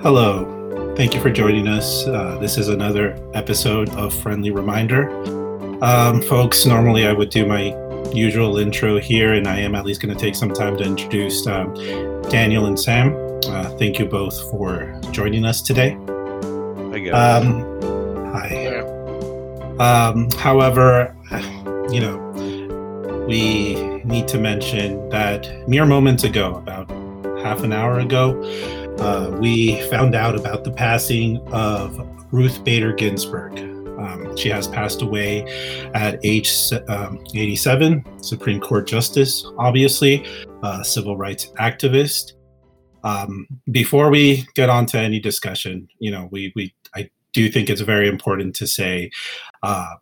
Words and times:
Hello. 0.00 0.94
Thank 0.96 1.12
you 1.12 1.20
for 1.20 1.28
joining 1.28 1.66
us. 1.66 2.06
Uh, 2.06 2.38
this 2.40 2.56
is 2.56 2.68
another 2.68 3.18
episode 3.34 3.88
of 3.90 4.14
Friendly 4.14 4.52
Reminder. 4.52 5.10
Um, 5.82 6.22
folks, 6.22 6.64
normally 6.64 7.04
I 7.04 7.12
would 7.12 7.30
do 7.30 7.44
my 7.44 7.74
usual 8.12 8.58
intro 8.58 9.00
here, 9.00 9.32
and 9.32 9.48
I 9.48 9.58
am 9.58 9.74
at 9.74 9.84
least 9.84 10.00
going 10.00 10.14
to 10.14 10.20
take 10.20 10.36
some 10.36 10.52
time 10.52 10.76
to 10.76 10.84
introduce 10.84 11.48
um, 11.48 11.74
Daniel 12.30 12.66
and 12.66 12.78
Sam. 12.78 13.12
Uh, 13.46 13.70
thank 13.76 13.98
you 13.98 14.06
both 14.06 14.40
for 14.52 15.00
joining 15.10 15.44
us 15.44 15.60
today. 15.60 15.94
Um, 17.10 17.64
hi. 18.32 18.76
Um, 19.80 20.30
however, 20.38 21.12
you 21.90 21.98
know, 21.98 23.26
we 23.26 23.74
need 24.04 24.28
to 24.28 24.38
mention 24.38 25.08
that 25.08 25.68
mere 25.68 25.86
moments 25.86 26.22
ago, 26.22 26.54
about 26.54 26.88
half 27.42 27.64
an 27.64 27.72
hour 27.72 27.98
ago, 27.98 28.40
uh, 29.00 29.36
we 29.40 29.80
found 29.90 30.14
out 30.14 30.34
about 30.34 30.64
the 30.64 30.70
passing 30.70 31.38
of 31.52 31.98
Ruth 32.32 32.62
Bader 32.64 32.92
Ginsburg. 32.92 33.58
Um, 33.98 34.36
she 34.36 34.48
has 34.48 34.68
passed 34.68 35.02
away 35.02 35.42
at 35.94 36.18
age 36.24 36.52
um, 36.88 37.24
87, 37.34 38.22
Supreme 38.22 38.60
Court 38.60 38.86
Justice, 38.86 39.44
obviously, 39.58 40.24
civil 40.82 41.16
rights 41.16 41.46
activist. 41.58 42.32
Um, 43.04 43.46
before 43.70 44.10
we 44.10 44.46
get 44.54 44.68
on 44.68 44.86
to 44.86 44.98
any 44.98 45.20
discussion, 45.20 45.88
you 45.98 46.10
know, 46.10 46.28
we, 46.30 46.52
we 46.54 46.74
I 46.94 47.10
do 47.32 47.50
think 47.50 47.70
it's 47.70 47.80
very 47.80 48.08
important 48.08 48.54
to 48.56 48.66
say 48.66 49.10
uh, 49.62 49.94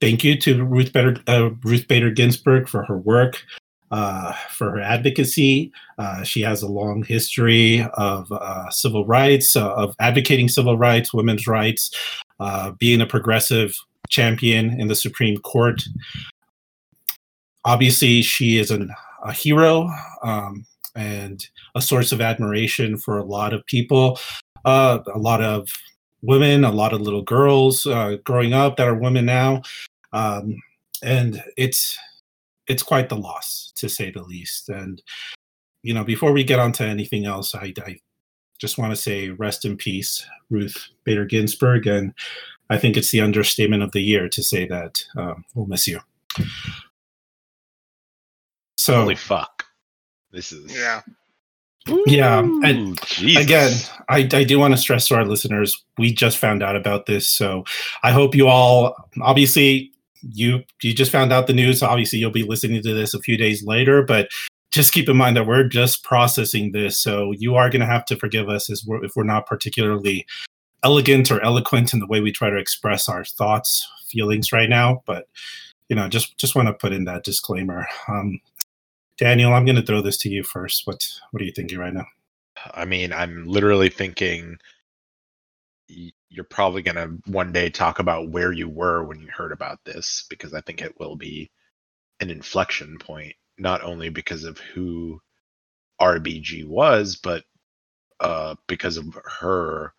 thank 0.00 0.24
you 0.24 0.38
to 0.38 0.64
Ruth 0.64 0.92
Bader, 0.92 1.16
uh, 1.26 1.50
Ruth 1.62 1.88
Bader 1.88 2.10
Ginsburg 2.10 2.68
for 2.68 2.84
her 2.84 2.98
work, 2.98 3.42
uh, 3.90 4.32
for 4.50 4.70
her 4.72 4.80
advocacy. 4.80 5.72
Uh, 5.98 6.22
she 6.22 6.40
has 6.42 6.62
a 6.62 6.68
long 6.68 7.02
history 7.02 7.86
of 7.94 8.30
uh, 8.30 8.68
civil 8.70 9.06
rights, 9.06 9.56
uh, 9.56 9.72
of 9.74 9.94
advocating 10.00 10.48
civil 10.48 10.76
rights, 10.76 11.14
women's 11.14 11.46
rights, 11.46 11.90
uh, 12.40 12.70
being 12.72 13.00
a 13.00 13.06
progressive 13.06 13.76
champion 14.08 14.78
in 14.80 14.88
the 14.88 14.94
Supreme 14.94 15.38
Court. 15.38 15.82
Obviously, 17.64 18.22
she 18.22 18.58
is 18.58 18.70
an, 18.70 18.90
a 19.24 19.32
hero 19.32 19.90
um, 20.22 20.64
and 20.94 21.46
a 21.74 21.82
source 21.82 22.12
of 22.12 22.20
admiration 22.20 22.96
for 22.96 23.18
a 23.18 23.24
lot 23.24 23.52
of 23.52 23.64
people, 23.66 24.18
a 24.64 25.00
lot 25.16 25.42
of 25.42 25.68
women, 26.22 26.64
a 26.64 26.72
lot 26.72 26.92
of 26.92 27.00
little 27.00 27.22
girls 27.22 27.86
growing 28.24 28.52
up 28.52 28.76
that 28.76 28.88
are 28.88 28.94
women 28.94 29.26
now. 29.26 29.62
Um, 30.12 30.56
and 31.02 31.42
it's 31.56 31.96
it's 32.68 32.82
quite 32.82 33.08
the 33.08 33.16
loss 33.16 33.72
to 33.76 33.88
say 33.88 34.10
the 34.10 34.22
least. 34.22 34.68
And 34.68 35.02
you 35.82 35.94
know, 35.94 36.04
before 36.04 36.32
we 36.32 36.44
get 36.44 36.58
on 36.58 36.72
to 36.72 36.84
anything 36.84 37.24
else, 37.24 37.54
I, 37.54 37.72
I 37.84 37.98
just 38.58 38.78
want 38.78 38.92
to 38.92 38.96
say 38.96 39.30
rest 39.30 39.64
in 39.64 39.76
peace, 39.76 40.26
Ruth 40.50 40.88
Bader 41.04 41.24
Ginsburg, 41.24 41.86
and 41.86 42.12
I 42.70 42.78
think 42.78 42.96
it's 42.96 43.10
the 43.10 43.20
understatement 43.20 43.82
of 43.82 43.92
the 43.92 44.02
year 44.02 44.28
to 44.28 44.42
say 44.42 44.66
that 44.66 45.04
um, 45.16 45.44
we'll 45.54 45.66
miss 45.66 45.86
you. 45.86 46.00
So 48.76 49.00
holy 49.00 49.14
fuck, 49.14 49.64
this 50.32 50.52
is 50.52 50.76
yeah. 50.76 51.02
Yeah, 52.06 52.40
and 52.40 53.00
Jesus. 53.06 53.42
again, 53.42 53.72
I, 54.10 54.28
I 54.30 54.44
do 54.44 54.58
want 54.58 54.74
to 54.74 54.78
stress 54.78 55.08
to 55.08 55.14
our 55.14 55.24
listeners, 55.24 55.82
we 55.96 56.12
just 56.12 56.36
found 56.36 56.62
out 56.62 56.76
about 56.76 57.06
this, 57.06 57.26
so 57.26 57.64
I 58.02 58.12
hope 58.12 58.34
you 58.34 58.46
all 58.46 58.94
obviously 59.22 59.92
you 60.22 60.62
you 60.82 60.94
just 60.94 61.12
found 61.12 61.32
out 61.32 61.46
the 61.46 61.52
news. 61.52 61.82
Obviously, 61.82 62.18
you'll 62.18 62.30
be 62.30 62.42
listening 62.42 62.82
to 62.82 62.94
this 62.94 63.14
a 63.14 63.20
few 63.20 63.36
days 63.36 63.64
later, 63.64 64.02
but 64.02 64.28
just 64.70 64.92
keep 64.92 65.08
in 65.08 65.16
mind 65.16 65.36
that 65.36 65.46
we're 65.46 65.64
just 65.64 66.04
processing 66.04 66.72
this. 66.72 66.98
So 66.98 67.32
you 67.32 67.54
are 67.54 67.70
going 67.70 67.80
to 67.80 67.86
have 67.86 68.04
to 68.06 68.16
forgive 68.16 68.48
us 68.48 68.68
as 68.68 68.84
we're, 68.86 69.02
if 69.04 69.16
we're 69.16 69.24
not 69.24 69.46
particularly 69.46 70.26
elegant 70.84 71.30
or 71.30 71.42
eloquent 71.42 71.92
in 71.92 72.00
the 72.00 72.06
way 72.06 72.20
we 72.20 72.32
try 72.32 72.50
to 72.50 72.58
express 72.58 73.08
our 73.08 73.24
thoughts, 73.24 73.88
feelings 74.08 74.52
right 74.52 74.68
now. 74.68 75.02
But 75.06 75.26
you 75.88 75.96
know, 75.96 76.08
just 76.08 76.36
just 76.38 76.54
want 76.54 76.68
to 76.68 76.74
put 76.74 76.92
in 76.92 77.04
that 77.04 77.24
disclaimer. 77.24 77.86
Um, 78.08 78.40
Daniel, 79.16 79.52
I'm 79.52 79.64
going 79.64 79.76
to 79.76 79.82
throw 79.82 80.00
this 80.00 80.18
to 80.18 80.28
you 80.28 80.42
first. 80.42 80.86
What 80.86 81.06
what 81.30 81.42
are 81.42 81.46
you 81.46 81.52
thinking 81.52 81.78
right 81.78 81.94
now? 81.94 82.06
I 82.74 82.84
mean, 82.84 83.12
I'm 83.12 83.46
literally 83.46 83.88
thinking 83.88 84.58
you're 86.30 86.44
probably 86.44 86.82
going 86.82 86.96
to 86.96 87.30
one 87.30 87.52
day 87.52 87.70
talk 87.70 87.98
about 87.98 88.30
where 88.30 88.52
you 88.52 88.68
were 88.68 89.04
when 89.04 89.20
you 89.20 89.28
heard 89.28 89.52
about 89.52 89.78
this 89.84 90.26
because 90.28 90.54
I 90.54 90.60
think 90.60 90.82
it 90.82 90.98
will 90.98 91.16
be 91.16 91.50
an 92.20 92.30
inflection 92.30 92.98
point, 92.98 93.34
not 93.58 93.82
only 93.82 94.08
because 94.08 94.44
of 94.44 94.58
who 94.58 95.20
RBG 96.00 96.66
was, 96.66 97.16
but 97.16 97.44
uh, 98.20 98.56
because 98.66 98.96
of 98.96 99.18
her 99.40 99.92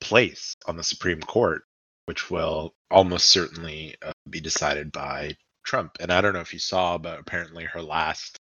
place 0.00 0.54
on 0.66 0.76
the 0.76 0.84
Supreme 0.84 1.20
Court, 1.20 1.62
which 2.06 2.30
will 2.30 2.74
almost 2.90 3.30
certainly 3.30 3.96
uh, 4.02 4.12
be 4.28 4.40
decided 4.40 4.90
by 4.92 5.36
Trump. 5.64 5.96
And 6.00 6.12
I 6.12 6.20
don't 6.20 6.32
know 6.32 6.40
if 6.40 6.52
you 6.52 6.58
saw, 6.58 6.98
but 6.98 7.18
apparently 7.20 7.64
her 7.64 7.82
last 7.82 8.38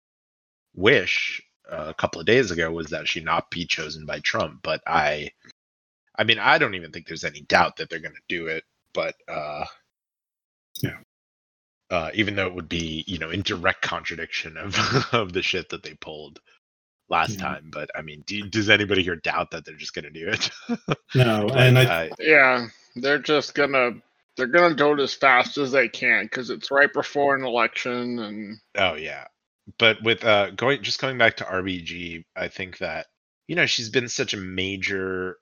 wish 0.74 1.42
uh, 1.70 1.86
a 1.88 1.94
couple 1.94 2.20
of 2.20 2.26
days 2.26 2.50
ago 2.50 2.70
was 2.70 2.88
that 2.88 3.08
she 3.08 3.20
not 3.20 3.50
be 3.50 3.66
chosen 3.66 4.06
by 4.06 4.20
Trump. 4.20 4.60
But 4.62 4.80
I 4.86 5.30
I 6.18 6.24
mean, 6.24 6.38
I 6.38 6.58
don't 6.58 6.74
even 6.74 6.90
think 6.90 7.06
there's 7.06 7.24
any 7.24 7.42
doubt 7.42 7.76
that 7.76 7.88
they're 7.88 8.00
going 8.00 8.14
to 8.14 8.20
do 8.28 8.48
it, 8.48 8.64
but 8.92 9.14
uh, 9.28 9.64
yeah. 10.82 10.98
Uh, 11.90 12.10
even 12.12 12.36
though 12.36 12.46
it 12.46 12.54
would 12.54 12.68
be, 12.68 13.04
you 13.06 13.18
know, 13.18 13.30
in 13.30 13.40
direct 13.42 13.80
contradiction 13.80 14.56
of 14.56 14.76
of 15.12 15.32
the 15.32 15.42
shit 15.42 15.70
that 15.70 15.82
they 15.82 15.94
pulled 15.94 16.40
last 17.08 17.36
yeah. 17.36 17.42
time. 17.42 17.70
But 17.72 17.90
I 17.94 18.02
mean, 18.02 18.22
do, 18.26 18.42
does 18.48 18.68
anybody 18.68 19.02
here 19.02 19.16
doubt 19.16 19.52
that 19.52 19.64
they're 19.64 19.74
just 19.74 19.94
going 19.94 20.04
to 20.04 20.10
do 20.10 20.28
it? 20.28 20.50
no, 21.14 21.46
like, 21.46 21.56
and 21.56 21.78
I, 21.78 22.10
yeah, 22.18 22.66
they're 22.96 23.18
just 23.18 23.54
gonna 23.54 23.92
they're 24.36 24.46
gonna 24.46 24.74
do 24.74 24.92
it 24.92 25.00
as 25.00 25.14
fast 25.14 25.58
as 25.58 25.72
they 25.72 25.88
can 25.88 26.24
because 26.24 26.50
it's 26.50 26.70
right 26.70 26.92
before 26.92 27.36
an 27.36 27.44
election, 27.44 28.18
and 28.18 28.58
oh 28.76 28.94
yeah. 28.94 29.26
But 29.78 30.02
with 30.02 30.24
uh 30.24 30.50
going 30.50 30.82
just 30.82 31.00
going 31.00 31.18
back 31.18 31.36
to 31.38 31.44
RBG, 31.44 32.24
I 32.36 32.48
think 32.48 32.78
that 32.78 33.06
you 33.46 33.56
know 33.56 33.66
she's 33.66 33.90
been 33.90 34.08
such 34.08 34.34
a 34.34 34.38
major 34.38 35.36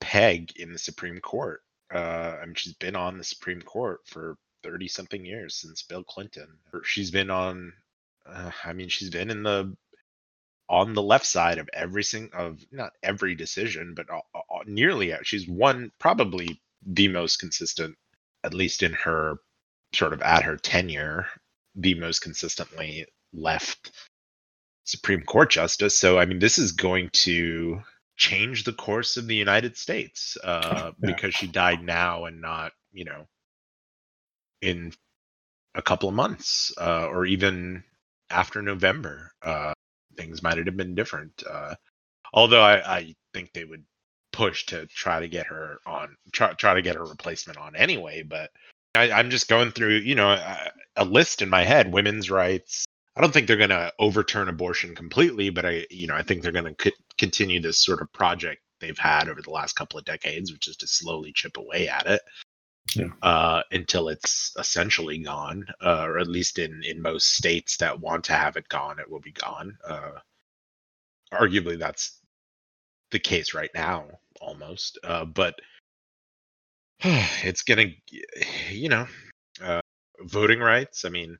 peg 0.00 0.52
in 0.56 0.72
the 0.72 0.78
Supreme 0.78 1.20
Court. 1.20 1.62
Uh, 1.92 2.36
I 2.40 2.46
mean, 2.46 2.54
she's 2.54 2.74
been 2.74 2.96
on 2.96 3.18
the 3.18 3.24
Supreme 3.24 3.62
Court 3.62 4.00
for 4.06 4.36
30 4.62 4.88
something 4.88 5.24
years 5.24 5.56
since 5.56 5.82
Bill 5.82 6.04
Clinton. 6.04 6.48
She's 6.84 7.10
been 7.10 7.30
on, 7.30 7.72
uh, 8.26 8.50
I 8.64 8.72
mean, 8.72 8.88
she's 8.88 9.10
been 9.10 9.30
in 9.30 9.42
the, 9.42 9.76
on 10.68 10.94
the 10.94 11.02
left 11.02 11.26
side 11.26 11.58
of 11.58 11.68
every 11.72 12.04
single, 12.04 12.38
of 12.38 12.64
not 12.70 12.92
every 13.02 13.34
decision, 13.34 13.94
but 13.94 14.06
nearly, 14.66 15.12
she's 15.22 15.48
one, 15.48 15.90
probably 15.98 16.60
the 16.86 17.08
most 17.08 17.38
consistent, 17.38 17.96
at 18.44 18.54
least 18.54 18.82
in 18.82 18.92
her 18.92 19.36
sort 19.92 20.12
of 20.12 20.22
at 20.22 20.44
her 20.44 20.56
tenure, 20.56 21.26
the 21.74 21.94
most 21.94 22.20
consistently 22.20 23.06
left 23.32 23.90
Supreme 24.84 25.22
Court 25.22 25.50
justice. 25.50 25.98
So, 25.98 26.18
I 26.18 26.26
mean, 26.26 26.38
this 26.38 26.58
is 26.58 26.72
going 26.72 27.10
to, 27.12 27.82
change 28.20 28.64
the 28.64 28.72
course 28.72 29.16
of 29.16 29.26
the 29.26 29.34
United 29.34 29.76
States 29.76 30.36
uh, 30.44 30.92
yeah. 30.92 31.06
because 31.06 31.34
she 31.34 31.48
died 31.48 31.82
now 31.82 32.26
and 32.26 32.40
not, 32.40 32.72
you 32.92 33.04
know, 33.04 33.26
in 34.60 34.92
a 35.74 35.82
couple 35.82 36.08
of 36.08 36.14
months 36.14 36.72
uh, 36.78 37.06
or 37.06 37.24
even 37.24 37.82
after 38.28 38.62
November. 38.62 39.32
Uh, 39.42 39.72
things 40.16 40.42
might 40.42 40.58
have 40.58 40.76
been 40.76 40.94
different. 40.94 41.42
Uh, 41.48 41.74
although 42.34 42.62
I, 42.62 42.98
I 42.98 43.14
think 43.32 43.52
they 43.52 43.64
would 43.64 43.84
push 44.32 44.66
to 44.66 44.86
try 44.86 45.20
to 45.20 45.28
get 45.28 45.46
her 45.46 45.78
on, 45.86 46.14
try, 46.32 46.52
try 46.52 46.74
to 46.74 46.82
get 46.82 46.96
her 46.96 47.04
replacement 47.04 47.58
on 47.58 47.74
anyway. 47.74 48.22
But 48.22 48.50
I, 48.94 49.10
I'm 49.12 49.30
just 49.30 49.48
going 49.48 49.70
through, 49.70 49.96
you 49.96 50.14
know, 50.14 50.30
a, 50.30 50.72
a 50.96 51.04
list 51.04 51.40
in 51.40 51.48
my 51.48 51.62
head: 51.62 51.90
women's 51.90 52.30
rights, 52.30 52.84
I 53.16 53.20
don't 53.20 53.32
think 53.32 53.46
they're 53.46 53.56
going 53.56 53.70
to 53.70 53.92
overturn 53.98 54.48
abortion 54.48 54.94
completely, 54.94 55.50
but 55.50 55.66
I, 55.66 55.86
you 55.90 56.06
know, 56.06 56.14
I 56.14 56.22
think 56.22 56.42
they're 56.42 56.52
going 56.52 56.74
to 56.74 56.92
continue 57.18 57.60
this 57.60 57.84
sort 57.84 58.00
of 58.00 58.12
project 58.12 58.62
they've 58.80 58.98
had 58.98 59.28
over 59.28 59.42
the 59.42 59.50
last 59.50 59.74
couple 59.74 59.98
of 59.98 60.04
decades, 60.04 60.52
which 60.52 60.68
is 60.68 60.76
to 60.78 60.86
slowly 60.86 61.32
chip 61.32 61.56
away 61.56 61.88
at 61.88 62.06
it 62.06 62.22
yeah. 62.94 63.08
uh, 63.22 63.62
until 63.70 64.08
it's 64.08 64.54
essentially 64.58 65.18
gone, 65.18 65.66
uh, 65.84 66.04
or 66.04 66.18
at 66.18 66.28
least 66.28 66.58
in 66.58 66.82
in 66.84 67.02
most 67.02 67.34
states 67.34 67.76
that 67.78 68.00
want 68.00 68.24
to 68.24 68.32
have 68.32 68.56
it 68.56 68.68
gone, 68.68 68.98
it 68.98 69.10
will 69.10 69.20
be 69.20 69.32
gone. 69.32 69.76
Uh, 69.86 70.12
arguably, 71.32 71.78
that's 71.78 72.18
the 73.10 73.18
case 73.18 73.54
right 73.54 73.70
now, 73.74 74.06
almost. 74.40 74.98
Uh, 75.04 75.24
but 75.24 75.60
it's 77.00 77.62
gonna, 77.62 77.86
you 78.70 78.88
know, 78.88 79.06
uh, 79.62 79.80
voting 80.22 80.60
rights. 80.60 81.04
I 81.04 81.08
mean 81.10 81.38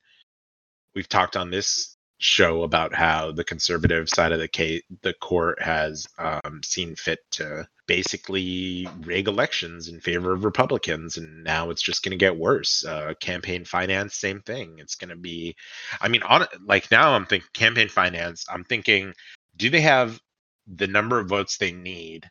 we've 0.94 1.08
talked 1.08 1.37
on 1.37 1.50
this 1.50 1.96
show 2.19 2.62
about 2.64 2.94
how 2.94 3.32
the 3.32 3.44
conservative 3.44 4.08
side 4.08 4.32
of 4.32 4.38
the 4.38 4.48
case, 4.48 4.82
the 5.02 5.14
court 5.14 5.60
has 5.62 6.06
um, 6.19 6.60
seen 6.62 6.94
fit 6.94 7.19
to 7.31 7.66
basically 7.87 8.87
rig 9.00 9.26
elections 9.26 9.88
in 9.88 10.00
favor 10.00 10.32
of 10.32 10.44
Republicans, 10.44 11.16
and 11.16 11.42
now 11.42 11.70
it's 11.70 11.82
just 11.82 12.04
going 12.04 12.10
to 12.10 12.16
get 12.16 12.37
worse. 12.37 12.84
Uh, 12.84 13.14
campaign 13.20 13.64
finance, 13.64 14.14
same 14.14 14.40
thing. 14.42 14.76
It's 14.78 14.94
going 14.94 15.08
to 15.10 15.16
be, 15.16 15.56
I 16.00 16.08
mean, 16.08 16.22
on 16.22 16.46
like 16.64 16.90
now 16.90 17.14
I'm 17.14 17.26
thinking 17.26 17.48
campaign 17.54 17.88
finance. 17.88 18.44
I'm 18.50 18.64
thinking, 18.64 19.14
do 19.56 19.70
they 19.70 19.81
have 19.81 20.20
the 20.66 20.87
number 20.87 21.19
of 21.19 21.28
votes 21.28 21.56
they 21.56 21.72
need 21.72 22.28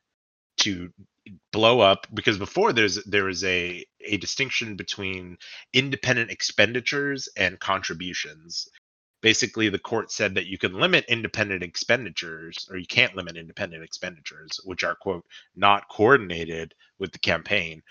to 0.60 0.92
blow 1.52 1.80
up 1.82 2.08
because 2.14 2.38
before 2.38 2.74
there's 2.74 3.04
there 3.06 3.30
is 3.30 3.44
a 3.44 3.86
a 4.06 4.18
distinction 4.18 4.76
between 4.76 5.38
independent 5.74 6.32
expenditures 6.32 7.30
and 7.38 7.60
contributions 7.60 8.68
basically 9.22 9.70
the 9.70 9.80
court 9.80 10.12
said 10.12 10.36
that 10.36 10.48
you 10.48 10.58
can 10.58 10.74
limit 10.74 11.06
independent 11.10 11.64
expenditures 11.64 12.68
or 12.72 12.78
you 12.78 12.88
can't 12.88 13.16
limit 13.18 13.38
independent 13.38 13.84
expenditures 13.84 14.60
which 14.66 14.84
are 14.84 14.96
quote 14.96 15.26
not 15.56 15.90
coordinated 15.90 16.74
with 17.00 17.12
the 17.14 17.20
campaign 17.20 17.82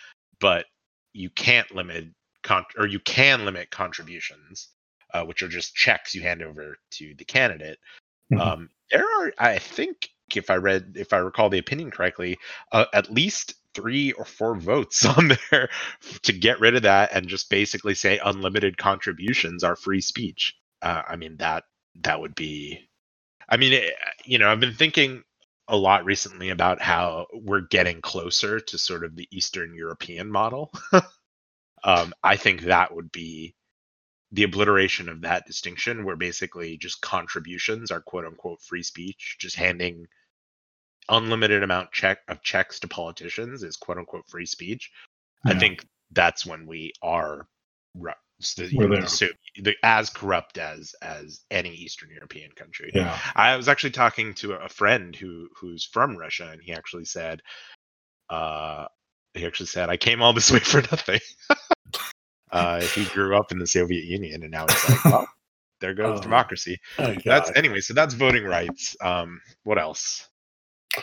but 0.41 0.67
you 1.15 1.31
can't 1.31 1.75
limit 1.75 2.07
con- 2.45 2.65
or 2.79 2.87
you 2.87 3.01
can 3.01 3.45
limit 3.45 3.71
contributions 3.71 4.71
uh, 5.15 5.25
which 5.25 5.43
are 5.43 5.49
just 5.49 5.75
checks 5.75 6.15
you 6.15 6.23
hand 6.23 6.43
over 6.43 6.79
to 6.93 7.15
the 7.19 7.27
candidate 7.27 7.79
Mhm. 8.33 8.41
um, 8.41 8.71
there 8.91 9.05
are 9.05 9.33
i 9.39 9.59
think 9.59 10.09
if 10.37 10.51
i 10.51 10.55
read 10.57 10.93
if 10.97 11.13
i 11.13 11.19
recall 11.19 11.49
the 11.49 11.59
opinion 11.59 11.91
correctly 11.91 12.39
uh, 12.73 12.85
at 12.93 13.11
least 13.11 13.55
three 13.75 14.13
or 14.13 14.25
four 14.25 14.57
votes 14.57 15.05
on 15.19 15.33
there 15.51 15.69
to 16.23 16.33
get 16.33 16.61
rid 16.61 16.75
of 16.77 16.83
that 16.83 17.11
and 17.13 17.29
just 17.29 17.51
basically 17.51 17.95
say 17.95 18.21
unlimited 18.25 18.77
contributions 18.77 19.65
are 19.65 19.77
free 19.77 20.01
speech 20.01 20.55
uh, 20.83 21.03
I 21.09 21.17
mean 21.17 21.37
that 21.39 21.65
that 22.03 22.21
would 22.21 22.35
be. 22.35 22.89
I 23.49 23.57
mean, 23.57 23.73
it, 23.73 23.95
you 24.25 24.39
know, 24.39 24.51
I've 24.51 24.61
been 24.61 24.75
thinking 24.75 25.23
a 25.69 25.77
lot 25.77 26.05
recently 26.05 26.51
about 26.51 26.81
how 26.81 27.27
we're 27.33 27.63
getting 27.63 28.01
closer 28.01 28.61
to 28.61 28.79
sort 28.79 29.05
of 29.05 29.17
the 29.17 29.29
Eastern 29.31 29.75
European 29.75 30.31
model. 30.31 30.73
um, 31.85 32.13
I 32.23 32.37
think 32.37 32.63
that 32.63 32.95
would 32.95 33.13
be 33.13 33.55
the 34.33 34.45
obliteration 34.45 35.09
of 35.09 35.23
that 35.23 35.47
distinction, 35.47 36.05
where 36.05 36.17
basically 36.17 36.77
just 36.77 37.01
contributions 37.01 37.91
are 37.91 38.01
quote 38.03 38.27
unquote 38.27 38.61
free 38.63 38.83
speech, 38.83 39.37
just 39.41 39.57
handing 39.57 40.07
unlimited 41.09 41.63
amount 41.63 41.93
check 41.93 42.19
of 42.29 42.43
checks 42.43 42.81
to 42.81 42.89
politicians 42.89 43.63
is 43.63 43.77
quote 43.77 43.99
unquote 43.99 44.29
free 44.29 44.47
speech. 44.47 44.91
I 45.47 45.59
think 45.59 45.87
that's 46.13 46.45
when 46.47 46.67
we 46.67 46.93
are 47.03 47.47
the, 47.95 48.71
We're 48.75 48.89
there. 48.89 49.07
so- 49.07 49.27
the- 49.57 49.75
as 49.83 50.11
corrupt 50.11 50.59
as 50.59 50.95
as 51.03 51.41
any 51.51 51.71
Eastern 51.75 52.11
European 52.11 52.53
country. 52.53 52.91
Yeah. 52.95 53.19
I 53.35 53.57
was 53.57 53.69
actually 53.69 53.91
talking 53.91 54.35
to 54.35 54.53
a 54.53 54.69
friend 54.69 55.15
who 55.17 55.49
who's 55.57 55.85
from 55.85 56.17
Russia, 56.17 56.49
and 56.53 56.63
he 56.63 56.73
actually 56.73 57.05
said, 57.07 57.43
uh, 58.31 58.87
he 59.35 59.45
actually 59.47 59.67
said, 59.67 59.89
I 59.91 59.97
came 59.97 60.23
all 60.23 60.33
this 60.33 60.51
way 60.53 60.61
for 60.61 60.81
nothing. 60.83 61.21
uh, 62.53 62.81
he 62.83 63.05
grew 63.07 63.37
up 63.37 63.51
in 63.53 63.59
the 63.59 63.67
Soviet 63.67 64.05
Union, 64.05 64.43
and 64.43 64.51
now 64.53 64.65
it's 64.67 64.89
like, 64.89 65.05
well, 65.05 65.29
there 65.81 65.95
goes 65.95 66.19
Oh. 66.21 66.23
democracy. 66.23 66.79
Oh, 66.99 67.15
That's 67.25 67.51
anyway. 67.57 67.81
So 67.81 67.95
that's 67.95 68.15
voting 68.15 68.45
rights. 68.45 68.97
Um, 69.01 69.41
what 69.65 69.79
else? 69.79 70.28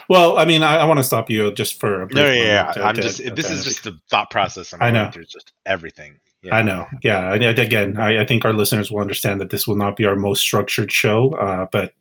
Well. 0.09 0.38
I 0.38 0.45
mean, 0.45 0.63
I, 0.63 0.77
I 0.77 0.86
want 0.86 0.97
to 1.00 1.03
stop 1.03 1.30
you 1.30 1.51
just 1.53 1.80
for 1.80 2.01
a 2.01 2.07
brief 2.07 2.15
No, 2.15 2.27
yeah, 2.31 2.44
yeah. 2.44 2.71
to- 2.74 2.83
I'm 2.83 2.95
to- 2.95 3.01
just. 3.01 3.18
to 3.18 3.31
This 3.31 3.47
kind 3.47 3.59
is 3.59 3.65
just 3.65 3.83
the 3.83 4.00
thought 4.09 4.30
process. 4.30 4.74
I'm 4.74 4.81
I 4.81 4.92
know. 4.92 5.03
going 5.03 5.12
through. 5.13 5.25
Just 5.25 5.53
everything. 5.65 6.19
Yeah. 6.42 6.56
I 6.56 6.62
know. 6.62 6.86
Yeah. 7.03 7.33
And 7.33 7.44
again, 7.59 7.97
I, 7.97 8.21
I 8.21 8.25
think 8.25 8.45
our 8.45 8.53
listeners 8.53 8.92
will 8.92 9.00
understand 9.01 9.42
that 9.42 9.50
this 9.50 9.68
will 9.68 9.75
not 9.75 9.95
be 9.95 10.06
our 10.06 10.15
most 10.15 10.42
structured 10.42 10.92
show, 10.92 11.31
uh, 11.36 11.65
but 11.71 11.94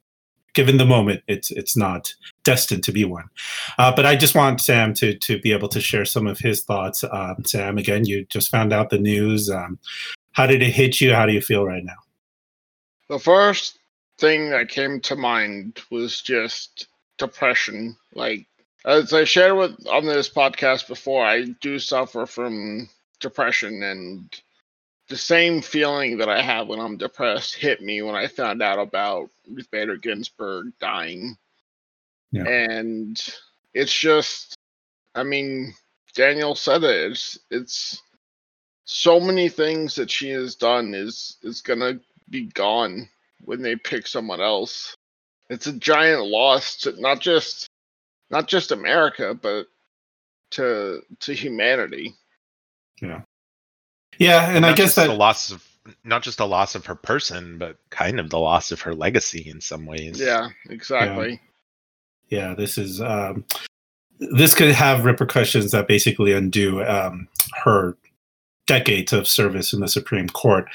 given 0.53 0.77
the 0.77 0.85
moment, 0.85 1.23
it's 1.27 1.51
it's 1.51 1.77
not 1.77 2.15
destined 2.45 2.85
to 2.85 2.93
be 2.93 3.05
one. 3.07 3.25
Uh, 3.79 3.91
but 3.97 4.05
I 4.07 4.17
just 4.17 4.35
want 4.35 4.61
Sam 4.61 4.93
to 4.95 5.17
to 5.19 5.41
be 5.41 5.53
able 5.53 5.69
to 5.69 5.81
share 5.81 6.05
some 6.05 6.27
of 6.27 6.39
his 6.39 6.63
thoughts. 6.63 7.03
Um, 7.11 7.37
Sam, 7.47 7.79
again, 7.79 8.05
you 8.05 8.27
just 8.27 8.51
found 8.51 8.73
out 8.73 8.91
the 8.91 8.99
news. 8.99 9.49
Um, 9.51 9.79
how 10.33 10.47
did 10.47 10.63
it 10.63 10.73
hit 10.73 11.01
you? 11.01 11.15
How 11.15 11.25
do 11.27 11.33
you 11.33 11.41
feel 11.41 11.65
right 11.65 11.85
now? 11.85 11.97
The 13.09 13.19
first 13.19 13.79
thing 14.19 14.51
that 14.51 14.69
came 14.69 15.01
to 15.01 15.17
mind 15.17 15.81
was 15.91 16.21
just 16.21 16.89
depression. 17.19 17.97
Like 18.15 18.47
as 18.85 19.13
I 19.13 19.25
shared 19.25 19.57
with 19.57 19.87
on 19.87 20.07
this 20.07 20.29
podcast 20.29 20.89
before, 20.89 21.25
I 21.25 21.45
do 21.61 21.79
suffer 21.79 22.27
from 22.27 22.89
depression 23.21 23.83
and 23.83 24.43
the 25.09 25.17
same 25.17 25.61
feeling 25.61 26.19
that 26.19 26.29
I 26.29 26.41
have 26.41 26.69
when 26.69 26.81
I'm 26.81 26.97
depressed 26.97 27.57
hit 27.57 27.83
me 27.83 28.03
when 28.03 28.15
I 28.15 28.27
found 28.27 28.63
out 28.63 28.79
about 28.79 29.31
Ruth 29.49 29.71
Bader 29.71 29.97
Ginsburg 29.97 30.73
dying. 30.81 31.37
Yeah. 32.33 32.47
And 32.47 33.21
it's 33.75 33.97
just 33.97 34.57
I 35.15 35.23
mean, 35.23 35.75
Daniel 36.15 36.55
said 36.55 36.85
it. 36.85 37.13
It's 37.13 37.39
it's 37.51 38.03
so 38.85 39.21
many 39.21 39.49
things 39.49 39.95
that 39.95 40.11
she 40.11 40.31
has 40.31 40.55
done 40.57 40.95
is 40.95 41.37
is 41.43 41.63
gonna 41.63 42.01
be 42.31 42.47
gone 42.47 43.09
when 43.45 43.63
they 43.63 43.77
pick 43.77 44.07
someone 44.07 44.41
else. 44.41 44.97
It's 45.51 45.67
a 45.67 45.73
giant 45.73 46.27
loss 46.27 46.77
to 46.79 46.99
not 47.01 47.21
just 47.21 47.69
not 48.31 48.49
just 48.49 48.73
America, 48.73 49.35
but 49.35 49.67
to 50.53 51.03
to 51.21 51.33
humanity. 51.33 52.15
Yeah, 53.01 53.23
Yeah, 54.19 54.51
and 54.51 54.65
I 54.65 54.75
guess 54.75 54.95
that 54.95 55.09
the 55.09 55.15
loss 55.15 55.51
of 55.51 55.67
not 56.03 56.23
just 56.23 56.39
the 56.39 56.47
loss 56.47 56.75
of 56.75 56.87
her 56.87 56.95
person, 56.95 57.59
but 57.59 57.77
kind 57.91 58.19
of 58.19 58.31
the 58.31 58.39
loss 58.39 58.73
of 58.73 58.81
her 58.81 58.95
legacy 58.95 59.51
in 59.51 59.61
some 59.61 59.85
ways. 59.85 60.19
Yeah, 60.19 60.49
exactly. 60.71 61.41
yeah 62.29 62.55
this 62.55 62.79
is 62.79 63.01
um, 63.01 63.45
this 64.19 64.55
could 64.55 64.73
have 64.73 65.05
repercussions 65.05 65.71
that 65.73 65.89
basically 65.89 66.33
undo 66.33 66.83
um, 66.85 67.29
her 67.63 67.97
decades 68.67 69.13
of 69.13 69.29
service 69.29 69.73
in 69.73 69.81
the 69.81 69.89
supreme 69.89 70.29
court 70.29 70.67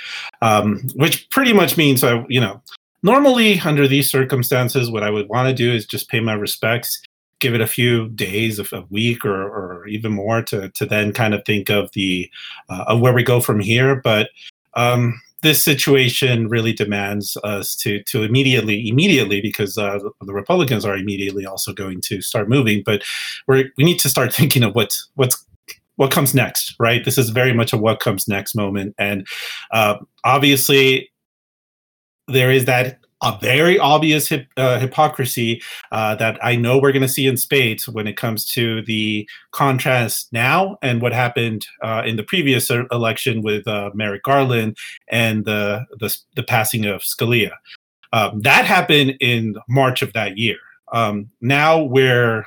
um, 0.42 0.80
which 0.96 1.28
pretty 1.32 1.54
much 1.54 1.76
means 1.76 2.04
I, 2.04 2.24
you 2.30 2.40
know 2.40 2.62
normally 3.04 3.60
under 3.62 3.88
these 3.88 4.10
circumstances 4.10 4.92
what 4.92 5.04
i 5.04 5.10
would 5.10 5.28
want 5.30 5.48
to 5.48 5.54
do 5.54 5.72
is 5.72 5.86
just 5.86 6.10
pay 6.10 6.20
my 6.20 6.34
respects 6.34 7.02
give 7.40 7.56
it 7.56 7.62
a 7.62 7.68
few 7.68 8.10
days 8.10 8.60
a 8.60 8.86
week 8.90 9.26
or, 9.26 9.44
or 9.44 9.88
even 9.88 10.12
more 10.12 10.42
to, 10.42 10.70
to 10.70 10.86
then 10.86 11.14
kind 11.14 11.34
of 11.34 11.44
think 11.46 11.70
of 11.70 11.92
the 11.94 12.30
uh, 12.70 12.86
of 12.88 13.00
where 13.00 13.14
we 13.14 13.24
go 13.24 13.40
from 13.40 13.60
here. 13.60 13.96
But 13.96 14.30
um, 14.76 15.20
this 15.42 15.64
situation 15.64 16.50
really 16.50 16.74
demands 16.74 17.38
us 17.44 17.76
to 17.78 18.04
to 18.04 18.24
immediately 18.24 18.88
immediately 18.88 19.42
because 19.42 19.78
uh, 19.78 20.00
the, 20.00 20.12
the 20.26 20.34
Republicans 20.34 20.86
are 20.86 20.96
immediately 20.96 21.46
also 21.46 21.74
going 21.74 22.02
to 22.02 22.22
start 22.22 22.50
moving, 22.50 22.84
but 22.86 23.04
we 23.48 23.72
we 23.78 23.84
need 23.84 24.00
to 24.00 24.10
start 24.10 24.34
thinking 24.40 24.64
of 24.64 24.76
what's 24.76 25.10
what's 25.16 25.44
what 25.96 26.12
comes 26.12 26.34
next, 26.34 26.76
right? 26.80 27.04
This 27.04 27.18
is 27.18 27.30
very 27.30 27.54
much 27.54 27.74
a 27.74 27.78
what 27.78 28.00
comes 28.00 28.28
next 28.28 28.56
moment, 28.56 28.96
and 28.98 29.28
uh, 29.72 29.96
obviously 30.24 31.10
there 32.32 32.52
is 32.52 32.66
that 32.66 33.00
a 33.22 33.38
very 33.42 33.78
obvious 33.78 34.30
hip, 34.30 34.48
uh, 34.56 34.80
hypocrisy 34.80 35.62
uh, 35.92 36.16
that 36.16 36.40
I 36.44 36.56
know 36.56 36.78
we're 36.78 36.94
going 36.94 37.02
to 37.02 37.08
see 37.08 37.28
in 37.28 37.36
spades 37.36 37.88
when 37.88 38.08
it 38.08 38.16
comes 38.16 38.46
to 38.52 38.82
the 38.84 39.28
contrast 39.52 40.32
now 40.32 40.78
and 40.82 41.02
what 41.02 41.12
happened 41.12 41.66
uh, 41.84 42.04
in 42.06 42.16
the 42.16 42.24
previous 42.24 42.70
election 42.70 43.42
with 43.42 43.68
uh, 43.68 43.92
Merrick 43.94 44.24
Garland 44.24 44.78
and 45.10 45.46
the 45.46 45.86
the, 46.00 46.16
the 46.36 46.44
passing 46.44 46.86
of 46.86 47.02
Scalia. 47.02 47.52
Um, 48.14 48.42
that 48.42 48.66
happened 48.66 49.18
in 49.20 49.56
March 49.68 50.02
of 50.02 50.14
that 50.14 50.38
year. 50.38 50.58
Um, 50.92 51.30
now 51.42 51.84
we're 51.84 52.46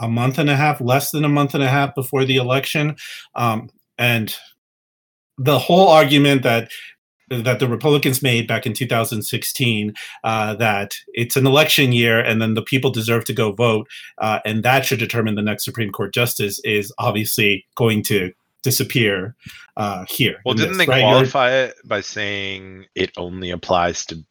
a 0.00 0.08
month 0.08 0.38
and 0.38 0.48
a 0.48 0.56
half, 0.56 0.80
less 0.80 1.10
than 1.10 1.24
a 1.24 1.28
month 1.28 1.54
and 1.54 1.62
a 1.62 1.68
half 1.68 1.94
before 1.94 2.24
the 2.24 2.36
election, 2.36 2.96
um, 3.34 3.68
and 3.98 4.34
the 5.36 5.58
whole 5.58 5.88
argument 5.88 6.42
that 6.42 6.70
that 7.30 7.60
the 7.60 7.68
Republicans 7.68 8.22
made 8.22 8.48
back 8.48 8.66
in 8.66 8.72
2016 8.72 9.94
uh, 10.24 10.54
that 10.56 10.96
it's 11.14 11.36
an 11.36 11.46
election 11.46 11.92
year 11.92 12.18
and 12.18 12.42
then 12.42 12.54
the 12.54 12.62
people 12.62 12.90
deserve 12.90 13.24
to 13.24 13.32
go 13.32 13.52
vote 13.52 13.86
uh, 14.18 14.40
and 14.44 14.62
that 14.64 14.84
should 14.84 14.98
determine 14.98 15.36
the 15.36 15.42
next 15.42 15.64
Supreme 15.64 15.90
Court 15.92 16.12
justice 16.12 16.58
is 16.64 16.92
obviously 16.98 17.64
going 17.76 18.02
to 18.04 18.32
disappear 18.62 19.36
uh, 19.76 20.04
here. 20.08 20.40
Well, 20.44 20.54
didn't 20.54 20.78
this, 20.78 20.86
they 20.86 20.90
right? 20.90 20.98
You're- 20.98 21.10
qualify 21.12 21.52
it 21.52 21.74
by 21.84 22.00
saying 22.00 22.86
it 22.94 23.12
only 23.16 23.50
applies 23.50 24.04
to 24.06 24.24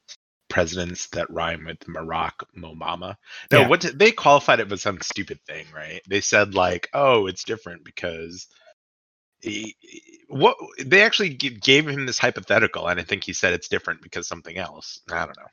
presidents 0.49 1.07
that 1.07 1.29
rhyme 1.29 1.65
with 1.65 1.79
Barack 1.79 2.33
Obama? 2.57 3.15
No, 3.51 3.61
Yeah. 3.61 3.67
what 3.67 3.79
did, 3.79 3.97
they 3.97 4.11
qualified 4.11 4.59
it 4.59 4.67
with 4.69 4.81
some 4.81 4.99
stupid 5.01 5.39
thing, 5.47 5.65
right? 5.73 6.01
They 6.07 6.21
said 6.21 6.53
like, 6.53 6.89
"Oh, 6.93 7.27
it's 7.27 7.43
different 7.43 7.85
because." 7.85 8.47
He, 9.41 9.73
what 10.29 10.55
they 10.83 11.01
actually 11.01 11.29
gave 11.29 11.87
him 11.87 12.05
this 12.05 12.17
hypothetical, 12.17 12.87
and 12.87 12.99
I 12.99 13.03
think 13.03 13.23
he 13.23 13.33
said 13.33 13.53
it's 13.53 13.67
different 13.67 14.01
because 14.01 14.27
something 14.27 14.57
else. 14.57 15.01
I 15.11 15.25
don't 15.25 15.37
know. 15.37 15.47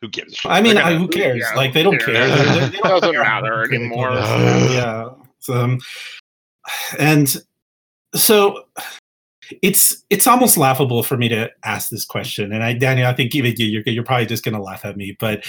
Who 0.00 0.08
gives? 0.08 0.40
I 0.46 0.62
mean, 0.62 0.76
They're 0.76 0.84
I, 0.84 0.94
who 0.94 1.08
cares? 1.08 1.40
Yeah, 1.40 1.54
like 1.56 1.74
they 1.74 1.82
don't 1.82 2.00
care. 2.00 2.14
It 2.72 2.82
doesn't 2.82 3.12
matter 3.12 3.64
anymore. 3.64 4.12
yeah. 4.12 5.10
So, 5.40 5.54
um, 5.54 5.80
and 6.98 7.36
so 8.14 8.64
it's 9.62 10.04
it's 10.10 10.26
almost 10.26 10.56
laughable 10.56 11.02
for 11.02 11.16
me 11.16 11.28
to 11.28 11.50
ask 11.64 11.90
this 11.90 12.04
question. 12.04 12.52
And 12.52 12.62
I, 12.62 12.72
Daniel, 12.72 13.08
I 13.08 13.12
think 13.14 13.34
even 13.34 13.54
you, 13.56 13.66
you're 13.66 13.82
you're 13.86 14.04
probably 14.04 14.26
just 14.26 14.44
going 14.44 14.54
to 14.56 14.62
laugh 14.62 14.84
at 14.84 14.96
me, 14.96 15.16
but. 15.18 15.44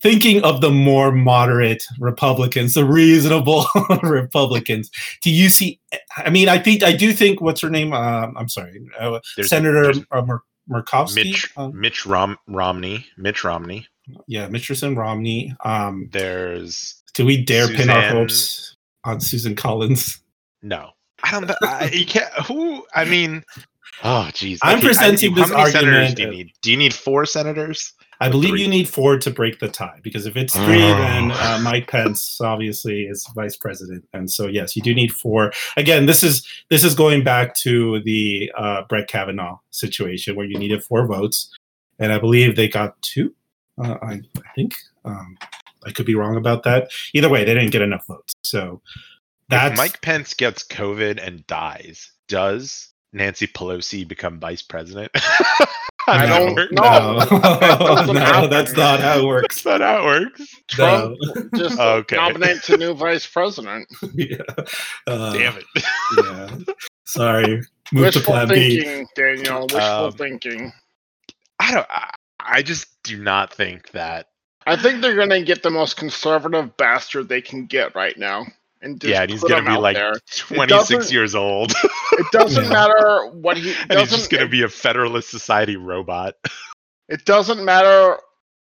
Thinking 0.00 0.42
of 0.44 0.60
the 0.60 0.70
more 0.70 1.12
moderate 1.12 1.82
Republicans, 1.98 2.74
the 2.74 2.84
reasonable 2.84 3.64
Republicans, 4.02 4.90
do 5.22 5.30
you 5.30 5.48
see? 5.48 5.80
I 6.16 6.28
mean, 6.30 6.48
I 6.48 6.58
think 6.58 6.82
I 6.82 6.92
do 6.92 7.12
think 7.12 7.40
what's 7.40 7.60
her 7.62 7.70
name? 7.70 7.92
Um, 7.94 8.36
I'm 8.36 8.48
sorry, 8.48 8.80
uh, 8.98 9.20
There's- 9.36 9.48
Senator 9.48 9.84
there's 9.84 10.00
uh, 10.10 10.22
Mur- 10.22 10.42
Murkowski. 10.68 11.14
Mitch 11.24 11.50
Um, 11.56 11.80
Mitch 11.80 12.04
Rom, 12.06 12.36
Romney, 12.48 13.06
Mitch 13.16 13.44
Romney. 13.44 13.86
yeah, 14.26 14.46
Mitcherson, 14.48 14.94
Romney. 14.96 15.54
Um, 15.64 16.08
There's 16.12 17.02
do 17.14 17.24
we 17.24 17.42
dare 17.42 17.68
pin 17.68 17.88
our 17.88 18.02
hopes 18.08 18.76
on 19.04 19.20
Susan 19.20 19.54
Collins? 19.56 20.20
no. 20.62 20.90
I 21.22 21.30
don't 21.30 21.46
know. 21.48 21.54
I, 21.62 21.88
you 21.90 22.04
can't. 22.04 22.30
Who? 22.46 22.84
I 22.94 23.04
mean. 23.06 23.42
Oh, 24.02 24.28
geez. 24.34 24.58
I'm 24.64 24.78
Okay, 24.78 24.86
I- 24.86 24.88
presenting 24.88 25.32
how 25.36 25.42
this 25.42 25.50
many 25.52 25.70
senators 25.70 26.14
do 26.14 26.22
you 26.24 26.28
need? 26.30 26.50
Do 26.62 26.70
you 26.72 26.76
need 26.76 26.92
four 26.92 27.24
senators? 27.24 27.92
I 28.20 28.28
believe 28.28 28.50
three. 28.50 28.62
you 28.62 28.68
need 28.68 28.88
four 28.88 29.18
to 29.18 29.30
break 29.30 29.58
the 29.58 29.68
tie 29.68 29.98
because 30.02 30.26
if 30.26 30.36
it's 30.36 30.54
three, 30.54 30.82
Oh. 30.82 30.96
then 30.96 31.30
uh, 31.32 31.60
Mike 31.62 31.88
Pence 31.88 32.40
obviously 32.40 33.02
is 33.04 33.26
vice 33.34 33.56
president, 33.56 34.06
and 34.12 34.30
so 34.30 34.46
yes, 34.46 34.76
you 34.76 34.82
do 34.82 34.94
need 34.94 35.12
four. 35.12 35.52
Again, 35.76 36.06
this 36.06 36.22
is 36.22 36.46
this 36.70 36.84
is 36.84 36.94
going 36.94 37.24
back 37.24 37.54
to 37.56 38.00
the 38.04 38.50
uh, 38.56 38.82
Brett 38.88 39.08
Kavanaugh 39.08 39.58
situation 39.70 40.36
where 40.36 40.46
you 40.46 40.58
needed 40.58 40.82
four 40.84 41.06
votes, 41.06 41.52
and 41.98 42.12
I 42.12 42.18
believe 42.18 42.56
they 42.56 42.68
got 42.68 43.00
two. 43.02 43.34
Uh, 43.82 43.96
I, 44.02 44.12
I 44.36 44.52
think 44.54 44.74
um, 45.04 45.36
I 45.84 45.90
could 45.90 46.06
be 46.06 46.14
wrong 46.14 46.36
about 46.36 46.62
that. 46.62 46.90
Either 47.12 47.28
way, 47.28 47.44
they 47.44 47.54
didn't 47.54 47.72
get 47.72 47.82
enough 47.82 48.06
votes, 48.06 48.32
so 48.42 48.80
that's 49.48 49.72
if 49.72 49.76
Mike 49.78 50.00
Pence 50.00 50.32
gets 50.34 50.62
COVID 50.64 51.20
and 51.20 51.46
dies, 51.48 52.12
does 52.28 52.93
Nancy 53.14 53.46
Pelosi 53.46 54.06
become 54.06 54.38
vice 54.40 54.62
president? 54.62 55.10
I 56.06 56.26
How 56.26 56.38
don't 56.38 56.54
does 56.54 56.68
that 56.68 56.74
work? 56.76 57.30
know. 57.32 57.38
no, 57.78 57.78
doesn't 57.78 58.14
no, 58.14 58.46
that's 58.48 58.76
not 58.76 59.00
how 59.00 59.20
it 59.20 59.24
works. 59.24 59.62
That's 59.62 59.64
not 59.64 59.80
how 59.80 60.02
it 60.02 60.04
works. 60.04 60.54
Trump 60.68 61.16
No. 61.34 61.48
just 61.58 61.78
Okay. 61.78 62.16
nominates 62.16 62.68
a 62.68 62.76
new 62.76 62.92
vice 62.92 63.26
president. 63.26 63.88
yeah. 64.12 64.36
Uh, 65.06 65.32
Damn 65.32 65.56
it. 65.56 65.64
yeah. 66.22 66.56
Sorry. 67.04 67.46
Move 67.92 68.12
to 68.12 68.18
Wishful 68.18 68.22
plan 68.34 68.48
B. 68.48 68.82
thinking, 68.82 69.06
Daniel. 69.16 69.62
Wishful 69.62 69.80
Um, 69.82 70.12
thinking. 70.12 70.72
I 71.60 71.72
don't. 71.72 71.86
I, 71.88 72.10
I 72.40 72.62
just 72.62 73.02
do 73.02 73.22
not 73.22 73.52
think 73.54 73.90
that. 73.92 74.28
I 74.66 74.76
think 74.76 75.00
they're 75.00 75.16
gonna 75.16 75.42
get 75.42 75.62
the 75.62 75.70
most 75.70 75.96
conservative 75.96 76.76
bastard 76.76 77.28
they 77.28 77.40
can 77.42 77.66
get 77.66 77.94
right 77.94 78.16
now, 78.18 78.46
and 78.82 79.02
yeah, 79.04 79.22
and 79.22 79.30
he's 79.30 79.42
gonna 79.42 79.62
be 79.70 79.76
like 79.78 79.96
there. 79.96 80.14
26 80.36 81.12
years 81.12 81.34
old, 81.34 81.72
It 82.18 82.26
doesn't 82.32 82.68
matter 82.68 83.26
what 83.32 83.56
he 83.56 83.74
and 83.88 83.98
he's 83.98 84.10
just 84.10 84.30
gonna 84.30 84.48
be 84.48 84.62
a 84.62 84.68
Federalist 84.68 85.30
Society 85.30 85.76
robot. 85.76 86.34
It 87.08 87.24
doesn't 87.24 87.64
matter 87.64 88.18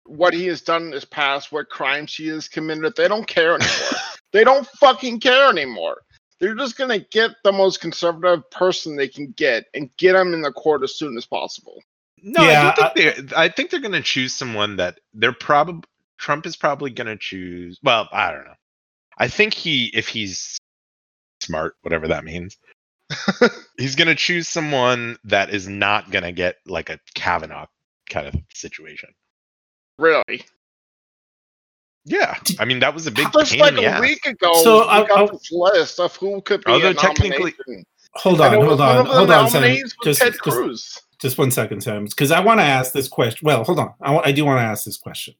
what 0.05 0.33
he 0.33 0.47
has 0.47 0.61
done 0.61 0.87
in 0.87 0.91
his 0.91 1.05
past, 1.05 1.51
what 1.51 1.69
crimes 1.69 2.15
he 2.15 2.27
has 2.27 2.47
committed. 2.47 2.95
They 2.95 3.07
don't 3.07 3.27
care 3.27 3.55
anymore. 3.55 3.99
they 4.33 4.43
don't 4.43 4.67
fucking 4.79 5.19
care 5.19 5.49
anymore. 5.49 6.01
They're 6.39 6.55
just 6.55 6.77
gonna 6.77 6.99
get 6.99 7.31
the 7.43 7.51
most 7.51 7.81
conservative 7.81 8.49
person 8.49 8.95
they 8.95 9.07
can 9.07 9.31
get 9.31 9.65
and 9.73 9.89
get 9.97 10.15
him 10.15 10.33
in 10.33 10.41
the 10.41 10.51
court 10.51 10.83
as 10.83 10.97
soon 10.97 11.17
as 11.17 11.25
possible. 11.25 11.81
No, 12.21 12.43
Yeah, 12.43 12.73
I 12.75 12.75
don't 12.75 12.95
think 12.95 13.29
they. 13.29 13.35
I 13.35 13.49
think 13.49 13.69
they're 13.69 13.79
gonna 13.79 14.01
choose 14.01 14.33
someone 14.33 14.77
that 14.77 14.99
they're 15.13 15.33
probably 15.33 15.83
Trump 16.17 16.45
is 16.45 16.55
probably 16.55 16.91
gonna 16.91 17.17
choose. 17.17 17.79
Well, 17.83 18.07
I 18.11 18.31
don't 18.31 18.45
know. 18.45 18.53
I 19.17 19.27
think 19.27 19.53
he, 19.53 19.87
if 19.87 20.07
he's 20.07 20.57
smart, 21.41 21.75
whatever 21.81 22.07
that 22.07 22.23
means, 22.23 22.57
he's 23.77 23.95
gonna 23.95 24.15
choose 24.15 24.47
someone 24.47 25.17
that 25.23 25.49
is 25.49 25.67
not 25.67 26.11
gonna 26.11 26.31
get 26.31 26.57
like 26.65 26.89
a 26.89 26.99
Kavanaugh 27.15 27.65
kind 28.09 28.27
of 28.27 28.35
situation. 28.53 29.09
Really. 29.97 30.43
Yeah, 32.05 32.37
I 32.59 32.65
mean 32.65 32.79
that 32.79 32.93
was 32.93 33.05
a 33.07 33.11
big 33.11 33.27
Just 33.33 33.51
pain 33.51 33.59
like 33.61 33.77
in 33.77 33.83
a 33.93 33.99
week 34.01 34.25
ago, 34.25 34.53
So, 34.63 34.79
we 34.81 34.87
I- 34.89 35.07
got 35.07 35.19
I- 35.29 35.31
this 35.31 35.49
list 35.51 35.99
of 35.99 36.15
who 36.15 36.41
could 36.41 36.63
be 36.63 36.71
Although 36.71 36.89
a 36.91 36.93
technically- 36.93 37.53
Hold 38.15 38.41
on, 38.41 38.53
hold 38.53 38.81
on, 38.81 39.05
hold 39.05 39.29
on, 39.31 39.49
Sam. 39.51 39.77
Just, 40.03 40.19
Ted 40.19 40.31
just, 40.33 40.41
Cruz. 40.41 40.97
just 41.21 41.37
one 41.37 41.51
second, 41.51 41.81
Sam, 41.81 42.05
because 42.05 42.31
I 42.31 42.39
want 42.39 42.59
to 42.59 42.63
ask 42.63 42.91
this 42.91 43.07
question. 43.07 43.45
Well, 43.45 43.63
hold 43.63 43.77
on. 43.77 43.93
I, 44.01 44.15
I 44.17 44.31
do 44.31 44.45
want 44.45 44.57
to 44.57 44.63
ask 44.63 44.83
this 44.83 44.97
question. 44.97 45.35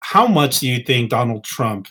How 0.00 0.26
much 0.26 0.60
do 0.60 0.68
you 0.68 0.84
think 0.84 1.08
Donald 1.08 1.44
Trump, 1.44 1.88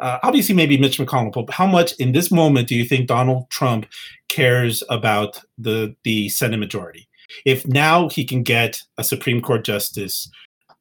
uh, 0.00 0.18
obviously 0.22 0.54
maybe 0.54 0.78
Mitch 0.78 0.98
McConnell, 0.98 1.32
but 1.32 1.54
how 1.54 1.66
much 1.66 1.92
in 1.98 2.12
this 2.12 2.30
moment 2.30 2.68
do 2.68 2.74
you 2.74 2.84
think 2.84 3.06
Donald 3.06 3.48
Trump 3.50 3.86
cares 4.28 4.82
about 4.88 5.42
the 5.58 5.94
the 6.04 6.28
Senate 6.28 6.58
majority? 6.58 7.08
If 7.44 7.66
now 7.66 8.08
he 8.08 8.24
can 8.24 8.42
get 8.42 8.82
a 8.98 9.04
Supreme 9.04 9.40
Court 9.40 9.64
justice 9.64 10.30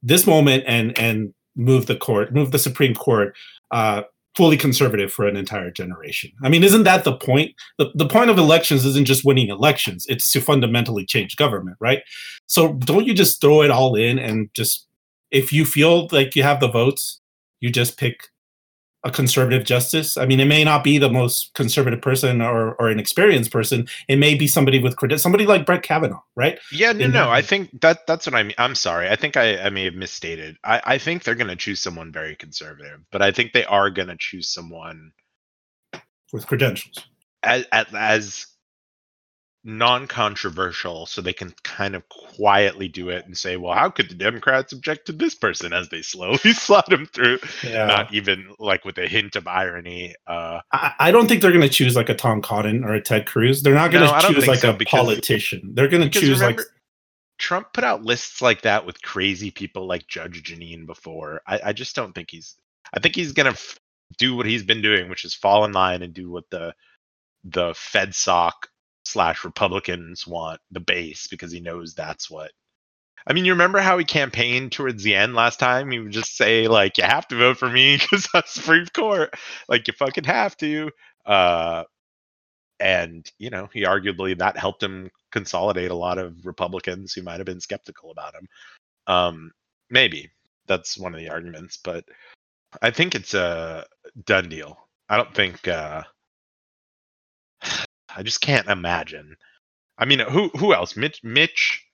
this 0.01 0.25
moment 0.25 0.63
and 0.65 0.97
and 0.97 1.33
move 1.55 1.85
the 1.85 1.95
court, 1.95 2.33
move 2.33 2.51
the 2.51 2.59
Supreme 2.59 2.95
Court 2.95 3.35
uh, 3.71 4.03
fully 4.35 4.55
conservative 4.55 5.11
for 5.11 5.27
an 5.27 5.35
entire 5.35 5.71
generation. 5.71 6.31
I 6.43 6.49
mean, 6.49 6.63
isn't 6.63 6.83
that 6.83 7.03
the 7.03 7.17
point? 7.17 7.53
The, 7.77 7.91
the 7.95 8.07
point 8.07 8.29
of 8.29 8.37
elections 8.37 8.85
isn't 8.85 9.05
just 9.05 9.25
winning 9.25 9.49
elections, 9.49 10.05
it's 10.07 10.31
to 10.31 10.39
fundamentally 10.39 11.05
change 11.05 11.35
government, 11.35 11.77
right? 11.81 12.01
So 12.47 12.73
don't 12.73 13.05
you 13.05 13.13
just 13.13 13.41
throw 13.41 13.61
it 13.61 13.71
all 13.71 13.95
in 13.95 14.17
and 14.17 14.49
just, 14.53 14.87
if 15.29 15.51
you 15.51 15.65
feel 15.65 16.07
like 16.11 16.35
you 16.35 16.43
have 16.43 16.61
the 16.61 16.69
votes, 16.69 17.19
you 17.59 17.69
just 17.69 17.97
pick 17.97 18.29
a 19.03 19.11
conservative 19.11 19.63
justice? 19.63 20.17
I 20.17 20.25
mean, 20.25 20.39
it 20.39 20.45
may 20.45 20.63
not 20.63 20.83
be 20.83 20.97
the 20.97 21.09
most 21.09 21.53
conservative 21.53 22.01
person 22.01 22.41
or, 22.41 22.75
or 22.75 22.89
an 22.89 22.99
experienced 22.99 23.51
person. 23.51 23.87
It 24.07 24.17
may 24.17 24.35
be 24.35 24.47
somebody 24.47 24.79
with 24.79 24.97
credit, 24.97 25.19
somebody 25.19 25.45
like 25.45 25.65
Brett 25.65 25.83
Kavanaugh, 25.83 26.19
right? 26.35 26.59
Yeah, 26.71 26.91
no, 26.91 27.05
in 27.05 27.11
no. 27.11 27.19
that- 27.19 27.29
I 27.29 27.41
think 27.41 27.79
that 27.81 28.05
that's 28.07 28.25
what 28.25 28.35
I 28.35 28.43
mean. 28.43 28.55
I'm 28.57 28.75
sorry. 28.75 29.09
I 29.09 29.15
think 29.15 29.37
I, 29.37 29.57
I 29.59 29.69
may 29.69 29.85
have 29.85 29.93
misstated. 29.95 30.57
I, 30.63 30.81
I 30.85 30.97
think 30.97 31.23
they're 31.23 31.35
going 31.35 31.47
to 31.47 31.55
choose 31.55 31.79
someone 31.79 32.11
very 32.11 32.35
conservative, 32.35 32.99
but 33.11 33.21
I 33.21 33.31
think 33.31 33.53
they 33.53 33.65
are 33.65 33.89
going 33.89 34.09
to 34.09 34.17
choose 34.17 34.49
someone 34.49 35.11
With 36.33 36.45
credentials. 36.47 37.05
as, 37.43 37.65
as, 37.71 37.85
as 37.93 38.45
non-controversial, 39.63 41.05
so 41.05 41.21
they 41.21 41.33
can 41.33 41.53
kind 41.63 41.95
of 41.95 42.07
quietly 42.09 42.87
do 42.87 43.09
it 43.09 43.25
and 43.25 43.37
say, 43.37 43.57
"Well, 43.57 43.73
how 43.73 43.89
could 43.89 44.09
the 44.09 44.15
Democrats 44.15 44.73
object 44.73 45.07
to 45.07 45.11
this 45.11 45.35
person?" 45.35 45.73
As 45.73 45.89
they 45.89 46.01
slowly 46.01 46.37
slot 46.53 46.91
him 46.91 47.05
through, 47.05 47.39
Yeah. 47.63 47.85
not 47.85 48.13
even 48.13 48.53
like 48.59 48.85
with 48.85 48.97
a 48.97 49.07
hint 49.07 49.35
of 49.35 49.47
irony. 49.47 50.15
Uh, 50.27 50.61
I, 50.71 50.93
I 50.99 51.11
don't 51.11 51.27
think 51.27 51.41
they're 51.41 51.51
going 51.51 51.61
to 51.61 51.69
choose 51.69 51.95
like 51.95 52.09
a 52.09 52.15
Tom 52.15 52.41
Cotton 52.41 52.83
or 52.83 52.93
a 52.93 53.01
Ted 53.01 53.25
Cruz. 53.25 53.61
They're 53.63 53.73
not 53.73 53.91
going 53.91 54.05
to 54.07 54.11
don't 54.21 54.33
choose 54.35 54.47
like 54.47 54.59
so, 54.59 54.71
a 54.71 54.73
because- 54.73 54.99
politician. 55.05 55.71
They're 55.73 55.87
going 55.89 56.03
to 56.03 56.09
choose 56.09 56.39
remember, 56.39 56.61
like 56.61 56.67
Trump 57.37 57.73
put 57.73 57.83
out 57.83 58.03
lists 58.03 58.41
like 58.41 58.61
that 58.63 58.85
with 58.85 59.01
crazy 59.01 59.49
people 59.51 59.87
like 59.87 60.07
Judge 60.07 60.43
Jeanine 60.43 60.85
before. 60.85 61.41
I, 61.47 61.59
I 61.65 61.73
just 61.73 61.95
don't 61.95 62.13
think 62.13 62.31
he's. 62.31 62.55
I 62.93 62.99
think 62.99 63.15
he's 63.15 63.33
gonna 63.33 63.51
f- 63.51 63.77
do 64.17 64.35
what 64.35 64.47
he's 64.47 64.63
been 64.63 64.81
doing, 64.81 65.09
which 65.09 65.23
is 65.23 65.35
fall 65.35 65.63
in 65.63 65.71
line 65.73 66.01
and 66.01 66.13
do 66.13 66.29
what 66.31 66.49
the 66.49 66.73
the 67.43 67.69
FedSoc 67.71 68.51
slash 69.09 69.43
Republicans 69.43 70.25
want, 70.27 70.61
the 70.71 70.79
base, 70.79 71.27
because 71.27 71.51
he 71.51 71.59
knows 71.59 71.93
that's 71.93 72.29
what. 72.29 72.51
I 73.27 73.33
mean, 73.33 73.45
you 73.45 73.51
remember 73.51 73.79
how 73.79 73.97
he 73.97 74.05
campaigned 74.05 74.71
towards 74.71 75.03
the 75.03 75.15
end 75.15 75.35
last 75.35 75.59
time? 75.59 75.91
He 75.91 75.99
would 75.99 76.11
just 76.11 76.37
say 76.37 76.67
like, 76.67 76.97
"You 76.97 77.03
have 77.03 77.27
to 77.29 77.35
vote 77.35 77.57
for 77.57 77.69
me 77.69 77.97
because 78.01 78.27
I'm 78.33 78.43
Supreme 78.45 78.87
Court. 78.87 79.33
Like, 79.67 79.87
you 79.87 79.93
fucking 79.93 80.23
have 80.25 80.55
to." 80.57 80.91
Uh, 81.25 81.83
and 82.79 83.31
you 83.37 83.49
know 83.49 83.69
he 83.73 83.83
arguably 83.83 84.37
that 84.37 84.57
helped 84.57 84.81
him 84.81 85.09
consolidate 85.31 85.91
a 85.91 85.95
lot 85.95 86.17
of 86.17 86.45
republicans 86.45 87.13
who 87.13 87.21
might 87.21 87.37
have 87.37 87.45
been 87.45 87.59
skeptical 87.59 88.11
about 88.11 88.33
him 88.33 88.47
um 89.07 89.51
maybe 89.89 90.29
that's 90.67 90.97
one 90.97 91.13
of 91.13 91.19
the 91.19 91.29
arguments 91.29 91.77
but 91.83 92.05
i 92.81 92.89
think 92.89 93.15
it's 93.15 93.33
a 93.33 93.85
done 94.25 94.47
deal 94.47 94.77
i 95.09 95.17
don't 95.17 95.33
think 95.35 95.67
uh 95.67 96.01
i 98.19 98.23
just 98.23 98.41
can't 98.41 98.67
imagine 98.67 99.35
i 99.97 100.05
mean 100.05 100.19
who 100.19 100.49
who 100.49 100.73
else 100.73 100.97
mitch 100.97 101.23
mitch 101.23 101.85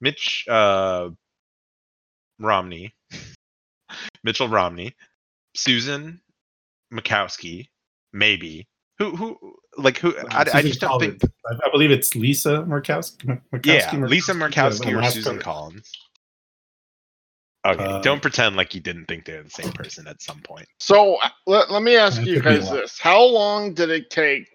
mitch 0.00 0.44
uh 0.48 1.10
romney 2.38 2.94
mitchell 4.24 4.48
romney 4.48 4.94
susan 5.54 6.20
mckowski 6.92 7.68
maybe 8.12 8.66
who 8.98 9.14
who 9.16 9.56
like 9.76 9.98
who 9.98 10.14
I, 10.30 10.46
I 10.54 10.62
just 10.62 10.80
don't 10.80 11.00
think 11.00 11.20
Collins. 11.20 11.34
I, 11.46 11.66
I 11.66 11.70
believe 11.70 11.90
it's 11.90 12.14
Lisa 12.14 12.62
Murkowski. 12.62 13.40
Murkowski 13.52 13.92
yeah, 13.92 13.96
Mur- 13.96 14.08
Lisa 14.08 14.32
Murkowski 14.32 14.86
or 14.92 14.98
Alaska. 14.98 15.14
Susan 15.14 15.38
Collins. 15.40 15.90
Okay, 17.66 17.82
Uh, 17.82 18.00
don't 18.02 18.20
pretend 18.20 18.56
like 18.56 18.74
you 18.74 18.80
didn't 18.80 19.06
think 19.06 19.24
they're 19.24 19.42
the 19.42 19.50
same 19.50 19.72
person 19.72 20.06
at 20.06 20.20
some 20.20 20.40
point. 20.40 20.66
So 20.78 21.16
let, 21.46 21.70
let 21.70 21.82
me 21.82 21.96
ask 21.96 22.18
you 22.18 22.34
could 22.34 22.44
be 22.44 22.50
a 22.56 22.58
guys 22.60 22.70
this: 22.70 23.00
How 23.00 23.22
long 23.24 23.72
did 23.72 23.90
it 23.90 24.10
take? 24.10 24.53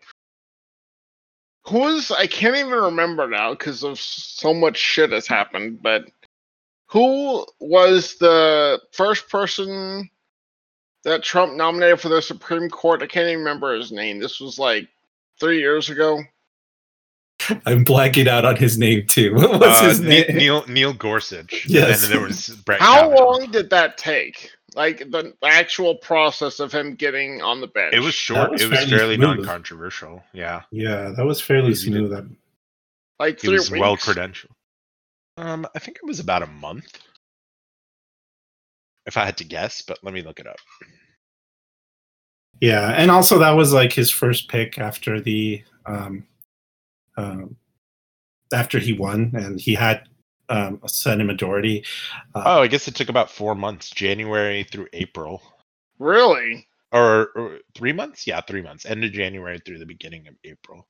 Who's 1.69 2.11
I 2.11 2.27
can't 2.27 2.55
even 2.55 2.71
remember 2.71 3.27
now 3.27 3.51
because 3.53 3.83
of 3.83 3.99
so 3.99 4.53
much 4.53 4.77
shit 4.77 5.11
has 5.11 5.27
happened. 5.27 5.81
But 5.81 6.05
who 6.88 7.45
was 7.59 8.15
the 8.15 8.81
first 8.91 9.29
person 9.29 10.09
that 11.03 11.23
Trump 11.23 11.53
nominated 11.53 11.99
for 12.01 12.09
the 12.09 12.21
Supreme 12.21 12.69
Court? 12.69 13.03
I 13.03 13.07
can't 13.07 13.27
even 13.27 13.39
remember 13.39 13.75
his 13.75 13.91
name. 13.91 14.19
This 14.19 14.39
was 14.39 14.57
like 14.57 14.88
three 15.39 15.59
years 15.59 15.89
ago. 15.89 16.19
I'm 17.65 17.85
blanking 17.85 18.27
out 18.27 18.45
on 18.45 18.55
his 18.55 18.77
name 18.77 19.05
too. 19.07 19.33
What 19.35 19.59
was 19.59 19.81
Uh, 19.81 19.83
his 19.89 19.99
Ne- 20.01 20.23
name? 20.27 20.38
Neil 20.38 20.65
Neil 20.67 20.93
Gorsuch. 20.93 21.65
Yes. 21.67 22.03
And 22.03 22.11
then 22.11 22.19
there 22.19 22.27
was 22.27 22.49
Brett. 22.65 22.81
How 22.81 23.01
Kavanaugh. 23.09 23.23
long 23.29 23.51
did 23.51 23.69
that 23.69 23.97
take? 23.97 24.51
Like 24.75 24.99
the 24.99 25.33
actual 25.43 25.95
process 25.95 26.59
of 26.59 26.71
him 26.71 26.95
getting 26.95 27.41
on 27.41 27.61
the 27.61 27.67
bench. 27.67 27.93
It 27.93 27.99
was 27.99 28.13
short. 28.13 28.51
was 28.51 28.61
it 28.61 28.69
was 28.69 28.79
fairly 28.79 28.97
fairly 28.97 29.15
smooth. 29.15 29.38
non-controversial. 29.38 30.23
Yeah, 30.33 30.61
Yeah, 30.71 31.09
that 31.15 31.25
was 31.25 31.41
fairly 31.41 31.69
He 31.73 31.73
did- 31.91 32.07
smooth. 32.09 32.38
like 33.19 33.39
he 33.41 33.49
was 33.49 33.69
weeks. 33.71 33.79
well 33.81 33.97
credentialed. 33.97 34.51
Um, 35.38 35.65
I 35.75 35.79
think 35.79 35.97
it 35.97 36.05
was 36.05 36.19
about 36.19 36.43
a 36.43 36.47
month. 36.47 36.99
if 39.05 39.17
I 39.17 39.25
had 39.25 39.38
to 39.38 39.43
guess, 39.43 39.81
but 39.81 39.97
let 40.03 40.13
me 40.13 40.21
look 40.21 40.39
it 40.39 40.45
up. 40.45 40.57
Yeah, 42.61 42.89
and 42.89 43.09
also 43.09 43.39
that 43.39 43.51
was 43.51 43.73
like 43.73 43.91
his 43.93 44.11
first 44.11 44.49
pick 44.49 44.77
after 44.77 45.19
the 45.21 45.63
um, 45.85 46.27
um 47.17 47.55
after 48.53 48.77
he 48.79 48.93
won, 48.93 49.31
and 49.33 49.59
he 49.59 49.73
had 49.73 50.07
um, 50.50 50.79
a 50.84 50.89
Senate 50.89 51.25
majority. 51.25 51.86
Uh, 52.36 52.44
Oh, 52.46 52.62
I 52.62 52.68
guess 52.68 52.88
it 52.88 52.96
took 52.96 53.10
about 53.10 53.29
four 53.32 53.56
months, 53.56 53.89
January 53.89 54.63
through 54.63 54.88
April, 54.94 55.41
Really? 56.00 56.68
or, 56.91 57.29
or 57.36 57.60
three 57.75 57.94
months. 57.94 58.25
Yeah, 58.27 58.41
three 58.41 58.62
months. 58.62 58.86
End 58.86 59.03
of 59.03 59.12
January 59.12 59.60
through 59.65 59.79
the 59.79 59.86
beginning 59.86 60.27
of 60.27 60.36
April. 60.44 60.88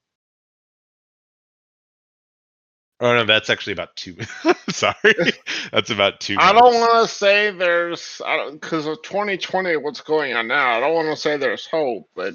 Oh 3.02 3.14
no, 3.14 3.24
that's 3.26 3.50
actually 3.50 3.74
about 3.74 3.96
two. 3.96 4.18
Sorry, 4.70 4.96
that's 5.72 5.90
about 5.90 6.20
two. 6.20 6.36
I 6.38 6.52
don't 6.52 6.74
want 6.74 7.08
to 7.08 7.14
say 7.14 7.50
there's, 7.52 8.22
I 8.26 8.36
don't, 8.36 8.60
because 8.60 8.86
of 8.88 9.02
2020, 9.04 9.78
what's 9.78 10.02
going 10.02 10.34
on 10.34 10.48
now. 10.50 10.76
I 10.76 10.80
don't 10.82 10.94
want 10.94 11.08
to 11.10 11.16
say 11.16 11.38
there's 11.38 11.66
hope, 11.66 12.10
but 12.14 12.34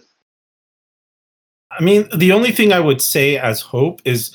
I 1.70 1.82
mean, 1.82 2.08
the 2.16 2.32
only 2.32 2.50
thing 2.50 2.72
I 2.72 2.80
would 2.80 3.02
say 3.02 3.36
as 3.36 3.60
hope 3.60 4.00
is 4.06 4.34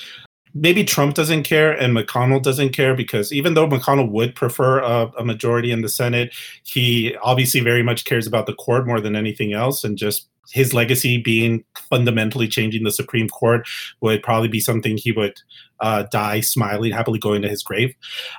maybe 0.54 0.84
Trump 0.84 1.16
doesn't 1.16 1.44
care 1.44 1.72
and 1.72 1.96
McConnell 1.96 2.42
doesn't 2.42 2.72
care 2.72 2.96
because 2.96 3.32
even 3.32 3.54
though 3.54 3.68
McConnell 3.68 4.10
would 4.10 4.36
prefer 4.36 4.80
a, 4.80 5.12
a 5.18 5.26
majority 5.26 5.72
in 5.72 5.82
the 5.82 5.90
Senate, 5.90 6.34
he 6.64 7.16
obviously 7.22 7.60
very 7.60 7.84
much 7.84 8.06
cares 8.06 8.28
about 8.28 8.46
the 8.46 8.54
court 8.54 8.88
more 8.88 9.00
than 9.00 9.16
anything 9.16 9.54
else. 9.54 9.84
And 9.84 9.98
just 9.98 10.28
his 10.52 10.74
legacy 10.74 11.18
being 11.22 11.64
fundamentally 11.90 12.48
changing 12.48 12.84
the 12.84 12.92
Supreme 12.92 13.30
Court 13.30 13.68
would 14.02 14.24
probably 14.24 14.48
be 14.48 14.60
something 14.60 14.98
he 14.98 15.12
would 15.12 15.40
uh, 15.80 16.04
die 16.12 16.42
smiling, 16.42 16.92
happily 16.92 17.20
going 17.20 17.42
to 17.44 17.50
his 17.50 17.62
grave. 17.62 17.94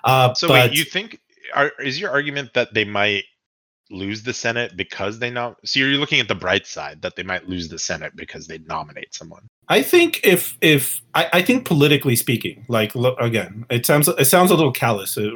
Uh, 0.05 0.35
So 0.35 0.49
but 0.49 0.71
wait, 0.71 0.73
you 0.77 0.85
think 0.85 1.21
are, 1.55 1.73
is 1.79 2.01
your 2.01 2.11
argument 2.11 2.55
that 2.55 2.75
they 2.75 2.85
might 2.85 3.25
lose 3.91 4.23
the 4.23 4.33
Senate 4.33 4.77
because 4.77 5.19
they 5.19 5.31
nom? 5.31 5.57
So 5.65 5.81
you're 5.81 5.91
looking 5.99 6.21
at 6.21 6.29
the 6.29 6.35
bright 6.35 6.67
side 6.67 7.03
that 7.03 7.17
they 7.17 7.23
might 7.23 7.49
lose 7.49 7.69
the 7.69 7.79
Senate 7.79 8.15
because 8.17 8.47
they 8.47 8.59
nominate 8.59 9.15
someone. 9.15 9.47
I 9.69 9.83
think 9.83 10.21
if 10.25 10.57
if 10.61 11.01
I, 11.15 11.29
I 11.33 11.43
think 11.43 11.65
politically 11.65 12.17
speaking, 12.17 12.65
like 12.69 12.95
look, 12.95 13.19
again, 13.21 13.67
it 13.71 13.87
sounds 13.87 14.09
it 14.09 14.27
sounds 14.27 14.51
a 14.51 14.55
little 14.55 14.73
callous, 14.73 15.17
uh, 15.19 15.31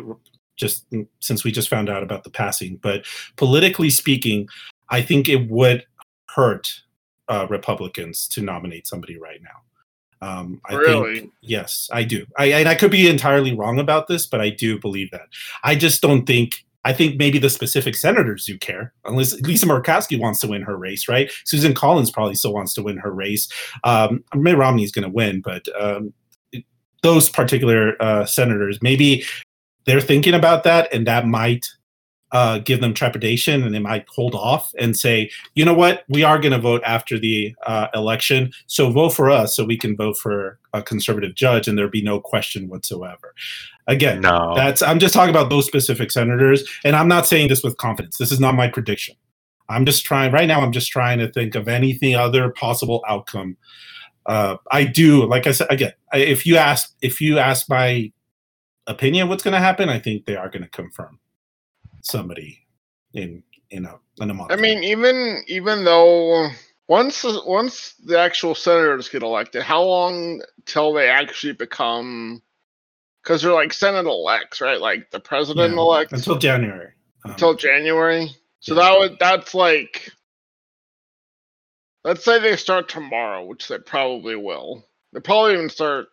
just 0.56 0.87
since 1.20 1.44
we 1.44 1.52
just 1.52 1.68
found 1.68 1.88
out 1.88 2.02
about 2.02 2.25
the 2.25 2.30
passing. 2.30 2.76
But 2.82 3.04
politically 3.37 3.90
speaking, 3.90 4.49
I 4.88 5.02
think 5.02 5.28
it 5.28 5.50
would 5.50 5.84
hurt 6.30 6.68
uh, 7.28 7.46
Republicans 7.49 8.28
to 8.28 8.40
nominate 8.42 8.87
somebody 8.87 9.18
right 9.18 9.40
now. 9.42 9.61
Um, 10.20 10.61
I 10.68 10.75
Really? 10.75 11.20
think 11.20 11.32
yes, 11.42 11.90
I 11.92 12.02
do. 12.04 12.25
I 12.38 12.46
and 12.46 12.68
I 12.68 12.75
could 12.75 12.90
be 12.90 13.08
entirely 13.08 13.54
wrong 13.54 13.78
about 13.78 14.08
this, 14.08 14.26
but 14.26 14.40
I 14.40 14.49
do 14.50 14.78
believe 14.78 15.11
that. 15.11 15.28
I 15.62 15.75
just 15.75 16.00
don't 16.00 16.25
think. 16.25 16.63
I 16.84 16.92
think 16.92 17.16
maybe 17.16 17.38
the 17.38 17.50
specific 17.50 17.96
senators 17.96 18.44
do 18.44 18.58
care, 18.58 18.92
unless 19.04 19.32
Lisa 19.40 19.66
Murkowski 19.66 20.18
wants 20.20 20.40
to 20.40 20.48
win 20.48 20.62
her 20.62 20.76
race, 20.76 21.08
right? 21.08 21.30
Susan 21.44 21.74
Collins 21.74 22.10
probably 22.10 22.34
still 22.34 22.52
wants 22.52 22.74
to 22.74 22.82
win 22.82 22.98
her 22.98 23.12
race. 23.12 23.48
Um, 23.84 24.22
Mitt 24.34 24.56
Romney 24.56 24.84
is 24.84 24.92
going 24.92 25.04
to 25.04 25.14
win, 25.14 25.40
but 25.40 25.66
um, 25.80 26.12
those 27.02 27.28
particular 27.28 28.00
uh, 28.02 28.26
senators, 28.26 28.78
maybe 28.82 29.24
they're 29.86 30.00
thinking 30.00 30.34
about 30.34 30.64
that, 30.64 30.92
and 30.92 31.06
that 31.06 31.26
might 31.26 31.66
uh, 32.34 32.58
give 32.58 32.80
them 32.80 32.92
trepidation, 32.92 33.62
and 33.62 33.72
they 33.72 33.78
might 33.78 34.04
hold 34.08 34.34
off 34.34 34.74
and 34.76 34.96
say, 34.96 35.30
you 35.54 35.64
know 35.64 35.72
what, 35.72 36.02
we 36.08 36.24
are 36.24 36.40
going 36.40 36.52
to 36.52 36.58
vote 36.58 36.82
after 36.84 37.16
the 37.16 37.54
uh, 37.64 37.86
election, 37.94 38.50
so 38.66 38.90
vote 38.90 39.10
for 39.10 39.30
us, 39.30 39.54
so 39.54 39.64
we 39.64 39.78
can 39.78 39.96
vote 39.96 40.18
for 40.18 40.58
a 40.72 40.82
conservative 40.82 41.36
judge, 41.36 41.68
and 41.68 41.78
there'd 41.78 41.92
be 41.92 42.02
no 42.02 42.20
question 42.20 42.68
whatsoever. 42.68 43.34
Again, 43.86 44.20
No, 44.20 44.52
that's 44.56 44.82
I'm 44.82 44.98
just 44.98 45.14
talking 45.14 45.30
about 45.30 45.48
those 45.48 45.64
specific 45.64 46.10
senators, 46.10 46.68
and 46.84 46.96
I'm 46.96 47.06
not 47.06 47.24
saying 47.26 47.48
this 47.48 47.62
with 47.62 47.76
confidence. 47.76 48.18
This 48.18 48.32
is 48.32 48.40
not 48.40 48.56
my 48.56 48.66
prediction. 48.66 49.14
I'm 49.68 49.86
just 49.86 50.04
trying 50.04 50.32
right 50.32 50.48
now. 50.48 50.60
I'm 50.60 50.72
just 50.72 50.90
trying 50.90 51.20
to 51.20 51.30
think 51.30 51.54
of 51.54 51.68
anything 51.68 52.16
other 52.16 52.50
possible 52.50 53.04
outcome. 53.08 53.56
Uh, 54.26 54.56
I 54.73 54.84
do, 54.84 55.25
like 55.26 55.47
I 55.47 55.52
said 55.52 55.68
again. 55.70 55.92
If 56.12 56.47
you 56.47 56.56
ask, 56.56 56.92
if 57.00 57.20
you 57.20 57.38
ask 57.38 57.68
my 57.68 58.10
opinion, 58.88 59.28
what's 59.28 59.44
going 59.44 59.52
to 59.52 59.60
happen, 59.60 59.88
I 59.88 60.00
think 60.00 60.25
they 60.25 60.34
are 60.34 60.49
going 60.49 60.62
to 60.62 60.68
confirm 60.68 61.20
somebody 62.04 62.67
in 63.12 63.43
in 63.71 63.84
a 63.86 63.99
in 64.21 64.30
a 64.30 64.34
month. 64.34 64.52
I 64.52 64.56
mean, 64.56 64.84
even 64.84 65.43
even 65.49 65.84
though 65.84 66.49
once 66.86 67.25
once 67.47 67.95
the 68.04 68.19
actual 68.19 68.54
senators 68.54 69.08
get 69.08 69.23
elected, 69.23 69.62
how 69.62 69.82
long 69.82 70.43
till 70.67 70.93
they 70.93 71.08
actually 71.08 71.54
become? 71.54 72.43
Because 73.23 73.43
they're 73.43 73.52
like 73.52 73.73
senate 73.73 74.06
elects, 74.06 74.60
right? 74.60 74.80
Like 74.80 75.10
the 75.10 75.21
president 75.21 75.75
Yeah, 75.75 75.80
elects 75.80 76.12
until 76.12 76.38
January. 76.38 76.93
Um, 77.25 77.32
until 77.32 77.54
January. 77.54 78.30
So 78.60 78.75
yeah. 78.75 78.82
that 78.82 78.99
would 78.99 79.19
that's 79.19 79.54
like 79.54 80.12
let's 82.04 82.25
say 82.25 82.38
they 82.38 82.56
start 82.56 82.88
tomorrow, 82.88 83.45
which 83.45 83.67
they 83.69 83.78
probably 83.78 84.36
will. 84.36 84.84
They 85.12 85.21
probably 85.21 85.54
even 85.54 85.71
start 85.71 86.08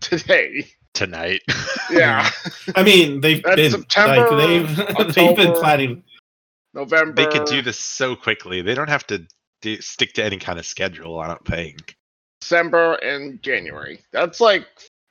today. 0.00 0.68
Tonight. 0.98 1.42
Yeah. 1.90 2.28
I 2.76 2.82
mean, 2.82 3.22
they've 3.22 3.42
That's 3.42 3.56
been 3.56 3.70
September, 3.70 4.30
like 4.36 4.46
they've 4.46 5.14
they've 5.14 5.34
been 5.36 5.54
planning. 5.54 6.02
November. 6.74 7.14
they 7.14 7.26
could 7.30 7.46
do 7.46 7.62
this 7.62 7.78
so 7.78 8.14
quickly. 8.14 8.60
They 8.60 8.74
don't 8.74 8.90
have 8.90 9.06
to 9.06 9.26
do, 9.62 9.80
stick 9.80 10.12
to 10.14 10.22
any 10.22 10.36
kind 10.36 10.58
of 10.58 10.66
schedule. 10.66 11.18
I 11.18 11.28
don't 11.28 11.42
think. 11.46 11.96
December 12.42 12.96
and 12.96 13.40
January. 13.42 14.00
That's 14.12 14.38
like 14.42 14.66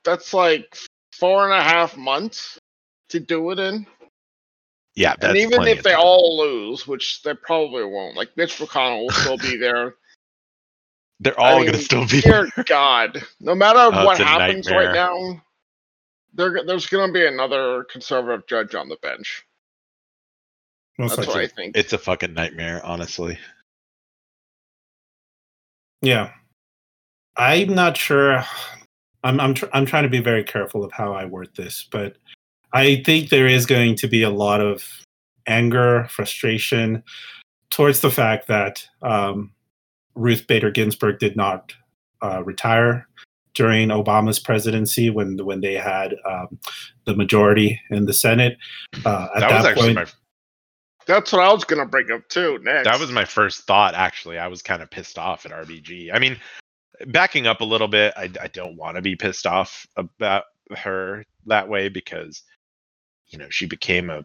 that's 0.05 0.35
like 0.35 0.77
four 1.13 1.45
and 1.51 1.59
a 1.59 1.63
half 1.63 1.97
months 1.97 2.59
to 3.09 3.19
do 3.19 3.49
it 3.49 3.57
in. 3.57 3.87
Yeah, 4.95 5.15
that's 5.19 5.29
and 5.29 5.37
even 5.37 5.63
if 5.65 5.81
they 5.81 5.93
time. 5.93 5.99
all 6.03 6.37
lose, 6.37 6.85
which 6.87 7.23
they 7.23 7.33
probably 7.33 7.85
won't, 7.85 8.15
like 8.15 8.29
Mitch 8.37 8.59
McConnell 8.59 9.01
will 9.01 9.09
still 9.09 9.37
be 9.39 9.57
there. 9.59 9.95
they're 11.21 11.39
I 11.41 11.53
all 11.53 11.57
mean, 11.61 11.71
gonna 11.71 11.79
still 11.79 12.05
be 12.07 12.21
Dear 12.21 12.47
there. 12.55 12.63
God, 12.65 13.23
no 13.39 13.55
matter 13.55 13.79
Oh, 13.79 14.05
what 14.05 14.19
happens 14.19 14.67
nightmare. 14.67 14.85
right 14.89 14.93
now, 14.93 15.41
there, 16.37 16.63
there's 16.65 16.87
going 16.87 17.07
to 17.07 17.13
be 17.13 17.25
another 17.25 17.83
conservative 17.91 18.47
judge 18.47 18.75
on 18.75 18.87
the 18.87 18.97
bench. 19.01 19.43
Most 20.97 21.17
That's 21.17 21.27
what. 21.27 21.37
I 21.37 21.47
think. 21.47 21.75
It's 21.75 21.93
a 21.93 21.97
fucking 21.97 22.33
nightmare, 22.33 22.83
honestly. 22.85 23.37
Yeah, 26.01 26.31
I'm 27.35 27.73
not 27.73 27.97
sure. 27.97 28.43
I'm 29.23 29.39
I'm 29.39 29.53
tr- 29.53 29.65
I'm 29.73 29.85
trying 29.85 30.03
to 30.03 30.09
be 30.09 30.21
very 30.21 30.43
careful 30.43 30.83
of 30.83 30.91
how 30.91 31.13
I 31.13 31.25
word 31.25 31.49
this, 31.55 31.87
but 31.91 32.17
I 32.73 33.01
think 33.05 33.29
there 33.29 33.47
is 33.47 33.65
going 33.65 33.95
to 33.95 34.07
be 34.07 34.23
a 34.23 34.29
lot 34.29 34.61
of 34.61 34.83
anger, 35.47 36.07
frustration 36.09 37.03
towards 37.69 38.01
the 38.01 38.11
fact 38.11 38.47
that 38.47 38.87
um, 39.01 39.51
Ruth 40.15 40.45
Bader 40.47 40.71
Ginsburg 40.71 41.19
did 41.19 41.35
not 41.35 41.73
uh, 42.21 42.43
retire 42.43 43.07
during 43.57 43.89
Obama's 43.89 44.37
presidency 44.37 45.09
when 45.09 45.43
when 45.43 45.61
they 45.61 45.73
had 45.73 46.15
um, 46.25 46.59
the 47.05 47.15
majority 47.15 47.81
in 47.89 48.05
the 48.05 48.13
Senate. 48.13 48.55
Uh, 49.03 49.29
at 49.35 49.39
that, 49.39 49.49
that, 49.49 49.57
was 49.57 49.65
actually 49.65 49.95
point, 49.95 49.95
my 49.95 50.05
That's 51.07 51.33
what 51.33 51.41
I 51.41 51.51
was 51.51 51.63
going 51.63 51.79
to 51.79 51.87
bring 51.87 52.11
up 52.11 52.29
too 52.29 52.59
next. 52.61 52.85
that 52.85 52.99
was 52.99 53.11
my 53.11 53.25
first 53.25 53.63
thought. 53.63 53.95
Actually, 53.95 54.37
I 54.37 54.47
was 54.47 54.61
kind 54.61 54.83
of 54.83 54.91
pissed 54.91 55.17
off 55.17 55.47
at 55.47 55.51
RBG. 55.51 56.11
I 56.13 56.19
mean, 56.19 56.37
backing 57.07 57.47
up 57.47 57.61
a 57.61 57.65
little 57.65 57.87
bit, 57.87 58.13
I, 58.15 58.29
I 58.39 58.47
don't 58.47 58.77
want 58.77 58.95
to 58.95 59.01
be 59.01 59.15
pissed 59.15 59.47
off 59.47 59.87
about 59.95 60.43
her 60.77 61.23
that 61.47 61.67
way 61.67 61.89
because 61.89 62.43
you 63.29 63.39
know 63.39 63.47
she 63.49 63.65
became 63.65 64.11
a 64.11 64.23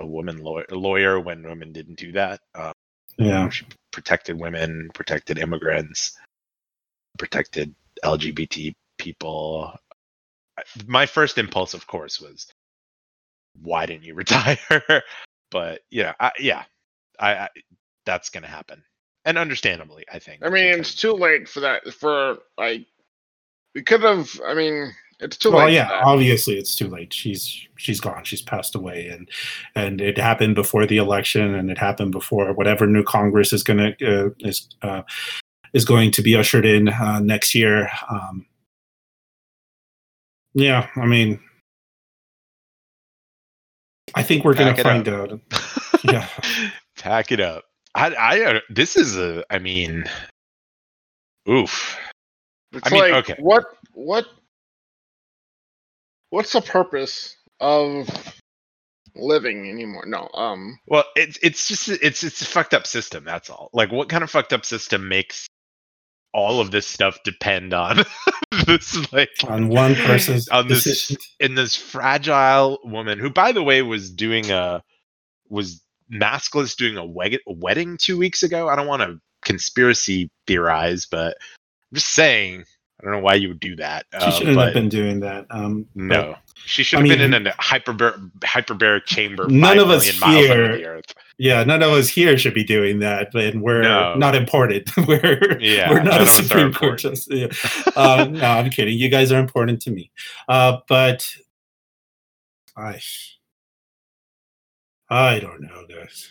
a 0.00 0.06
woman 0.06 0.38
lawyer, 0.38 0.66
lawyer 0.72 1.20
when 1.20 1.44
women 1.44 1.72
didn't 1.72 1.98
do 1.98 2.10
that. 2.12 2.40
Um, 2.56 2.72
you 3.16 3.26
know, 3.26 3.30
yeah, 3.30 3.48
she 3.48 3.64
protected 3.92 4.40
women, 4.40 4.90
protected 4.92 5.38
immigrants, 5.38 6.18
protected 7.16 7.72
LGBT 8.04 8.74
people. 8.98 9.72
My 10.86 11.06
first 11.06 11.38
impulse, 11.38 11.74
of 11.74 11.86
course, 11.86 12.20
was 12.20 12.46
why 13.60 13.86
didn't 13.86 14.04
you 14.04 14.14
retire? 14.16 15.02
but 15.50 15.80
yeah, 15.90 16.14
I, 16.20 16.32
yeah, 16.38 16.64
I, 17.18 17.34
I 17.34 17.48
that's 18.06 18.30
gonna 18.30 18.46
happen, 18.48 18.82
and 19.24 19.38
understandably, 19.38 20.04
I 20.12 20.18
think. 20.18 20.44
I 20.44 20.48
mean, 20.50 20.72
because- 20.72 20.90
it's 20.92 20.94
too 20.94 21.12
late 21.12 21.48
for 21.48 21.60
that. 21.60 21.92
For 21.94 22.38
like, 22.58 22.86
we 23.74 23.82
could 23.82 24.02
have. 24.02 24.28
I 24.46 24.54
mean, 24.54 24.92
it's 25.20 25.36
too 25.36 25.50
late. 25.50 25.56
well, 25.56 25.66
late. 25.66 25.74
yeah, 25.74 25.86
for 25.88 25.92
that. 25.94 26.02
obviously 26.04 26.58
it's 26.58 26.76
too 26.76 26.88
late. 26.88 27.12
She's 27.14 27.66
she's 27.76 28.00
gone. 28.00 28.24
She's 28.24 28.42
passed 28.42 28.74
away, 28.74 29.08
and 29.08 29.28
and 29.74 30.00
it 30.00 30.18
happened 30.18 30.54
before 30.54 30.86
the 30.86 30.96
election, 30.98 31.54
and 31.54 31.70
it 31.70 31.78
happened 31.78 32.12
before 32.12 32.52
whatever 32.52 32.86
new 32.86 33.04
Congress 33.04 33.52
is 33.52 33.62
gonna 33.62 33.94
uh, 34.06 34.30
is 34.40 34.68
uh, 34.82 35.02
is 35.72 35.84
going 35.84 36.10
to 36.12 36.22
be 36.22 36.36
ushered 36.36 36.66
in 36.66 36.88
uh, 36.88 37.20
next 37.20 37.54
year. 37.54 37.90
Um, 38.10 38.46
yeah, 40.54 40.88
I 40.96 41.06
mean, 41.06 41.40
I 44.14 44.22
think 44.22 44.44
we're 44.44 44.54
gonna 44.54 44.76
find 44.76 45.08
up. 45.08 45.32
out. 45.32 45.40
Yeah. 46.04 46.26
pack 46.98 47.30
it 47.30 47.38
up. 47.38 47.64
I, 47.94 48.12
I, 48.14 48.40
uh, 48.42 48.60
this 48.68 48.96
is 48.96 49.16
a. 49.16 49.44
I 49.50 49.60
mean, 49.60 50.04
oof. 51.48 51.96
It's 52.72 52.86
I 52.86 52.90
mean, 52.90 53.00
like 53.00 53.30
okay. 53.30 53.36
what 53.40 53.66
what 53.92 54.26
what's 56.30 56.52
the 56.52 56.60
purpose 56.60 57.36
of 57.60 58.08
living 59.14 59.68
anymore. 59.68 60.04
No, 60.06 60.28
um, 60.34 60.78
Well, 60.86 61.04
it's 61.16 61.38
it's 61.42 61.68
just 61.68 61.88
it's 61.88 62.24
it's 62.24 62.42
a 62.42 62.46
fucked 62.46 62.74
up 62.74 62.86
system. 62.86 63.24
That's 63.24 63.50
all. 63.50 63.70
Like, 63.72 63.92
what 63.92 64.08
kind 64.08 64.24
of 64.24 64.30
fucked 64.30 64.52
up 64.52 64.64
system 64.64 65.08
makes 65.08 65.46
all 66.32 66.60
of 66.60 66.70
this 66.70 66.86
stuff 66.86 67.18
depend 67.24 67.74
on 67.74 68.04
this 68.66 69.12
like 69.12 69.30
on 69.48 69.68
one 69.68 69.94
person's 69.94 70.48
on 70.48 70.68
this 70.68 70.84
decision. 70.84 71.16
in 71.40 71.54
this 71.54 71.76
fragile 71.76 72.78
woman 72.84 73.18
who, 73.18 73.30
by 73.30 73.52
the 73.52 73.62
way, 73.62 73.82
was 73.82 74.10
doing 74.10 74.50
a 74.50 74.82
was 75.48 75.82
maskless 76.12 76.76
doing 76.76 76.96
a, 76.96 77.04
wed- 77.04 77.38
a 77.46 77.52
wedding 77.52 77.96
two 77.96 78.18
weeks 78.18 78.42
ago. 78.42 78.68
I 78.68 78.76
don't 78.76 78.86
want 78.86 79.02
to 79.02 79.18
conspiracy 79.44 80.30
theorize, 80.46 81.06
but 81.06 81.36
I'm 81.90 81.94
just 81.94 82.14
saying. 82.14 82.64
I 83.02 83.06
don't 83.06 83.14
know 83.14 83.20
why 83.20 83.34
you 83.34 83.48
would 83.48 83.58
do 83.60 83.74
that. 83.76 84.06
She 84.12 84.18
uh, 84.26 84.30
shouldn't 84.30 84.56
but 84.56 84.66
have 84.66 84.74
been 84.74 84.88
doing 84.88 85.20
that. 85.20 85.46
Um, 85.50 85.88
but- 85.96 86.02
No, 86.04 86.36
she 86.54 86.84
should 86.84 87.00
I 87.00 87.08
have 87.08 87.18
been 87.18 87.34
in 87.34 87.46
a 87.48 87.50
hyperbar- 87.54 88.30
hyperbaric 88.40 89.06
chamber. 89.06 89.48
None 89.48 89.78
of 89.80 89.90
us 89.90 90.04
million 90.04 90.20
miles 90.20 90.50
under 90.50 90.66
here- 90.68 90.76
the 90.76 90.84
earth. 90.86 91.14
Yeah, 91.38 91.64
none 91.64 91.82
of 91.82 91.90
us 91.90 92.08
here 92.08 92.38
should 92.38 92.54
be 92.54 92.62
doing 92.62 93.00
that, 93.00 93.34
and 93.34 93.60
we're 93.62 93.82
No. 93.82 94.14
not 94.14 94.36
important. 94.36 94.88
we're 95.08 95.58
Yeah, 95.58 95.90
we're 95.90 96.02
not 96.04 96.20
a 96.20 96.22
of 96.22 96.28
us 96.28 96.38
are 96.38 96.42
Supreme 96.44 96.72
Court 96.72 97.02
important. 97.04 97.16
justice. 97.16 97.66
Yeah. 97.86 97.92
uh, 97.96 98.24
no, 98.30 98.44
I'm 98.46 98.70
kidding. 98.70 98.96
You 98.96 99.08
guys 99.08 99.32
are 99.32 99.40
important 99.40 99.82
to 99.82 99.90
me. 99.90 100.12
Uh, 100.48 100.78
but 100.88 101.28
I, 102.76 103.00
I 105.10 105.40
don't 105.40 105.62
know, 105.62 105.84
guys. 105.88 106.30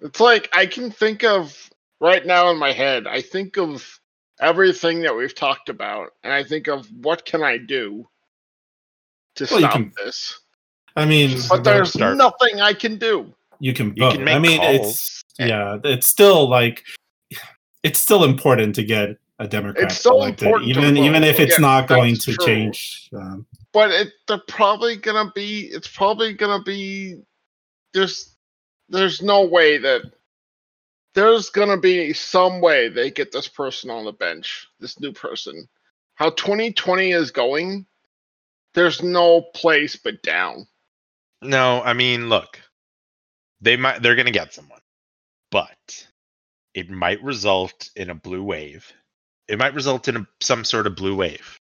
it's 0.00 0.20
like 0.20 0.48
I 0.54 0.64
can 0.66 0.90
think 0.90 1.24
of 1.24 1.70
right 2.00 2.24
now 2.24 2.50
in 2.50 2.58
my 2.58 2.72
head. 2.72 3.06
I 3.06 3.20
think 3.20 3.58
of 3.58 4.00
everything 4.40 5.00
that 5.02 5.14
we've 5.14 5.34
talked 5.34 5.68
about, 5.68 6.12
and 6.24 6.32
I 6.32 6.42
think 6.44 6.68
of 6.68 6.86
what 7.02 7.24
can 7.24 7.42
I 7.42 7.58
do 7.58 8.08
to 9.36 9.46
Well, 9.50 9.60
stop 9.60 9.72
can- 9.72 9.92
this. 10.04 10.40
I 10.96 11.04
mean, 11.04 11.38
But 11.48 11.62
there's 11.64 11.92
start- 11.92 12.16
nothing 12.16 12.60
I 12.60 12.72
can 12.72 12.96
do. 12.98 13.32
you 13.60 13.72
can 13.72 13.94
You 13.96 14.10
can 14.10 14.24
make 14.24 14.34
I 14.34 14.38
mean, 14.38 14.58
calls. 14.60 14.78
it's 14.78 15.24
yeah, 15.38 15.78
it's 15.84 16.06
still 16.06 16.48
like 16.48 16.84
it's 17.84 18.00
still 18.00 18.24
important 18.24 18.74
to 18.76 18.82
get 18.84 19.10
a 19.38 19.46
Democrat 19.46 19.92
It's 19.92 20.00
so 20.00 20.16
elected, 20.16 20.48
important 20.48 20.64
to 20.74 20.78
even 20.80 20.94
vote. 20.96 21.04
even 21.04 21.22
if 21.24 21.38
it's 21.38 21.52
Yeah, 21.58 21.62
not 21.62 21.86
going 21.86 22.16
to 22.16 22.34
true. 22.34 22.44
change. 22.46 23.08
Um, 23.14 23.46
But 23.72 23.90
it 23.92 24.08
they're 24.26 24.42
probably 24.48 24.96
gonna 24.96 25.30
be. 25.34 25.66
It's 25.66 25.86
probably 25.86 26.32
gonna 26.32 26.62
be. 26.64 27.20
There's 27.94 28.34
there's 28.88 29.22
no 29.22 29.44
way 29.44 29.78
that 29.78 30.02
there's 31.14 31.50
gonna 31.50 31.78
be 31.78 32.12
some 32.12 32.60
way 32.60 32.88
they 32.88 33.10
get 33.10 33.32
this 33.32 33.48
person 33.48 33.90
on 33.90 34.04
the 34.04 34.12
bench. 34.12 34.66
This 34.80 35.00
new 35.00 35.12
person. 35.12 35.68
How 36.14 36.30
2020 36.30 37.12
is 37.12 37.30
going. 37.30 37.86
There's 38.74 39.02
no 39.02 39.42
place 39.42 39.96
but 39.96 40.22
down. 40.22 40.66
No, 41.42 41.82
I 41.82 41.92
mean, 41.92 42.28
look, 42.28 42.60
they 43.60 43.76
might 43.76 44.02
they're 44.02 44.16
gonna 44.16 44.30
get 44.30 44.52
someone, 44.52 44.80
but 45.50 46.06
it 46.74 46.90
might 46.90 47.22
result 47.22 47.90
in 47.96 48.10
a 48.10 48.14
blue 48.14 48.42
wave. 48.42 48.92
It 49.48 49.58
might 49.58 49.74
result 49.74 50.08
in 50.08 50.16
a, 50.18 50.26
some 50.40 50.64
sort 50.64 50.86
of 50.86 50.96
blue 50.96 51.16
wave, 51.16 51.58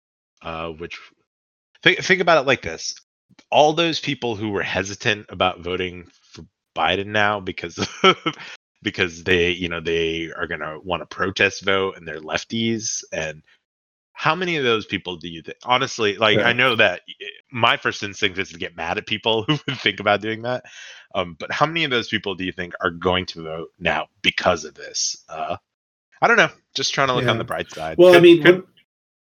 uh, 0.42 0.68
which 0.68 0.98
think 1.82 1.98
think 1.98 2.20
about 2.20 2.38
it 2.38 2.46
like 2.46 2.62
this: 2.62 2.94
all 3.50 3.72
those 3.72 4.00
people 4.00 4.36
who 4.36 4.50
were 4.50 4.62
hesitant 4.62 5.26
about 5.28 5.60
voting 5.60 6.06
for 6.22 6.44
Biden 6.76 7.06
now 7.06 7.40
because 7.40 7.78
because 8.82 9.24
they 9.24 9.50
you 9.50 9.68
know 9.68 9.80
they 9.80 10.30
are 10.36 10.46
gonna 10.46 10.78
want 10.80 11.00
to 11.02 11.06
protest 11.06 11.64
vote 11.64 11.96
and 11.96 12.06
they're 12.06 12.20
lefties 12.20 13.02
and 13.12 13.42
how 14.14 14.34
many 14.34 14.56
of 14.56 14.64
those 14.64 14.84
people 14.84 15.16
do 15.16 15.28
you 15.28 15.42
think 15.42 15.56
honestly 15.64 16.16
like 16.16 16.38
i 16.38 16.52
know 16.52 16.76
that 16.76 17.00
my 17.50 17.76
first 17.76 18.02
instinct 18.02 18.38
is 18.38 18.50
to 18.50 18.58
get 18.58 18.76
mad 18.76 18.98
at 18.98 19.06
people 19.06 19.42
who 19.48 19.58
would 19.66 19.78
think 19.78 20.00
about 20.00 20.20
doing 20.20 20.42
that 20.42 20.64
um, 21.14 21.36
but 21.38 21.52
how 21.52 21.66
many 21.66 21.84
of 21.84 21.90
those 21.90 22.08
people 22.08 22.34
do 22.34 22.44
you 22.44 22.52
think 22.52 22.74
are 22.80 22.90
going 22.90 23.26
to 23.26 23.42
vote 23.42 23.68
now 23.78 24.06
because 24.22 24.64
of 24.64 24.72
this? 24.74 25.24
Uh, 25.28 25.56
i 26.22 26.26
don't 26.26 26.38
know 26.38 26.48
just 26.74 26.94
trying 26.94 27.08
to 27.08 27.14
look 27.14 27.26
on 27.26 27.38
the 27.38 27.44
bright 27.44 27.70
side. 27.70 27.98
Well, 27.98 28.16
I 28.16 28.20
mean, 28.20 28.42
could- 28.42 28.64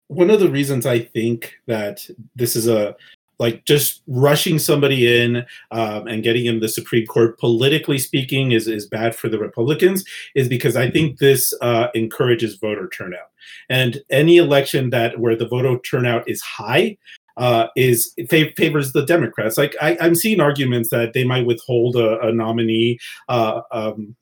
one, 0.08 0.28
one 0.28 0.30
of 0.30 0.40
the 0.40 0.50
reasons 0.50 0.86
I 0.86 1.00
think 1.00 1.54
that 1.66 2.08
this 2.34 2.56
is 2.56 2.68
a 2.68 2.96
like 3.38 3.64
just 3.64 4.02
rushing 4.06 4.58
somebody 4.58 5.22
in 5.22 5.44
um, 5.70 6.06
and 6.06 6.22
getting 6.22 6.46
in 6.46 6.60
the 6.60 6.68
Supreme 6.68 7.06
Court, 7.06 7.38
politically 7.38 7.98
speaking, 7.98 8.52
is 8.52 8.68
is 8.68 8.86
bad 8.86 9.14
for 9.14 9.28
the 9.28 9.38
Republicans, 9.38 10.04
is 10.34 10.48
because 10.48 10.76
I 10.76 10.90
think 10.90 11.18
this 11.18 11.52
uh, 11.60 11.88
encourages 11.94 12.56
voter 12.56 12.88
turnout, 12.88 13.30
and 13.68 14.00
any 14.10 14.36
election 14.36 14.90
that 14.90 15.20
where 15.20 15.36
the 15.36 15.48
voter 15.48 15.78
turnout 15.78 16.28
is 16.28 16.40
high. 16.40 16.96
Uh, 17.38 17.66
is 17.76 18.14
fa- 18.30 18.50
favors 18.56 18.92
the 18.92 19.04
Democrats. 19.04 19.58
Like 19.58 19.76
I, 19.82 19.98
I'm 20.00 20.14
seeing 20.14 20.40
arguments 20.40 20.88
that 20.88 21.12
they 21.12 21.22
might 21.22 21.44
withhold 21.44 21.94
a, 21.94 22.18
a 22.20 22.32
nominee 22.32 22.98
uh, 23.28 23.60
um, 23.72 24.16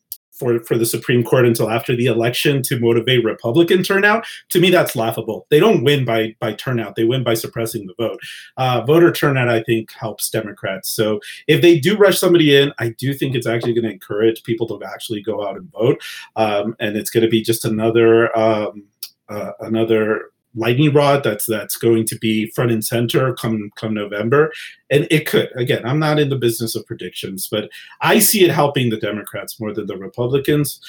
for 0.44 0.62
for 0.64 0.76
the 0.76 0.86
Supreme 0.86 1.24
Court 1.24 1.46
until 1.46 1.70
after 1.70 1.96
the 1.96 2.06
election 2.06 2.62
to 2.64 2.78
motivate 2.78 3.24
Republican 3.24 3.82
turnout 3.82 4.26
to 4.50 4.60
me 4.60 4.70
that's 4.70 4.94
laughable. 4.94 5.46
They 5.50 5.58
don't 5.58 5.84
win 5.84 6.04
by 6.04 6.36
by 6.38 6.52
turnout. 6.52 6.96
They 6.96 7.04
win 7.04 7.24
by 7.24 7.34
suppressing 7.34 7.86
the 7.86 7.94
vote. 7.96 8.20
Uh, 8.56 8.82
voter 8.82 9.10
turnout 9.12 9.48
i 9.48 9.62
think 9.62 9.90
helps 9.92 10.28
democrats. 10.28 10.90
So 10.90 11.20
if 11.46 11.62
they 11.62 11.78
do 11.78 11.96
rush 11.96 12.18
somebody 12.18 12.56
in 12.56 12.72
i 12.78 12.90
do 12.90 13.14
think 13.14 13.34
it's 13.34 13.46
actually 13.46 13.74
going 13.74 13.84
to 13.84 13.92
encourage 13.92 14.42
people 14.42 14.66
to 14.68 14.86
actually 14.86 15.22
go 15.22 15.46
out 15.46 15.56
and 15.56 15.70
vote. 15.72 16.02
Um, 16.36 16.76
and 16.78 16.96
it's 16.96 17.10
going 17.10 17.24
to 17.24 17.30
be 17.30 17.42
just 17.42 17.64
another 17.64 18.36
um, 18.38 18.84
uh, 19.28 19.52
another 19.60 20.30
lightning 20.54 20.92
rod 20.92 21.22
that's 21.24 21.46
that's 21.46 21.76
going 21.76 22.04
to 22.04 22.16
be 22.18 22.50
front 22.54 22.70
and 22.70 22.84
center 22.84 23.34
come 23.34 23.70
come 23.76 23.92
november 23.92 24.52
and 24.90 25.06
it 25.10 25.26
could 25.26 25.48
again 25.56 25.84
i'm 25.84 25.98
not 25.98 26.18
in 26.18 26.28
the 26.28 26.36
business 26.36 26.74
of 26.76 26.86
predictions 26.86 27.48
but 27.50 27.68
i 28.00 28.18
see 28.18 28.44
it 28.44 28.50
helping 28.50 28.90
the 28.90 28.96
democrats 28.96 29.58
more 29.58 29.72
than 29.72 29.86
the 29.86 29.96
republicans 29.96 30.80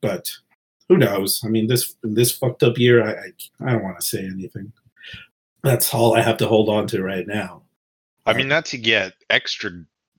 but 0.00 0.30
who 0.88 0.96
knows? 0.96 1.42
I 1.44 1.48
mean, 1.48 1.66
this 1.66 1.94
this 2.02 2.32
fucked 2.32 2.62
up 2.62 2.78
year, 2.78 3.04
I 3.06 3.10
I, 3.10 3.68
I 3.68 3.72
don't 3.72 3.84
want 3.84 4.00
to 4.00 4.06
say 4.06 4.24
anything. 4.24 4.72
That's 5.62 5.92
all 5.92 6.16
I 6.16 6.22
have 6.22 6.38
to 6.38 6.48
hold 6.48 6.68
on 6.68 6.86
to 6.88 7.02
right 7.02 7.26
now. 7.26 7.62
i 8.26 8.32
mean 8.32 8.48
not 8.48 8.64
to 8.66 8.78
get 8.78 9.14
extra 9.30 9.70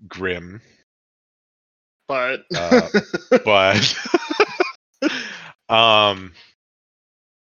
grim 0.07 0.61
But 2.07 2.45
Uh, 2.55 2.89
but 3.45 3.95
um 5.69 6.33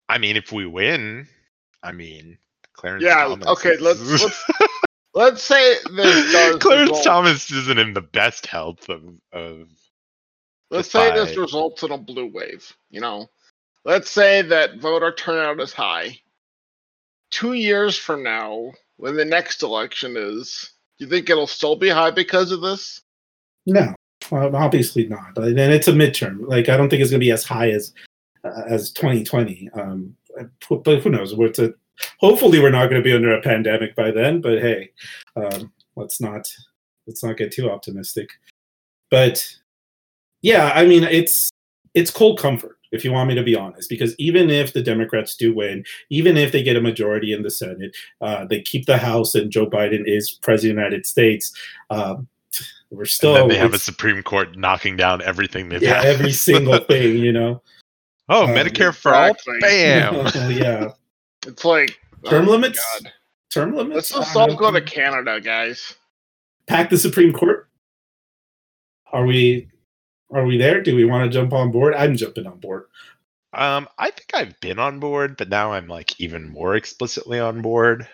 i 0.10 0.18
mean 0.18 0.36
if 0.38 0.52
we 0.52 0.65
win 0.65 1.28
i 1.84 1.91
mean 1.91 2.38
clarence 2.74 3.04
Yeah, 3.04 3.24
Thomas 3.24 3.48
okay, 3.48 3.70
is- 3.72 3.82
let's- 3.82 4.22
let's- 4.24 4.44
let's 5.13 5.44
say 5.44 5.76
this 5.96 6.32
does 6.32 6.56
clarence 6.62 7.02
thomas 7.04 7.50
isn't 7.52 7.80
in 7.80 7.94
the 7.94 8.02
best 8.02 8.46
health 8.48 8.89
of, 8.89 9.02
of 9.34 9.68
Let's 10.72 10.91
say 10.91 11.10
by- 11.12 11.15
this 11.15 11.38
results 11.38 11.84
in 11.84 11.91
a 11.91 11.98
blue 11.98 12.26
wave. 12.34 12.76
You 12.89 13.00
know, 13.00 13.28
let's 13.86 14.10
say 14.10 14.41
that 14.41 14.80
voter 14.80 15.12
turnout 15.12 15.60
is 15.62 15.72
high. 15.72 16.20
Two 17.32 17.54
years 17.54 17.98
from 17.98 18.24
now, 18.24 18.72
when 18.98 19.15
the 19.15 19.26
next 19.26 19.62
election 19.62 20.15
is, 20.18 20.72
do 20.98 21.06
you 21.06 21.10
think 21.12 21.30
it'll 21.30 21.46
still 21.48 21.76
be 21.76 21.89
high 21.89 22.12
because 22.12 22.52
of 22.52 22.62
this? 22.62 23.02
No, 23.68 23.94
well, 24.32 24.56
obviously 24.56 25.08
not. 25.08 25.38
And 25.38 25.58
it's 25.60 25.88
a 25.88 25.94
midterm. 25.94 26.48
Like 26.48 26.68
I 26.68 26.78
don't 26.78 26.89
think 26.89 27.02
it's 27.02 27.12
going 27.12 27.20
to 27.22 27.26
be 27.26 27.32
as 27.32 27.44
high 27.44 27.70
as 27.70 27.94
uh, 28.45 28.63
as 28.67 28.91
2020. 28.91 29.69
Um, 29.73 30.15
but 30.69 31.01
who 31.01 31.10
knows? 31.10 31.36
We're 31.36 31.49
to, 31.53 31.73
hopefully 32.19 32.60
we're 32.60 32.69
not 32.69 32.89
going 32.89 33.01
to 33.01 33.08
be 33.08 33.15
under 33.15 33.34
a 33.34 33.41
pandemic 33.41 33.95
by 33.95 34.12
then. 34.12 34.41
But 34.41 34.62
hey, 34.62 34.91
um, 35.36 35.71
let's 35.95 36.21
not 36.21 36.47
let's 37.08 37.23
not 37.23 37.38
get 37.38 37.51
too 37.51 37.69
optimistic. 37.69 38.29
But 39.10 39.47
yeah, 40.41 40.71
I 40.75 40.86
mean 40.86 41.03
it's 41.03 41.49
it's 41.93 42.12
cold 42.12 42.39
comfort 42.39 42.77
if 42.91 43.03
you 43.03 43.12
want 43.12 43.27
me 43.27 43.36
to 43.36 43.43
be 43.43 43.55
honest, 43.55 43.89
because 43.89 44.15
even 44.17 44.49
if 44.49 44.73
the 44.73 44.81
Democrats 44.81 45.36
do 45.36 45.53
win, 45.53 45.84
even 46.10 46.38
if 46.38 46.51
they 46.51 46.63
get 46.63 46.77
a 46.77 46.81
majority 46.81 47.34
in 47.34 47.43
the 47.43 47.51
Senate, 47.51 47.95
uh, 48.21 48.45
they 48.45 48.62
keep 48.62 48.86
the 48.86 48.97
House 48.97 49.36
and 49.36 49.51
Joe 49.51 49.69
Biden 49.69 50.03
is 50.05 50.31
president 50.31 50.79
of 50.79 50.84
the 50.84 50.84
United 50.84 51.05
States. 51.05 51.51
Um, 51.89 52.27
we're 52.89 53.05
still 53.05 53.36
and 53.36 53.51
they 53.51 53.58
have 53.58 53.73
a 53.73 53.79
supreme 53.79 54.23
court 54.23 54.58
knocking 54.58 54.95
down 54.95 55.21
everything 55.23 55.69
they've 55.69 55.81
yeah, 55.81 55.95
had. 55.95 56.05
every 56.05 56.31
single 56.31 56.77
thing, 56.89 57.17
you 57.17 57.34
know. 57.34 57.62
Oh 58.29 58.45
Um, 58.45 58.49
medicare 58.49 58.93
for 58.95 59.13
all 59.13 59.33
bam 59.61 60.15
yeah, 60.51 60.89
It's 61.45 61.65
like 61.65 61.97
term 62.29 62.47
oh, 62.47 62.51
limits. 62.51 62.79
God. 63.01 63.11
Term 63.53 63.75
limits. 63.75 63.95
Let's 63.95 64.09
just 64.09 64.35
I 64.35 64.41
all 64.41 64.55
go 64.55 64.71
to. 64.71 64.81
Canada, 64.81 65.39
guys. 65.41 65.95
pack 66.67 66.89
the 66.89 66.97
Supreme 66.97 67.31
Court. 67.33 67.69
Are 69.11 69.25
we? 69.25 69.69
Are 70.31 70.45
we 70.45 70.57
there? 70.57 70.81
Do 70.81 70.95
we 70.95 71.05
want 71.05 71.31
to 71.31 71.38
jump 71.38 71.53
on 71.53 71.71
board? 71.71 71.93
I'm 71.95 72.17
jumping 72.17 72.47
on 72.47 72.59
board. 72.59 72.85
um 73.53 73.88
i 73.97 74.09
think 74.11 74.29
i've 74.33 74.59
been 74.59 74.79
on 74.79 74.99
board 74.99 75.38
but 75.38 75.47
now 75.49 75.71
i'm 75.71 75.88
like 75.88 76.19
even 76.19 76.49
more 76.49 76.75
explicitly 76.75 77.39
on 77.39 77.61
board 77.61 78.05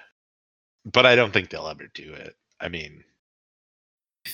but 0.86 1.06
i 1.06 1.16
don't 1.16 1.32
think 1.34 1.50
they'll 1.50 1.68
ever 1.68 1.88
do 1.96 2.14
it 2.14 2.36
i 2.60 2.68
mean 2.70 3.04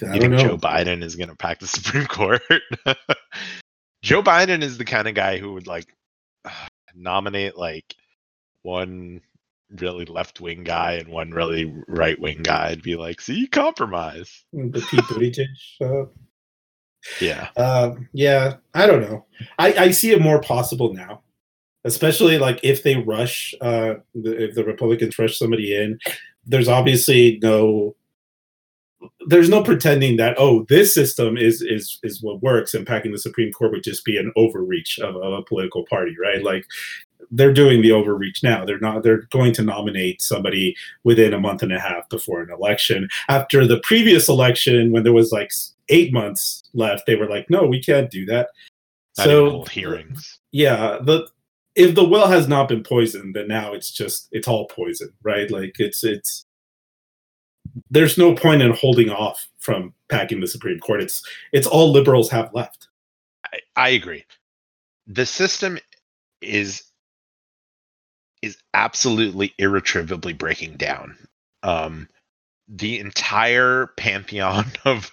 I 0.03 0.15
you 0.15 0.19
think 0.19 0.33
know. 0.33 0.37
Joe 0.37 0.57
Biden 0.57 1.01
is 1.01 1.15
going 1.15 1.29
to 1.29 1.35
pack 1.35 1.59
the 1.61 1.67
Supreme 1.67 2.07
Court? 2.07 2.41
Joe 4.08 4.24
Biden 4.24 4.63
is 4.63 4.78
the 4.78 4.86
kind 4.86 5.06
of 5.10 5.15
guy 5.15 5.38
who 5.38 5.52
would 5.52 5.67
like 5.67 5.93
nominate 6.96 7.58
like 7.58 7.93
one 8.62 9.20
really 9.82 10.06
left 10.06 10.39
wing 10.39 10.63
guy 10.63 10.93
and 10.93 11.10
one 11.10 11.32
really 11.32 11.76
right 11.89 12.17
wing 12.17 12.41
guy, 12.41 12.70
I'd 12.70 12.82
be 12.82 12.96
like, 12.96 13.20
see, 13.20 13.48
compromise. 13.48 14.46
The 14.54 14.80
Pete 14.89 15.02
Buttigieg. 15.02 15.48
Uh, 15.82 16.06
Yeah. 17.20 17.50
uh, 17.58 17.96
yeah, 18.13 18.56
I 18.74 18.88
don't 18.88 19.02
know. 19.02 19.26
I, 19.60 19.74
I 19.74 19.91
see 19.91 20.12
it 20.12 20.22
more 20.22 20.39
possible 20.39 20.93
now, 20.93 21.22
especially 21.84 22.38
like 22.39 22.62
if 22.63 22.84
they 22.84 22.96
rush, 22.96 23.54
uh, 23.60 23.96
the, 24.15 24.41
if 24.46 24.56
the 24.56 24.63
Republicans 24.63 25.20
rush 25.20 25.38
somebody 25.38 25.76
in. 25.76 26.00
There's 26.46 26.70
obviously 26.70 27.39
no. 27.43 27.98
There's 29.28 29.50
no 29.50 29.63
pretending 29.63 30.17
that 30.17 30.36
oh 30.38 30.65
this 30.70 30.93
system 30.93 31.38
is 31.38 31.62
is 31.62 32.00
is 32.04 32.22
what 32.22 32.41
works 32.41 32.74
and 32.74 32.88
packing 32.88 33.12
the 33.12 33.17
Supreme 33.17 33.52
Court 33.52 33.72
would 33.72 33.84
just 33.84 34.06
be 34.06 34.17
an 34.17 34.32
overreach 34.36 35.00
of, 35.00 35.15
of 35.15 35.34
a 35.34 35.43
political 35.43 35.86
party, 35.86 36.15
right? 36.22 36.43
Like 36.43 36.65
they're 37.32 37.54
doing 37.54 37.82
the 37.82 37.91
overreach 37.91 38.43
now. 38.43 38.65
They're 38.65 38.80
not. 38.80 39.04
They're 39.04 39.24
going 39.32 39.54
to 39.54 39.63
nominate 39.63 40.22
somebody 40.22 40.76
within 41.04 41.34
a 41.34 41.39
month 41.39 41.63
and 41.63 41.74
a 41.74 41.80
half 41.80 42.08
before 42.10 42.41
an 42.41 42.52
election. 42.52 43.10
After 43.28 43.65
the 43.65 43.80
previous 43.82 44.30
election, 44.30 44.91
when 44.91 45.04
there 45.04 45.13
was 45.13 45.32
like 45.32 45.52
eight 45.89 46.13
months 46.13 46.63
left, 46.74 47.06
they 47.06 47.15
were 47.15 47.30
like, 47.30 47.50
"No, 47.50 47.65
we 47.65 47.82
can't 47.82 48.10
do 48.10 48.26
that." 48.28 48.50
Not 49.17 49.26
so 49.26 49.63
hearings. 49.65 50.39
yeah, 50.52 51.00
the 51.02 51.28
if 51.76 51.96
the 51.96 52.04
well 52.04 52.28
has 52.28 52.48
not 52.48 52.67
been 52.67 52.84
poisoned, 52.84 53.36
then 53.36 53.48
now 53.48 53.74
it's 53.74 53.91
just 53.91 54.28
it's 54.32 54.48
all 54.48 54.67
poison, 54.67 55.13
right? 55.24 55.50
Like 55.50 55.76
it's 55.80 56.04
it's 56.04 56.46
there's 57.89 58.17
no 58.17 58.33
point 58.35 58.61
in 58.61 58.71
holding 58.73 59.09
off 59.09 59.47
from 59.59 59.93
packing 60.09 60.39
the 60.39 60.47
Supreme 60.47 60.79
Court. 60.79 61.01
It's 61.01 61.23
it's 61.51 61.67
all 61.67 61.91
liberals 61.91 62.29
have 62.31 62.53
left. 62.53 62.87
I, 63.45 63.59
I 63.75 63.89
agree. 63.89 64.25
The 65.07 65.25
system 65.25 65.77
is 66.41 66.83
is 68.41 68.57
absolutely 68.73 69.53
irretrievably 69.57 70.33
breaking 70.33 70.77
down. 70.77 71.17
Um, 71.63 72.07
the 72.67 72.99
entire 72.99 73.87
pantheon 73.97 74.65
of 74.85 75.11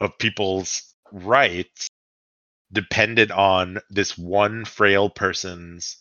of 0.00 0.18
people's 0.18 0.94
rights 1.12 1.88
depended 2.72 3.30
on 3.32 3.78
this 3.90 4.16
one 4.16 4.64
frail 4.64 5.10
person's 5.10 5.96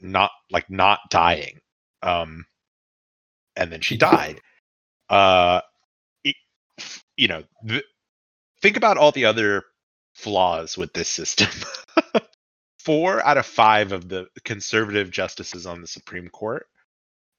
not 0.00 0.30
like 0.50 0.68
not 0.68 1.00
dying. 1.10 1.60
Um, 2.02 2.44
and 3.56 3.72
then 3.72 3.80
she 3.80 3.96
died. 3.96 4.40
Uh, 5.08 5.60
it, 6.24 6.36
you 7.16 7.28
know, 7.28 7.44
th- 7.68 7.84
think 8.62 8.76
about 8.76 8.98
all 8.98 9.12
the 9.12 9.26
other 9.26 9.64
flaws 10.14 10.76
with 10.78 10.92
this 10.92 11.08
system. 11.08 11.48
Four 12.80 13.24
out 13.24 13.38
of 13.38 13.46
five 13.46 13.92
of 13.92 14.08
the 14.08 14.26
conservative 14.44 15.10
justices 15.10 15.66
on 15.66 15.80
the 15.80 15.86
Supreme 15.86 16.28
Court 16.28 16.66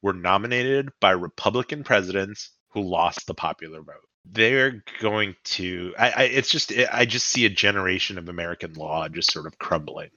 were 0.01 0.13
nominated 0.13 0.91
by 1.01 1.11
Republican 1.11 1.83
presidents 1.83 2.51
who 2.69 2.81
lost 2.81 3.27
the 3.27 3.33
popular 3.33 3.81
vote. 3.81 4.07
They're 4.25 4.83
going 5.01 5.35
to. 5.45 5.93
I, 5.99 6.09
I 6.11 6.23
it's 6.25 6.49
just. 6.49 6.71
I 6.91 7.05
just 7.05 7.27
see 7.27 7.45
a 7.45 7.49
generation 7.49 8.17
of 8.17 8.29
American 8.29 8.73
law 8.73 9.07
just 9.09 9.31
sort 9.33 9.47
of 9.47 9.57
crumbling 9.57 10.11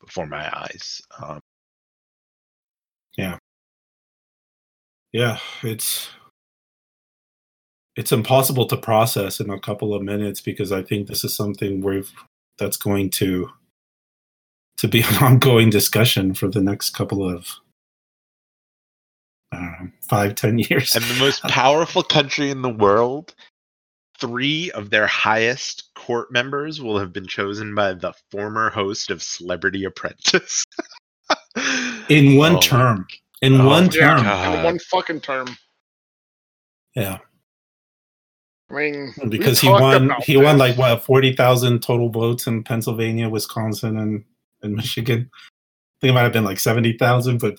before 0.00 0.26
my 0.26 0.48
eyes. 0.56 1.00
Um, 1.20 1.40
Yeah, 3.16 3.38
it's 5.12 6.08
it's 7.96 8.12
impossible 8.12 8.66
to 8.66 8.76
process 8.76 9.40
in 9.40 9.50
a 9.50 9.58
couple 9.58 9.92
of 9.92 10.02
minutes 10.02 10.40
because 10.40 10.70
I 10.70 10.82
think 10.82 11.08
this 11.08 11.24
is 11.24 11.34
something 11.34 11.80
we've 11.80 12.12
that's 12.58 12.76
going 12.76 13.10
to 13.10 13.50
to 14.78 14.88
be 14.88 15.00
an 15.08 15.16
ongoing 15.16 15.70
discussion 15.70 16.34
for 16.34 16.48
the 16.48 16.60
next 16.60 16.90
couple 16.90 17.28
of 17.28 17.48
I 19.52 19.56
don't 19.56 19.72
know, 19.80 19.90
five, 20.08 20.34
ten 20.34 20.58
years. 20.58 20.94
and 20.94 21.04
the 21.04 21.18
most 21.18 21.42
powerful 21.48 22.02
country 22.02 22.50
in 22.50 22.62
the 22.62 22.68
world, 22.68 23.34
three 24.20 24.70
of 24.72 24.90
their 24.90 25.06
highest 25.06 25.88
court 25.94 26.30
members 26.30 26.80
will 26.82 26.98
have 26.98 27.12
been 27.12 27.26
chosen 27.26 27.74
by 27.74 27.94
the 27.94 28.12
former 28.30 28.70
host 28.70 29.10
of 29.10 29.22
Celebrity 29.22 29.84
Apprentice. 29.84 30.64
in 32.08 32.36
one 32.36 32.56
Oh, 32.56 32.60
term. 32.60 33.06
In 33.42 33.60
Oh, 33.60 33.66
one 33.66 33.88
term. 33.88 34.22
God. 34.22 34.58
in 34.58 34.64
one 34.64 34.78
fucking 34.78 35.20
term. 35.20 35.48
Yeah. 36.94 37.18
I 38.70 38.74
mean, 38.74 39.14
Because 39.28 39.60
he 39.60 39.68
won 39.68 40.06
about 40.06 40.24
he 40.24 40.36
won 40.36 40.58
like 40.58 40.76
what 40.76 41.02
forty 41.02 41.32
thousand 41.34 41.82
total 41.82 42.10
votes 42.10 42.46
in 42.46 42.62
Pennsylvania, 42.64 43.28
Wisconsin, 43.28 43.98
and, 43.98 44.24
and 44.62 44.74
Michigan. 44.74 45.30
I 45.32 45.96
think 46.00 46.10
it 46.10 46.14
might 46.14 46.22
have 46.22 46.32
been 46.34 46.44
like 46.44 46.60
seventy 46.60 46.92
thousand, 46.98 47.38
but 47.38 47.58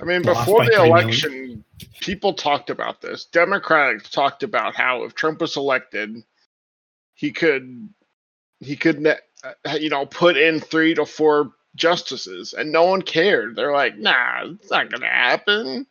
I 0.00 0.04
mean, 0.04 0.22
before 0.22 0.64
the 0.64 0.70
3 0.72 0.76
million. 0.76 0.92
election, 0.92 1.64
people 2.00 2.32
talked 2.34 2.70
about 2.70 3.00
this. 3.00 3.26
Democrats 3.26 4.08
talked 4.10 4.42
about 4.42 4.74
how 4.74 5.04
if 5.04 5.14
Trump 5.14 5.40
was 5.40 5.56
elected, 5.56 6.16
he 7.14 7.30
could 7.30 7.88
he 8.60 8.76
could 8.76 9.00
ne- 9.00 9.16
uh, 9.44 9.76
you 9.78 9.90
know 9.90 10.06
put 10.06 10.36
in 10.38 10.58
three 10.60 10.94
to 10.94 11.04
four 11.04 11.52
justices, 11.76 12.52
and 12.52 12.72
no 12.72 12.84
one 12.84 13.02
cared. 13.02 13.56
They're 13.56 13.72
like, 13.72 13.98
nah, 13.98 14.44
it's 14.44 14.70
not 14.70 14.90
gonna 14.90 15.06
happen. 15.06 15.86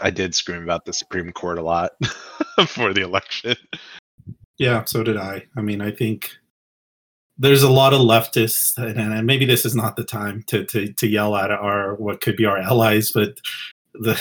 I 0.00 0.10
did 0.10 0.34
scream 0.34 0.62
about 0.62 0.84
the 0.84 0.92
Supreme 0.92 1.32
Court 1.32 1.58
a 1.58 1.62
lot 1.62 1.92
for 2.66 2.92
the 2.92 3.02
election. 3.02 3.56
Yeah, 4.58 4.84
so 4.84 5.02
did 5.02 5.16
I. 5.16 5.46
I 5.56 5.60
mean, 5.60 5.80
I 5.80 5.90
think 5.90 6.30
there's 7.38 7.62
a 7.62 7.70
lot 7.70 7.94
of 7.94 8.00
leftists, 8.00 8.76
and, 8.76 8.98
and 8.98 9.26
maybe 9.26 9.44
this 9.44 9.64
is 9.64 9.74
not 9.74 9.96
the 9.96 10.04
time 10.04 10.42
to, 10.48 10.64
to 10.66 10.92
to 10.92 11.06
yell 11.06 11.36
at 11.36 11.50
our 11.50 11.94
what 11.94 12.20
could 12.20 12.36
be 12.36 12.44
our 12.44 12.58
allies, 12.58 13.12
but 13.12 13.38
the 13.94 14.20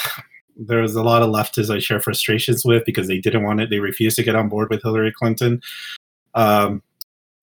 there's 0.56 0.96
a 0.96 1.04
lot 1.04 1.22
of 1.22 1.30
leftists 1.30 1.74
I 1.74 1.80
share 1.80 2.00
frustrations 2.00 2.63
with 2.65 2.84
because 2.86 3.08
they 3.08 3.20
didn't 3.20 3.43
want 3.43 3.62
it. 3.62 3.70
They 3.70 3.80
refused 3.80 4.15
to 4.17 4.24
get 4.24 4.36
on 4.36 4.50
board 4.50 4.70
with 4.70 4.84
Hillary 4.84 5.12
Clinton, 5.12 5.62
um, 6.34 6.82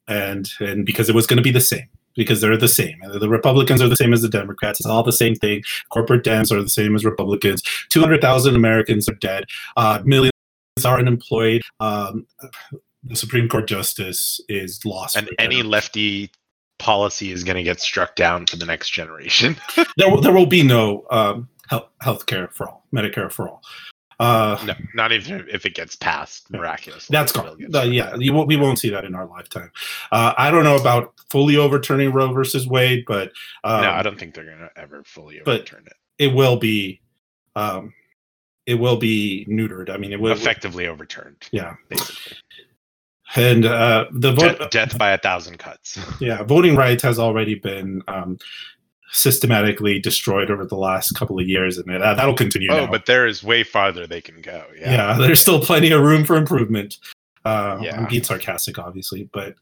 and 0.09 0.49
and 0.61 0.87
because 0.87 1.09
it 1.09 1.15
was 1.15 1.27
going 1.27 1.39
to 1.39 1.43
be 1.43 1.53
the 1.53 1.61
same. 1.61 1.89
Because 2.17 2.41
they're 2.41 2.57
the 2.57 2.69
same. 2.69 2.97
The 3.13 3.29
Republicans 3.29 3.83
are 3.83 3.89
the 3.89 3.97
same 3.97 4.13
as 4.13 4.23
the 4.23 4.29
Democrats. 4.29 4.81
It's 4.81 4.87
all 4.87 5.03
the 5.03 5.13
same 5.13 5.35
thing. 5.35 5.63
Corporate 5.91 6.25
Dems 6.25 6.53
are 6.53 6.63
the 6.63 6.69
same 6.69 6.95
as 6.95 7.05
Republicans. 7.05 7.63
200,000 7.91 8.55
Americans 8.55 9.09
are 9.09 9.15
dead. 9.15 9.45
Uh, 9.77 10.01
millions 10.05 10.31
are 10.85 10.99
unemployed. 10.99 11.63
Um, 11.81 12.27
the 13.03 13.17
Supreme 13.17 13.49
Court 13.49 13.67
justice 13.67 14.41
is 14.49 14.85
lost. 14.85 15.17
And 15.17 15.29
any 15.39 15.63
lefty 15.63 16.31
policy 16.79 17.33
is 17.33 17.45
going 17.45 17.57
to 17.57 17.63
get 17.63 17.81
struck 17.81 18.17
down 18.17 18.47
for 18.47 18.57
the 18.57 18.67
next 18.67 18.91
generation. 18.91 19.57
there, 19.97 20.11
will- 20.11 20.21
there 20.21 20.33
will 20.33 20.47
be 20.47 20.63
no 20.63 21.07
um, 21.11 21.49
health 22.01 22.27
care 22.27 22.49
for 22.49 22.69
all, 22.69 22.85
Medicare 22.95 23.31
for 23.31 23.49
all. 23.49 23.63
Uh, 24.21 24.59
no, 24.65 24.75
not 24.95 25.13
even 25.13 25.47
if 25.53 25.67
it 25.67 25.75
gets 25.75 25.97
passed 25.97 26.51
miraculously. 26.51 27.13
That's 27.13 27.33
gone. 27.33 27.59
Uh, 27.75 27.83
yeah, 27.83 28.15
you 28.17 28.33
won't, 28.33 28.49
we 28.49 28.57
won't 28.57 28.79
see 28.79 28.91
that 28.91 29.05
in 29.05 29.15
our 29.15 29.27
lifetime. 29.27 29.71
Uh, 30.13 30.35
I 30.39 30.51
don't 30.51 30.65
know 30.65 30.77
about 30.77 31.15
fully 31.31 31.57
overturning 31.57 32.13
Roe 32.13 32.33
versus 32.33 32.67
Wade, 32.67 33.05
but 33.07 33.33
um, 33.65 33.83
no, 33.83 33.91
I 33.91 34.03
don't 34.03 34.19
think 34.19 34.35
they're 34.35 34.45
going 34.45 34.59
to 34.59 34.71
ever 34.77 35.03
fully 35.05 35.41
overturn 35.41 35.85
it. 35.87 35.95
it 36.19 36.35
will 36.35 36.57
be. 36.57 37.01
Um, 37.57 37.93
it 38.67 38.75
will 38.75 38.97
be 38.97 39.47
neutered. 39.49 39.91
I 39.91 39.97
mean, 39.99 40.13
it 40.13 40.21
will. 40.21 40.33
Effectively 40.33 40.87
overturned. 40.89 41.37
Yeah. 41.53 41.75
Basically. 41.89 42.37
And 43.37 43.65
uh, 43.67 44.07
the 44.13 44.33
vote, 44.33 44.59
Death, 44.59 44.71
death 44.71 44.99
by 44.99 45.11
a 45.11 45.19
thousand 45.19 45.59
cuts. 45.59 45.99
yeah, 46.21 46.43
voting 46.45 46.77
rights 46.77 47.03
has 47.03 47.19
already 47.19 47.57
been 47.57 48.03
um, 48.07 48.39
systematically 49.15 50.01
destroyed 50.01 50.51
over 50.51 50.67
the 50.67 50.77
last 50.77 51.15
couple 51.15 51.39
of 51.39 51.49
years, 51.49 51.79
and 51.79 51.89
that, 51.89 52.17
that'll 52.17 52.35
continue. 52.35 52.69
oh, 52.71 52.85
now. 52.85 52.91
but 52.91 53.07
there 53.07 53.27
is 53.27 53.43
way 53.43 53.63
farther 53.63 54.07
they 54.07 54.21
can 54.21 54.41
go. 54.43 54.65
yeah. 54.79 54.91
Yeah. 54.93 55.19
there's 55.19 55.41
still 55.41 55.61
plenty 55.61 55.93
of 55.93 56.03
room 56.03 56.25
for 56.25 56.37
improvement. 56.37 56.99
Uh, 57.45 57.79
Yeah. 57.81 57.99
I'm 57.99 58.09
being 58.09 58.25
sarcastic, 58.25 58.79
obviously, 58.79 59.29
but 59.33 59.55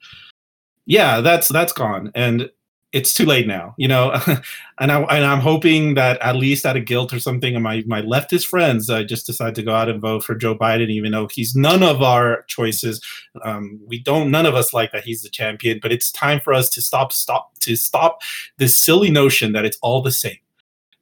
yeah, 0.86 1.20
that's 1.20 1.48
that's 1.48 1.72
gone, 1.72 2.10
and 2.14 2.50
it's 2.92 3.14
too 3.14 3.24
late 3.24 3.46
now. 3.46 3.74
You 3.78 3.88
know, 3.88 4.12
and 4.78 4.92
I 4.92 5.00
and 5.02 5.24
I'm 5.24 5.40
hoping 5.40 5.94
that 5.94 6.20
at 6.20 6.36
least 6.36 6.66
out 6.66 6.76
of 6.76 6.84
guilt 6.84 7.12
or 7.12 7.18
something, 7.18 7.60
my 7.60 7.82
my 7.86 8.02
leftist 8.02 8.46
friends 8.46 8.90
uh, 8.90 9.02
just 9.02 9.26
decide 9.26 9.54
to 9.56 9.62
go 9.62 9.74
out 9.74 9.88
and 9.88 10.00
vote 10.00 10.24
for 10.24 10.34
Joe 10.34 10.56
Biden, 10.56 10.90
even 10.90 11.12
though 11.12 11.28
he's 11.30 11.56
none 11.56 11.82
of 11.82 12.02
our 12.02 12.42
choices. 12.44 13.00
Um, 13.42 13.80
we 13.86 13.98
don't, 13.98 14.30
none 14.30 14.46
of 14.46 14.54
us 14.54 14.72
like 14.72 14.92
that 14.92 15.04
he's 15.04 15.22
the 15.22 15.30
champion, 15.30 15.78
but 15.80 15.92
it's 15.92 16.12
time 16.12 16.40
for 16.40 16.52
us 16.52 16.68
to 16.70 16.82
stop, 16.82 17.12
stop, 17.12 17.58
to 17.60 17.76
stop 17.76 18.20
this 18.58 18.78
silly 18.78 19.10
notion 19.10 19.52
that 19.52 19.64
it's 19.64 19.78
all 19.82 20.02
the 20.02 20.12
same, 20.12 20.38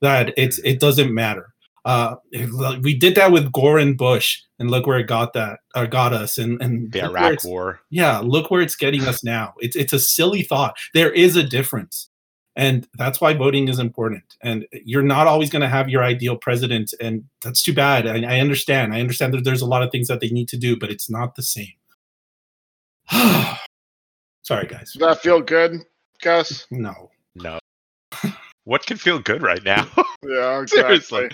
that 0.01 0.33
it's 0.37 0.59
it 0.59 0.81
doesn't 0.81 1.13
matter. 1.13 1.50
Uh, 1.85 2.17
we 2.83 2.95
did 2.97 3.15
that 3.15 3.33
with 3.33 3.51
Gore 3.53 3.79
and 3.79 3.97
Bush, 3.97 4.41
and 4.59 4.71
look 4.71 4.87
where 4.87 4.99
it 4.99 5.07
got 5.07 5.33
that, 5.33 5.61
or 5.75 5.87
got 5.87 6.13
us, 6.13 6.37
and 6.39 6.61
and 6.63 6.93
The 6.93 7.05
Iraq 7.05 7.45
War. 7.45 7.81
yeah, 7.91 8.19
look 8.19 8.51
where 8.51 8.61
it's 8.61 8.77
getting 8.77 9.03
us 9.07 9.25
now. 9.25 9.55
It's 9.61 9.77
it's 9.77 9.93
a 9.93 9.99
silly 9.99 10.43
thought. 10.43 10.77
There 10.95 11.11
is 11.13 11.37
a 11.37 11.43
difference. 11.43 12.09
And 12.57 12.87
that's 12.99 13.21
why 13.21 13.33
voting 13.33 13.69
is 13.69 13.79
important. 13.79 14.25
And 14.43 14.67
you're 14.85 15.03
not 15.05 15.29
always 15.29 15.49
going 15.51 15.63
to 15.63 15.69
have 15.69 15.89
your 15.89 16.03
ideal 16.03 16.37
president. 16.37 16.93
And 17.01 17.25
that's 17.43 17.63
too 17.63 17.73
bad. 17.73 18.07
I, 18.09 18.23
I 18.37 18.41
understand. 18.41 18.93
I 18.93 19.01
understand 19.01 19.33
that 19.35 19.45
there's 19.45 19.63
a 19.63 19.67
lot 19.67 19.85
of 19.85 19.91
things 19.93 20.09
that 20.09 20.21
they 20.21 20.29
need 20.31 20.49
to 20.49 20.59
do, 20.59 20.77
but 20.77 20.91
it's 20.91 21.09
not 21.09 21.37
the 21.37 21.43
same. 21.45 21.73
Sorry, 24.43 24.67
guys. 24.67 24.93
Does 24.93 25.01
that 25.01 25.21
feel 25.23 25.41
good, 25.41 25.81
Gus? 26.23 26.67
No. 26.71 27.11
No. 27.37 27.59
what 28.65 28.85
can 28.85 28.97
feel 28.97 29.21
good 29.21 29.43
right 29.43 29.63
now? 29.65 29.87
Yeah, 30.23 30.61
exactly. 30.61 31.01
Seriously. 31.01 31.31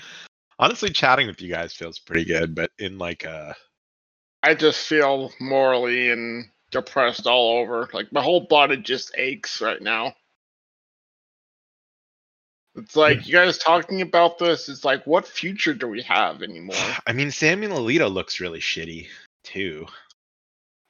Honestly, 0.58 0.90
chatting 0.90 1.26
with 1.26 1.40
you 1.42 1.50
guys 1.50 1.74
feels 1.74 1.98
pretty 1.98 2.24
good, 2.24 2.54
but 2.54 2.70
in 2.78 2.98
like 2.98 3.26
uh 3.26 3.52
I 4.42 4.54
just 4.54 4.86
feel 4.86 5.32
morally 5.40 6.10
and 6.10 6.46
depressed 6.70 7.26
all 7.26 7.58
over. 7.58 7.88
Like 7.92 8.12
my 8.12 8.22
whole 8.22 8.46
body 8.46 8.76
just 8.76 9.12
aches 9.16 9.60
right 9.60 9.80
now. 9.80 10.14
It's 12.76 12.94
like 12.94 13.26
you 13.26 13.32
guys 13.32 13.58
talking 13.58 14.02
about 14.02 14.38
this. 14.38 14.68
It's 14.68 14.84
like, 14.84 15.06
what 15.06 15.26
future 15.26 15.72
do 15.72 15.88
we 15.88 16.02
have 16.02 16.42
anymore? 16.42 16.76
I 17.06 17.12
mean 17.12 17.30
Samuel 17.30 17.78
Alito 17.78 18.12
looks 18.12 18.40
really 18.40 18.60
shitty 18.60 19.08
too. 19.44 19.86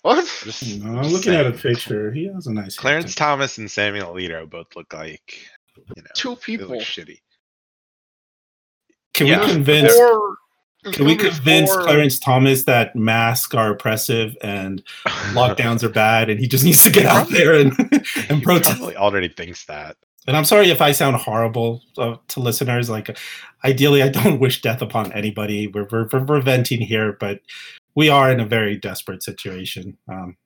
What? 0.03 0.25
Just, 0.45 0.79
No, 0.79 0.99
I'm 0.99 1.03
just 1.05 1.15
looking 1.15 1.35
at 1.35 1.47
a 1.47 1.53
picture. 1.53 2.13
He 2.13 2.27
has 2.27 2.47
a 2.47 2.53
nice 2.53 2.77
Clarence 2.77 3.07
haircut. 3.07 3.17
Thomas 3.17 3.59
and 3.59 3.71
Samuel 3.71 4.15
Alito 4.15 4.49
both 4.49 4.77
look 4.77 4.93
like 4.93 5.41
you 5.97 6.03
know 6.03 6.09
Two 6.15 6.37
people. 6.37 6.77
shitty. 6.77 7.19
Can 9.17 9.27
Yeah. 9.27 9.41
we 9.47 9.53
convince? 9.53 9.93
Can 10.93 11.05
we 11.05 11.17
convince 11.17 11.75
Clarence 11.75 12.21
Thomas 12.21 12.63
that 12.65 12.95
masks 12.95 13.55
are 13.55 13.73
oppressive 13.73 14.37
and 14.41 14.85
lockdowns 15.33 15.83
are 15.83 15.89
bad, 15.89 16.31
and 16.31 16.39
he 16.39 16.47
just 16.47 16.65
needs 16.65 16.85
to 16.85 16.91
get 16.91 17.07
out 17.07 17.29
there 17.31 17.55
and 17.55 17.73
and 18.29 18.39
He 18.39 18.41
protest? 18.41 18.77
probably 18.79 18.97
already 18.97 19.29
thinks 19.29 19.65
that. 19.65 19.97
And 20.29 20.37
I'm 20.37 20.45
sorry 20.45 20.71
if 20.71 20.81
I 20.81 20.93
sound 20.93 21.17
horrible 21.17 21.83
uh, 21.99 22.17
to 22.29 22.41
listeners. 22.41 22.89
Like, 22.91 23.17
ideally, 23.65 24.03
I 24.03 24.09
don't 24.09 24.39
wish 24.39 24.61
death 24.63 24.83
upon 24.83 25.13
anybody. 25.13 25.67
We're, 25.69 25.87
we're, 25.91 26.09
we're, 26.13 26.25
we're 26.25 26.41
venting 26.41 26.81
here, 26.81 27.17
but 27.19 27.41
we 27.97 28.09
are 28.09 28.31
in 28.31 28.39
a 28.41 28.47
very 28.47 28.77
desperate 28.77 29.23
situation. 29.23 29.97
Um, 30.09 30.37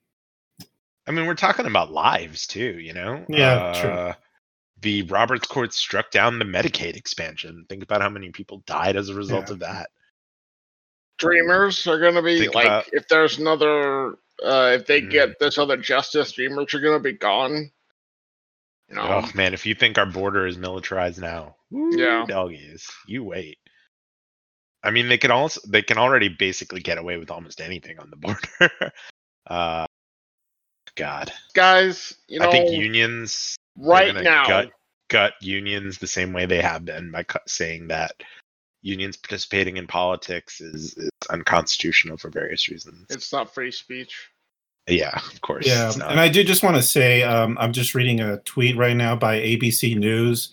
I 1.07 1.11
mean, 1.11 1.25
we're 1.25 1.33
talking 1.35 1.65
about 1.65 1.91
lives 1.91 2.45
too, 2.47 2.79
you 2.79 2.93
know? 2.93 3.25
Yeah, 3.27 3.73
true. 3.81 4.13
The 4.81 5.03
Roberts 5.03 5.47
Court 5.47 5.73
struck 5.73 6.09
down 6.11 6.39
the 6.39 6.45
Medicaid 6.45 6.95
expansion. 6.95 7.65
Think 7.69 7.83
about 7.83 8.01
how 8.01 8.09
many 8.09 8.31
people 8.31 8.63
died 8.65 8.95
as 8.95 9.09
a 9.09 9.13
result 9.15 9.47
Yeah. 9.47 9.53
of 9.53 9.59
that. 9.59 9.89
Dreamers 11.19 11.85
are 11.87 11.99
gonna 11.99 12.21
be 12.23 12.39
Think 12.39 12.55
like 12.55 12.65
about- 12.65 12.89
if 12.93 13.07
there's 13.07 13.37
another 13.37 14.17
uh 14.43 14.71
if 14.73 14.87
they 14.87 15.01
Mm. 15.01 15.11
get 15.11 15.39
this 15.39 15.59
other 15.59 15.77
justice, 15.77 16.31
dreamers 16.31 16.73
are 16.73 16.79
gonna 16.79 16.99
be 16.99 17.13
gone. 17.13 17.71
You 18.89 18.95
know, 18.95 19.03
Oh 19.23 19.31
man, 19.35 19.53
if 19.53 19.65
you 19.65 19.75
think 19.75 19.97
our 19.99 20.05
border 20.07 20.47
is 20.47 20.57
militarized 20.57 21.21
now, 21.21 21.57
woo, 21.69 21.95
Yeah. 21.95 22.25
doggies, 22.27 22.89
you 23.05 23.23
wait. 23.23 23.59
I 24.83 24.89
mean, 24.89 25.09
they 25.09 25.19
can 25.19 25.29
also 25.29 25.61
they 25.67 25.83
can 25.83 25.99
already 25.99 26.27
basically 26.27 26.81
get 26.81 26.97
away 26.97 27.17
with 27.17 27.29
almost 27.29 27.61
anything 27.61 27.99
on 27.99 28.09
the 28.09 28.15
border. 28.15 28.41
uh, 29.45 29.85
God, 30.95 31.31
guys, 31.53 32.17
you 32.27 32.39
know, 32.39 32.49
I 32.49 32.51
think 32.51 32.71
unions 32.71 33.55
they're 33.57 33.60
right 33.77 34.15
now, 34.15 34.47
gut 34.47 34.71
gut 35.09 35.33
unions 35.41 35.97
the 35.97 36.07
same 36.07 36.33
way 36.33 36.45
they 36.45 36.61
have 36.61 36.85
been 36.85 37.11
by 37.11 37.23
cu- 37.23 37.39
saying 37.45 37.87
that 37.87 38.13
unions 38.81 39.17
participating 39.17 39.77
in 39.77 39.85
politics 39.85 40.61
is, 40.61 40.97
is 40.97 41.09
unconstitutional 41.29 42.17
for 42.17 42.29
various 42.29 42.69
reasons. 42.69 43.05
it's 43.09 43.31
not 43.31 43.53
free 43.53 43.71
speech. 43.71 44.29
yeah, 44.87 45.15
of 45.15 45.41
course. 45.41 45.67
yeah, 45.67 45.91
and 45.93 46.19
I 46.19 46.29
do 46.29 46.43
just 46.43 46.63
want 46.63 46.75
to 46.77 46.81
say 46.81 47.23
um, 47.23 47.57
I'm 47.59 47.73
just 47.73 47.93
reading 47.93 48.19
a 48.19 48.37
tweet 48.39 48.75
right 48.77 48.95
now 48.95 49.15
by 49.15 49.39
ABC 49.39 49.97
News 49.97 50.51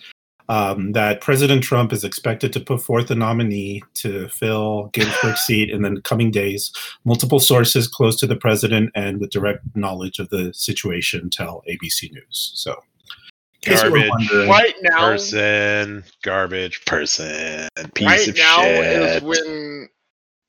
um, 0.48 0.92
that 0.92 1.20
President 1.20 1.62
Trump 1.62 1.92
is 1.92 2.04
expected 2.04 2.52
to 2.52 2.61
put 2.61 2.83
forth 2.83 3.11
a 3.11 3.14
nominee 3.14 3.83
to 3.94 4.28
fill 4.28 4.88
Ginsburg's 4.92 5.40
seat 5.46 5.70
in 5.70 5.83
the 5.83 6.00
coming 6.02 6.31
days. 6.31 6.72
Multiple 7.04 7.40
sources 7.40 7.87
close 7.87 8.16
to 8.20 8.26
the 8.26 8.37
president 8.37 8.90
and 8.94 9.20
with 9.20 9.31
direct 9.31 9.64
knowledge 9.74 10.18
of 10.18 10.31
the 10.31 10.52
situation 10.54 11.31
tell 11.31 11.62
ABC 11.68 12.12
News. 12.12 12.52
So, 12.54 12.72
in 12.72 12.76
case 12.76 12.76
you 12.76 12.76
were 12.76 13.47
Garbage. 13.64 14.10
Right 14.32 14.74
now, 14.82 14.98
person, 14.98 16.04
garbage 16.22 16.84
person, 16.84 17.68
piece 17.94 18.06
right 18.06 18.28
of 18.28 18.36
now 18.36 18.62
shit, 18.62 19.16
is 19.16 19.22
when 19.22 19.88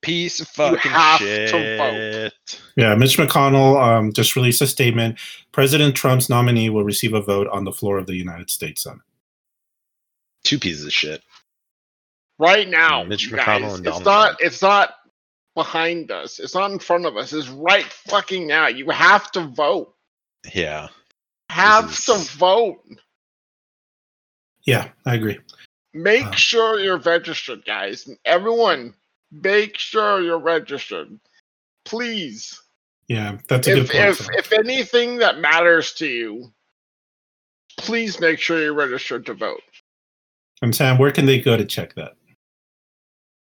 piece 0.01 0.39
of 0.39 0.47
fucking 0.49 0.91
have 0.91 1.19
to 1.19 1.47
shit. 1.47 1.77
vote. 1.77 2.61
Yeah, 2.75 2.95
Mitch 2.95 3.17
McConnell 3.17 3.81
um, 3.81 4.13
just 4.13 4.35
released 4.35 4.61
a 4.61 4.67
statement. 4.67 5.17
President 5.51 5.95
Trump's 5.95 6.29
nominee 6.29 6.69
will 6.69 6.83
receive 6.83 7.13
a 7.13 7.21
vote 7.21 7.47
on 7.47 7.63
the 7.65 7.71
floor 7.73 7.97
of 7.97 8.05
the 8.05 8.15
United 8.15 8.49
States 8.49 8.83
Senate. 8.83 8.99
Two 10.43 10.59
pieces 10.59 10.85
of 10.85 10.93
shit. 10.93 11.21
right 12.37 12.69
now, 12.69 13.03
Mitch 13.03 13.29
McConnell 13.31 13.61
guys, 13.61 13.77
and 13.79 13.87
it's 13.87 13.99
not 14.05 14.25
Trump. 14.25 14.39
it's 14.41 14.61
not 14.61 14.95
behind 15.55 16.11
us. 16.11 16.39
It's 16.39 16.55
not 16.55 16.71
in 16.71 16.79
front 16.79 17.05
of 17.05 17.17
us. 17.17 17.33
It's 17.33 17.49
right 17.49 17.83
fucking 17.83 18.47
now. 18.47 18.67
You 18.67 18.89
have 18.91 19.29
to 19.31 19.41
vote. 19.41 19.93
Yeah. 20.53 20.87
Have 21.49 21.91
is- 21.91 22.05
to 22.05 22.15
vote. 22.37 22.81
Yeah, 24.63 24.89
I 25.05 25.15
agree. 25.15 25.39
Make 25.93 26.25
Wow. 26.25 26.31
sure 26.31 26.79
you're 26.79 26.97
registered, 26.99 27.65
guys. 27.65 28.07
Everyone, 28.25 28.93
make 29.31 29.77
sure 29.77 30.21
you're 30.21 30.37
registered. 30.39 31.19
Please. 31.85 32.61
Yeah, 33.07 33.39
that's 33.47 33.67
a 33.67 33.71
good 33.73 33.83
If 33.85 33.91
point. 33.91 34.03
if 34.05 34.17
Phil. 34.19 34.27
if 34.37 34.51
anything 34.53 35.17
that 35.17 35.39
matters 35.39 35.93
to 35.93 36.05
you, 36.07 36.53
please 37.77 38.19
make 38.19 38.37
sure 38.39 38.61
you're 38.61 38.73
registered 38.73 39.25
to 39.27 39.33
vote. 39.33 39.63
and 40.61 40.75
Sam, 40.75 40.97
where 40.97 41.11
can 41.11 41.25
they 41.25 41.39
go 41.39 41.55
to 41.57 41.63
check 41.65 41.95
that? 41.95 42.17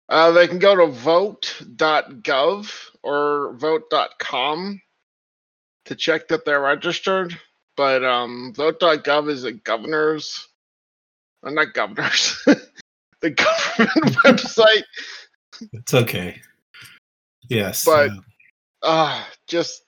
Uh, 0.09 0.31
they 0.31 0.47
can 0.47 0.59
go 0.61 0.75
to 0.77 0.87
vote.gov 0.87 2.73
or 3.03 3.55
vote.com 3.55 4.81
to 5.85 5.94
check 5.97 6.29
that 6.29 6.44
they're 6.44 6.61
registered. 6.61 7.38
But 7.79 8.05
um, 8.05 8.53
vote.gov 8.57 9.31
is 9.31 9.45
a 9.45 9.53
governor's, 9.53 10.49
uh, 11.45 11.51
not 11.51 11.75
governor's, 11.75 12.37
the 13.21 13.31
government 13.31 14.17
website. 14.25 14.83
It's 15.73 15.95
okay. 15.95 16.41
Yes. 17.49 17.85
But- 17.85 18.11
uh, 18.83 19.25
just, 19.47 19.85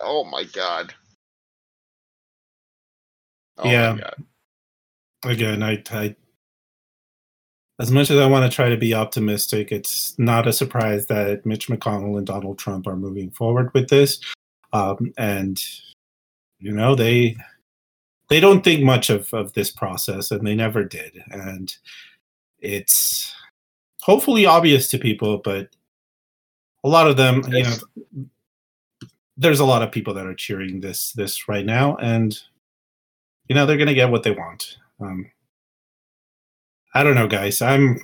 oh 0.00 0.24
my 0.24 0.44
god. 0.44 0.94
Oh 3.58 3.70
Yeah. 3.70 3.92
my 3.92 4.00
god. 4.00 4.24
again, 5.24 5.62
I, 5.62 5.82
I, 5.90 6.16
as 7.78 7.90
much 7.90 8.10
as 8.10 8.16
I 8.18 8.26
want 8.26 8.50
to 8.50 8.54
try 8.56 8.70
to 8.70 8.76
be 8.78 8.94
optimistic, 8.94 9.70
it's 9.70 10.18
not 10.18 10.46
a 10.46 10.52
surprise 10.52 11.06
that 11.08 11.44
Mitch 11.44 11.68
McConnell 11.68 12.16
and 12.16 12.26
Donald 12.26 12.58
Trump 12.58 12.86
are 12.86 12.96
moving 12.96 13.30
forward 13.30 13.70
with 13.74 13.90
this, 13.90 14.18
um, 14.72 15.12
and 15.18 15.62
you 16.62 16.72
know 16.72 16.94
they 16.94 17.36
they 18.30 18.40
don't 18.40 18.62
think 18.62 18.82
much 18.82 19.10
of 19.10 19.32
of 19.34 19.52
this 19.52 19.70
process, 19.70 20.30
and 20.30 20.46
they 20.46 20.54
never 20.54 20.84
did, 20.84 21.22
and 21.30 21.76
it's 22.60 23.34
hopefully 24.00 24.46
obvious 24.46 24.88
to 24.88 24.98
people, 24.98 25.38
but 25.38 25.68
a 26.84 26.88
lot 26.88 27.08
of 27.08 27.16
them, 27.16 27.42
you 27.48 27.62
know, 27.64 28.26
there's 29.36 29.60
a 29.60 29.64
lot 29.64 29.82
of 29.82 29.92
people 29.92 30.14
that 30.14 30.26
are 30.26 30.34
cheering 30.34 30.80
this 30.80 31.12
this 31.12 31.48
right 31.48 31.66
now, 31.66 31.96
and 31.96 32.38
you 33.48 33.54
know 33.54 33.66
they're 33.66 33.76
gonna 33.76 33.94
get 33.94 34.10
what 34.10 34.22
they 34.22 34.30
want. 34.30 34.78
Um, 35.00 35.30
I 36.94 37.02
don't 37.02 37.14
know, 37.14 37.28
guys. 37.28 37.62
I'm 37.62 38.00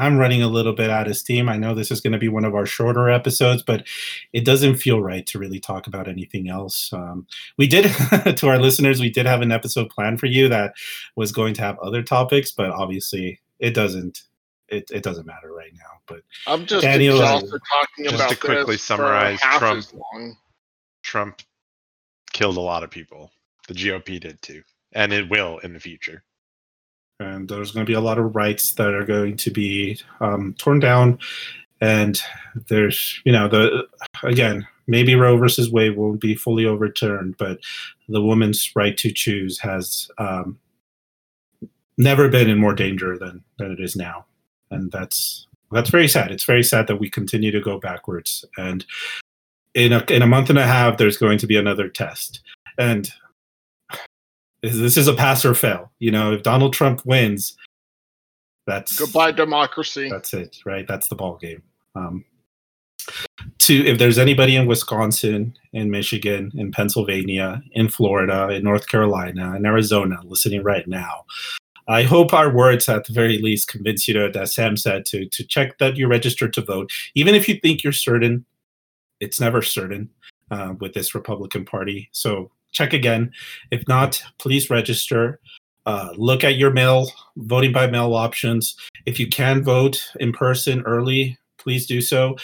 I'm 0.00 0.16
running 0.16 0.42
a 0.42 0.48
little 0.48 0.72
bit 0.72 0.88
out 0.88 1.08
of 1.08 1.16
steam. 1.16 1.48
I 1.48 1.58
know 1.58 1.74
this 1.74 1.90
is 1.90 2.00
going 2.00 2.14
to 2.14 2.18
be 2.18 2.28
one 2.28 2.46
of 2.46 2.54
our 2.54 2.64
shorter 2.64 3.10
episodes, 3.10 3.62
but 3.62 3.86
it 4.32 4.46
doesn't 4.46 4.76
feel 4.76 5.02
right 5.02 5.26
to 5.26 5.38
really 5.38 5.60
talk 5.60 5.86
about 5.86 6.08
anything 6.08 6.48
else. 6.48 6.90
Um, 6.92 7.26
we 7.58 7.66
did, 7.66 7.84
to 8.36 8.48
our 8.48 8.58
listeners, 8.58 8.98
we 8.98 9.10
did 9.10 9.26
have 9.26 9.42
an 9.42 9.52
episode 9.52 9.90
planned 9.90 10.18
for 10.18 10.26
you 10.26 10.48
that 10.48 10.72
was 11.16 11.32
going 11.32 11.52
to 11.54 11.62
have 11.62 11.78
other 11.80 12.02
topics, 12.02 12.50
but 12.50 12.70
obviously 12.70 13.40
it 13.58 13.74
doesn't. 13.74 14.22
It, 14.68 14.88
it 14.92 15.02
doesn't 15.02 15.26
matter 15.26 15.52
right 15.52 15.72
now. 15.74 15.98
But 16.06 16.20
I'm 16.46 16.64
just 16.64 16.82
Daniel, 16.82 17.16
exhausted 17.16 17.60
talking 17.72 18.04
just 18.04 18.14
about 18.14 18.30
to 18.30 18.36
quickly 18.36 18.74
this 18.76 18.84
summarize, 18.84 19.40
Trump- 19.40 19.92
long. 19.92 20.36
Trump 21.02 21.42
killed 22.32 22.56
a 22.56 22.60
lot 22.60 22.84
of 22.84 22.90
people. 22.90 23.32
The 23.66 23.74
GOP 23.74 24.20
did 24.20 24.40
too. 24.42 24.62
And 24.92 25.12
it 25.12 25.28
will 25.28 25.58
in 25.58 25.72
the 25.72 25.80
future. 25.80 26.22
And 27.20 27.48
there's 27.48 27.70
going 27.70 27.86
to 27.86 27.90
be 27.90 27.94
a 27.94 28.00
lot 28.00 28.18
of 28.18 28.34
rights 28.34 28.72
that 28.72 28.92
are 28.92 29.04
going 29.04 29.36
to 29.36 29.50
be 29.50 30.00
um, 30.20 30.54
torn 30.58 30.80
down. 30.80 31.18
And 31.80 32.20
there's 32.68 33.20
you 33.24 33.32
know 33.32 33.46
the 33.46 33.86
again 34.22 34.66
maybe 34.86 35.14
roe 35.14 35.36
versus 35.36 35.70
wade 35.70 35.96
won't 35.96 36.20
be 36.20 36.34
fully 36.34 36.66
overturned 36.66 37.36
but 37.38 37.60
the 38.08 38.20
woman's 38.20 38.72
right 38.74 38.96
to 38.96 39.12
choose 39.12 39.60
has 39.60 40.10
um, 40.18 40.58
never 42.00 42.28
been 42.28 42.48
in 42.48 42.58
more 42.58 42.74
danger 42.74 43.16
than 43.16 43.44
than 43.58 43.70
it 43.70 43.80
is 43.80 43.94
now. 43.94 44.24
And 44.70 44.90
that's 44.90 45.46
that's 45.70 45.90
very 45.90 46.08
sad. 46.08 46.32
It's 46.32 46.44
very 46.44 46.64
sad 46.64 46.86
that 46.88 46.96
we 46.96 47.08
continue 47.08 47.52
to 47.52 47.60
go 47.60 47.78
backwards. 47.78 48.44
And 48.56 48.84
in 49.74 49.92
a, 49.92 50.04
in 50.08 50.22
a 50.22 50.26
month 50.26 50.50
and 50.50 50.58
a 50.58 50.66
half 50.66 50.96
there's 50.96 51.16
going 51.16 51.38
to 51.38 51.46
be 51.46 51.56
another 51.56 51.88
test. 51.88 52.40
And 52.78 53.10
this 54.62 54.96
is 54.96 55.08
a 55.08 55.14
pass 55.14 55.44
or 55.44 55.54
fail. 55.54 55.90
You 55.98 56.10
know, 56.10 56.32
if 56.32 56.42
Donald 56.42 56.72
Trump 56.72 57.04
wins, 57.04 57.56
that's 58.66 58.98
Goodbye, 58.98 59.32
democracy. 59.32 60.08
That's 60.10 60.34
it, 60.34 60.58
right? 60.64 60.86
That's 60.86 61.08
the 61.08 61.16
ball 61.16 61.36
game. 61.36 61.62
Um, 61.94 62.24
to 63.58 63.86
if 63.86 63.98
there's 63.98 64.18
anybody 64.18 64.56
in 64.56 64.66
Wisconsin, 64.66 65.56
in 65.72 65.90
Michigan, 65.90 66.52
in 66.54 66.70
Pennsylvania, 66.70 67.62
in 67.72 67.88
Florida, 67.88 68.48
in 68.48 68.62
North 68.62 68.88
Carolina, 68.88 69.56
in 69.56 69.66
Arizona, 69.66 70.20
listening 70.24 70.62
right 70.62 70.86
now, 70.86 71.24
I 71.88 72.02
hope 72.02 72.32
our 72.32 72.54
words, 72.54 72.88
at 72.88 73.06
the 73.06 73.12
very 73.12 73.38
least, 73.38 73.68
convince 73.68 74.06
you 74.06 74.14
to, 74.14 74.38
as 74.38 74.54
Sam 74.54 74.76
said, 74.76 75.06
to 75.06 75.26
to 75.26 75.44
check 75.44 75.78
that 75.78 75.96
you're 75.96 76.08
registered 76.08 76.52
to 76.54 76.60
vote, 76.60 76.90
even 77.14 77.34
if 77.34 77.48
you 77.48 77.58
think 77.60 77.82
you're 77.82 77.92
certain. 77.92 78.44
It's 79.18 79.40
never 79.40 79.60
certain 79.60 80.08
uh, 80.50 80.74
with 80.80 80.94
this 80.94 81.14
Republican 81.14 81.66
Party. 81.66 82.08
So 82.12 82.50
check 82.72 82.92
again. 82.92 83.32
If 83.70 83.86
not, 83.88 84.22
please 84.38 84.70
register. 84.70 85.40
Uh, 85.86 86.10
look 86.16 86.44
at 86.44 86.56
your 86.56 86.70
mail, 86.70 87.10
voting 87.36 87.72
by 87.72 87.86
mail 87.86 88.14
options. 88.14 88.76
If 89.06 89.18
you 89.18 89.28
can 89.28 89.62
vote 89.62 90.00
in 90.20 90.32
person 90.32 90.82
early, 90.82 91.38
please 91.58 91.86
do 91.86 92.00
so. 92.00 92.36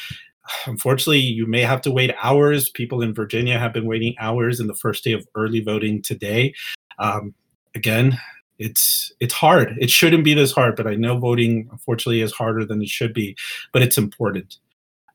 Unfortunately, 0.67 1.19
you 1.19 1.47
may 1.47 1.63
have 1.63 1.81
to 1.83 1.91
wait 1.91 2.15
hours. 2.23 2.71
People 2.71 3.03
in 3.03 3.15
Virginia 3.15 3.59
have 3.59 3.73
been 3.73 3.87
waiting 3.87 4.15
hours 4.19 4.61
in 4.61 4.69
the 4.69 4.75
first 4.75 5.05
day 5.05 5.13
of 5.13 5.27
early 5.35 5.61
voting 5.61 6.03
today. 6.03 6.55
Um, 6.99 7.35
again, 7.75 8.19
it's 8.59 9.13
it's 9.21 9.35
hard. 9.35 9.77
It 9.79 9.91
shouldn't 9.91 10.25
be 10.25 10.35
this 10.35 10.53
hard, 10.53 10.77
but 10.77 10.87
I 10.87 10.95
know 10.95 11.19
voting 11.19 11.69
unfortunately 11.71 12.23
is 12.23 12.33
harder 12.33 12.65
than 12.65 12.81
it 12.81 12.89
should 12.89 13.13
be. 13.13 13.37
But 13.73 13.83
it's 13.83 13.99
important. 13.99 14.57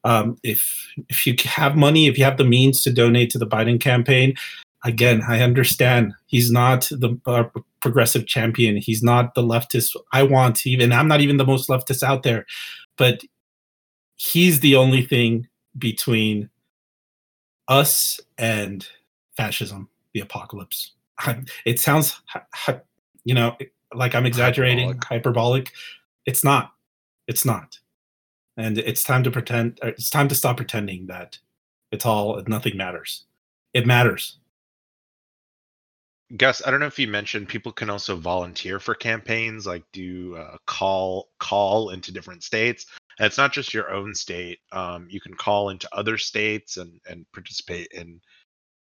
Um, 0.03 0.37
if 0.43 0.87
if 1.09 1.25
you 1.25 1.35
have 1.45 1.75
money, 1.75 2.07
if 2.07 2.17
you 2.17 2.23
have 2.23 2.37
the 2.37 2.43
means 2.43 2.83
to 2.83 2.93
donate 2.93 3.29
to 3.31 3.39
the 3.39 3.47
Biden 3.47 3.79
campaign, 3.79 4.35
again, 4.83 5.21
I 5.27 5.41
understand 5.41 6.13
he's 6.27 6.51
not 6.51 6.87
the 6.91 7.19
uh, 7.25 7.43
progressive 7.81 8.27
champion. 8.27 8.77
He's 8.77 9.03
not 9.03 9.33
the 9.35 9.41
leftist 9.41 9.95
I 10.11 10.23
want. 10.23 10.65
Even 10.65 10.91
I'm 10.91 11.07
not 11.07 11.21
even 11.21 11.37
the 11.37 11.45
most 11.45 11.69
leftist 11.69 12.03
out 12.03 12.23
there, 12.23 12.45
but 12.97 13.21
he's 14.15 14.59
the 14.59 14.75
only 14.75 15.05
thing 15.05 15.47
between 15.77 16.49
us 17.67 18.19
and 18.37 18.87
fascism, 19.37 19.89
the 20.13 20.19
apocalypse. 20.19 20.91
It 21.65 21.79
sounds, 21.79 22.19
you 23.23 23.33
know, 23.33 23.55
like 23.93 24.15
I'm 24.15 24.25
exaggerating, 24.25 24.87
hyperbolic. 24.87 25.07
hyperbolic. 25.07 25.71
It's 26.25 26.43
not. 26.43 26.71
It's 27.27 27.45
not. 27.45 27.79
And 28.57 28.77
it's 28.77 29.03
time 29.03 29.23
to 29.23 29.31
pretend. 29.31 29.79
It's 29.83 30.09
time 30.09 30.27
to 30.27 30.35
stop 30.35 30.57
pretending 30.57 31.07
that 31.07 31.37
it's 31.91 32.05
all 32.05 32.41
nothing 32.47 32.75
matters. 32.77 33.25
It 33.73 33.85
matters. 33.85 34.37
Gus, 36.37 36.61
I 36.65 36.71
don't 36.71 36.79
know 36.79 36.87
if 36.87 36.99
you 36.99 37.07
mentioned 37.07 37.49
people 37.49 37.71
can 37.71 37.89
also 37.89 38.15
volunteer 38.15 38.79
for 38.79 38.95
campaigns, 38.95 39.65
like 39.67 39.83
do 39.93 40.35
uh, 40.35 40.57
call 40.65 41.29
call 41.39 41.89
into 41.89 42.13
different 42.13 42.43
states. 42.43 42.85
And 43.19 43.25
it's 43.27 43.37
not 43.37 43.53
just 43.53 43.73
your 43.73 43.91
own 43.91 44.15
state. 44.15 44.59
Um, 44.71 45.07
you 45.09 45.19
can 45.21 45.33
call 45.33 45.69
into 45.69 45.89
other 45.93 46.17
states 46.17 46.77
and 46.77 46.99
and 47.07 47.25
participate 47.33 47.87
in 47.93 48.21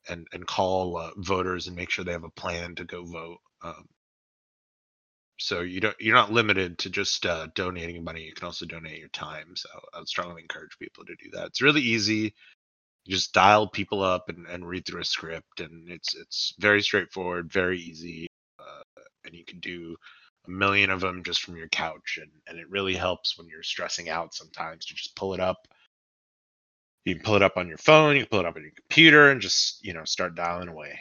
and 0.09 0.27
and 0.33 0.45
call 0.47 0.97
uh, 0.97 1.11
voters 1.17 1.67
and 1.67 1.75
make 1.75 1.89
sure 1.89 2.05
they 2.05 2.11
have 2.11 2.23
a 2.23 2.31
plan 2.31 2.75
to 2.75 2.85
go 2.85 3.05
vote. 3.05 3.37
Um, 3.63 3.85
so 5.39 5.61
you 5.61 5.79
don't 5.79 5.95
you're 5.99 6.15
not 6.15 6.31
limited 6.31 6.77
to 6.79 6.89
just 6.89 7.25
uh, 7.25 7.47
donating 7.55 8.03
money. 8.03 8.23
You 8.23 8.33
can 8.33 8.45
also 8.45 8.65
donate 8.65 8.99
your 8.99 9.09
time. 9.09 9.55
So 9.55 9.69
I 9.93 9.99
would 9.99 10.07
strongly 10.09 10.41
encourage 10.41 10.77
people 10.79 11.05
to 11.05 11.15
do 11.15 11.31
that. 11.33 11.47
It's 11.47 11.61
really 11.61 11.81
easy. 11.81 12.33
Just 13.07 13.33
dial 13.33 13.67
people 13.67 14.03
up 14.03 14.29
and, 14.29 14.45
and 14.47 14.67
read 14.67 14.85
through 14.85 15.01
a 15.01 15.05
script, 15.05 15.59
and 15.59 15.89
it's 15.89 16.15
it's 16.15 16.53
very 16.59 16.81
straightforward, 16.81 17.51
very 17.51 17.79
easy, 17.79 18.27
uh, 18.59 18.83
and 19.25 19.33
you 19.33 19.43
can 19.45 19.59
do 19.59 19.95
a 20.47 20.51
million 20.51 20.89
of 20.89 21.01
them 21.01 21.23
just 21.23 21.41
from 21.41 21.57
your 21.57 21.69
couch, 21.69 22.19
and 22.21 22.31
and 22.47 22.59
it 22.59 22.69
really 22.69 22.95
helps 22.95 23.37
when 23.37 23.47
you're 23.47 23.63
stressing 23.63 24.09
out 24.09 24.33
sometimes 24.33 24.85
to 24.85 24.93
just 24.93 25.15
pull 25.15 25.33
it 25.33 25.39
up. 25.39 25.67
You 27.05 27.15
can 27.15 27.23
pull 27.23 27.35
it 27.35 27.41
up 27.41 27.57
on 27.57 27.67
your 27.67 27.77
phone, 27.77 28.15
you 28.15 28.21
can 28.23 28.29
pull 28.29 28.39
it 28.41 28.45
up 28.45 28.55
on 28.55 28.61
your 28.61 28.71
computer, 28.75 29.31
and 29.31 29.41
just 29.41 29.83
you 29.83 29.93
know 29.93 30.03
start 30.05 30.35
dialing 30.35 30.67
away. 30.67 30.99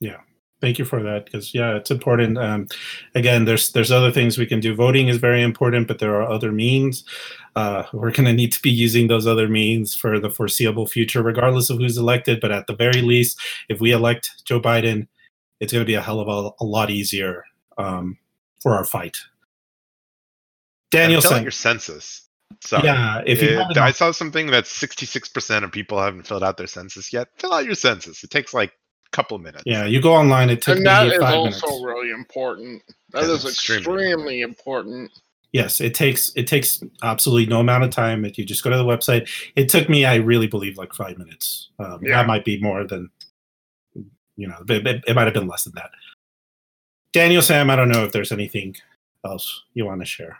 Yeah, 0.00 0.20
thank 0.60 0.78
you 0.78 0.84
for 0.84 1.02
that 1.02 1.24
because 1.24 1.54
yeah 1.54 1.76
it's 1.76 1.90
important 1.90 2.38
um, 2.38 2.66
again 3.14 3.44
there's 3.44 3.72
there's 3.72 3.92
other 3.92 4.10
things 4.10 4.38
we 4.38 4.46
can 4.46 4.60
do 4.60 4.74
voting 4.74 5.08
is 5.08 5.18
very 5.18 5.42
important 5.42 5.86
but 5.86 5.98
there 5.98 6.14
are 6.16 6.28
other 6.28 6.52
means 6.52 7.04
uh, 7.56 7.84
we're 7.92 8.12
going 8.12 8.24
to 8.24 8.32
need 8.32 8.52
to 8.52 8.62
be 8.62 8.70
using 8.70 9.08
those 9.08 9.26
other 9.26 9.48
means 9.48 9.94
for 9.94 10.18
the 10.20 10.30
foreseeable 10.30 10.86
future 10.86 11.22
regardless 11.22 11.70
of 11.70 11.78
who's 11.78 11.98
elected 11.98 12.40
but 12.40 12.52
at 12.52 12.66
the 12.66 12.74
very 12.74 13.02
least 13.02 13.38
if 13.68 13.80
we 13.80 13.92
elect 13.92 14.30
joe 14.44 14.60
biden 14.60 15.06
it's 15.60 15.72
going 15.72 15.82
to 15.82 15.86
be 15.86 15.94
a 15.94 16.02
hell 16.02 16.20
of 16.20 16.28
a, 16.28 16.50
a 16.62 16.66
lot 16.66 16.90
easier 16.90 17.44
um, 17.78 18.16
for 18.60 18.74
our 18.74 18.84
fight 18.84 19.16
daniel 20.90 21.20
fill 21.20 21.34
out 21.34 21.42
your 21.42 21.50
census 21.50 22.24
Sorry. 22.60 22.84
Yeah, 22.84 23.22
if 23.26 23.42
you 23.42 23.60
it, 23.60 23.76
I 23.76 23.92
saw 23.92 24.10
something 24.10 24.48
that 24.48 24.64
66% 24.64 25.62
of 25.62 25.70
people 25.70 26.00
haven't 26.00 26.26
filled 26.26 26.42
out 26.42 26.56
their 26.56 26.66
census 26.66 27.12
yet. 27.12 27.28
Fill 27.36 27.52
out 27.52 27.64
your 27.64 27.74
census. 27.74 28.24
It 28.24 28.30
takes 28.30 28.52
like 28.52 28.72
couple 29.12 29.38
minutes. 29.38 29.64
Yeah, 29.66 29.84
you 29.84 30.00
go 30.00 30.14
online. 30.14 30.50
It 30.50 30.62
took 30.62 30.76
and 30.76 30.86
that 30.86 31.06
is 31.06 31.18
also 31.20 31.66
minutes. 31.66 31.82
really 31.82 32.10
important. 32.10 32.82
That 33.12 33.24
is 33.24 33.44
extremely, 33.44 33.78
extremely 33.78 34.40
important. 34.42 35.10
Yes, 35.52 35.80
it 35.80 35.94
takes 35.94 36.30
it 36.36 36.46
takes 36.46 36.82
absolutely 37.02 37.46
no 37.46 37.60
amount 37.60 37.84
of 37.84 37.90
time. 37.90 38.24
If 38.24 38.36
you 38.36 38.44
just 38.44 38.62
go 38.62 38.70
to 38.70 38.76
the 38.76 38.84
website, 38.84 39.28
it 39.56 39.68
took 39.68 39.88
me, 39.88 40.04
I 40.04 40.16
really 40.16 40.46
believe, 40.46 40.76
like 40.76 40.92
five 40.92 41.16
minutes. 41.16 41.70
Um, 41.78 42.00
yeah. 42.02 42.18
That 42.18 42.26
might 42.26 42.44
be 42.44 42.60
more 42.60 42.84
than, 42.84 43.10
you 44.36 44.46
know, 44.46 44.56
it, 44.68 44.86
it, 44.86 45.04
it 45.06 45.14
might 45.14 45.24
have 45.24 45.34
been 45.34 45.48
less 45.48 45.64
than 45.64 45.72
that. 45.76 45.90
Daniel, 47.14 47.40
Sam, 47.40 47.70
I 47.70 47.76
don't 47.76 47.88
know 47.88 48.04
if 48.04 48.12
there's 48.12 48.32
anything 48.32 48.76
else 49.24 49.64
you 49.72 49.86
want 49.86 50.00
to 50.02 50.06
share. 50.06 50.38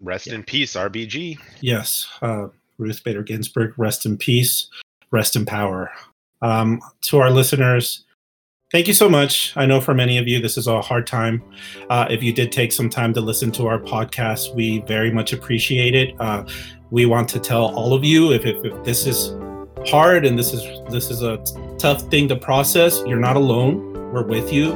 Rest 0.00 0.26
yeah. 0.26 0.34
in 0.34 0.42
peace, 0.42 0.74
RBG. 0.74 1.38
Yes, 1.60 2.08
uh, 2.20 2.48
Ruth 2.78 3.02
Bader 3.04 3.22
Ginsburg. 3.22 3.74
Rest 3.78 4.06
in 4.06 4.16
peace. 4.16 4.68
Rest 5.10 5.36
in 5.36 5.46
power. 5.46 5.90
Um, 6.42 6.80
to 7.02 7.18
our 7.18 7.30
listeners, 7.30 8.04
thank 8.70 8.86
you 8.86 8.94
so 8.94 9.08
much. 9.08 9.56
I 9.56 9.66
know 9.66 9.80
for 9.80 9.94
many 9.94 10.18
of 10.18 10.28
you, 10.28 10.40
this 10.40 10.56
is 10.56 10.66
a 10.66 10.80
hard 10.80 11.06
time. 11.06 11.42
Uh, 11.90 12.06
if 12.10 12.22
you 12.22 12.32
did 12.32 12.52
take 12.52 12.72
some 12.72 12.88
time 12.88 13.12
to 13.14 13.20
listen 13.20 13.50
to 13.52 13.66
our 13.66 13.80
podcast, 13.80 14.54
we 14.54 14.80
very 14.80 15.10
much 15.10 15.32
appreciate 15.32 15.94
it. 15.94 16.14
Uh, 16.20 16.44
we 16.90 17.06
want 17.06 17.28
to 17.30 17.38
tell 17.38 17.74
all 17.74 17.94
of 17.94 18.04
you 18.04 18.32
if, 18.32 18.46
if, 18.46 18.64
if 18.64 18.84
this 18.84 19.06
is 19.06 19.34
hard 19.86 20.24
and 20.24 20.38
this 20.38 20.52
is 20.52 20.62
this 20.90 21.10
is 21.10 21.22
a 21.22 21.38
tough 21.78 22.02
thing 22.10 22.28
to 22.28 22.36
process, 22.36 23.02
you're 23.06 23.20
not 23.20 23.36
alone. 23.36 23.92
We're 24.12 24.24
with 24.24 24.52
you. 24.52 24.72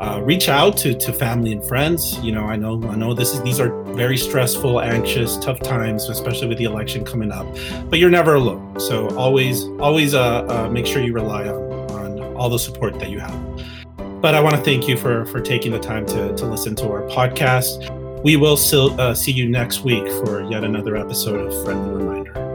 Uh, 0.00 0.20
reach 0.22 0.48
out 0.48 0.76
to 0.76 0.94
to 0.94 1.12
family 1.12 1.52
and 1.52 1.64
friends. 1.64 2.18
You 2.20 2.32
know, 2.32 2.44
I 2.44 2.56
know 2.56 2.82
I 2.88 2.96
know 2.96 3.14
this 3.14 3.32
is 3.32 3.42
these 3.42 3.58
are 3.60 3.70
very 3.94 4.18
stressful, 4.18 4.80
anxious, 4.80 5.38
tough 5.38 5.60
times, 5.60 6.08
especially 6.08 6.48
with 6.48 6.58
the 6.58 6.64
election 6.64 7.04
coming 7.04 7.32
up. 7.32 7.46
But 7.88 7.98
you're 7.98 8.10
never 8.10 8.34
alone. 8.34 8.78
So 8.78 9.08
always 9.16 9.64
always 9.80 10.14
uh, 10.14 10.44
uh, 10.44 10.68
make 10.70 10.86
sure 10.86 11.02
you 11.02 11.14
rely 11.14 11.48
on 11.48 11.90
on 11.90 12.36
all 12.36 12.50
the 12.50 12.58
support 12.58 12.98
that 12.98 13.08
you 13.08 13.20
have. 13.20 14.20
But 14.20 14.34
I 14.34 14.40
want 14.40 14.54
to 14.54 14.62
thank 14.62 14.86
you 14.86 14.98
for 14.98 15.24
for 15.26 15.40
taking 15.40 15.72
the 15.72 15.80
time 15.80 16.04
to 16.06 16.36
to 16.36 16.46
listen 16.46 16.74
to 16.76 16.90
our 16.90 17.02
podcast. 17.02 17.90
We 18.22 18.36
will 18.36 18.56
still 18.56 19.00
uh, 19.00 19.14
see 19.14 19.32
you 19.32 19.48
next 19.48 19.82
week 19.82 20.06
for 20.24 20.42
yet 20.50 20.64
another 20.64 20.96
episode 20.96 21.40
of 21.40 21.64
Friendly 21.64 21.94
Reminder. 21.94 22.45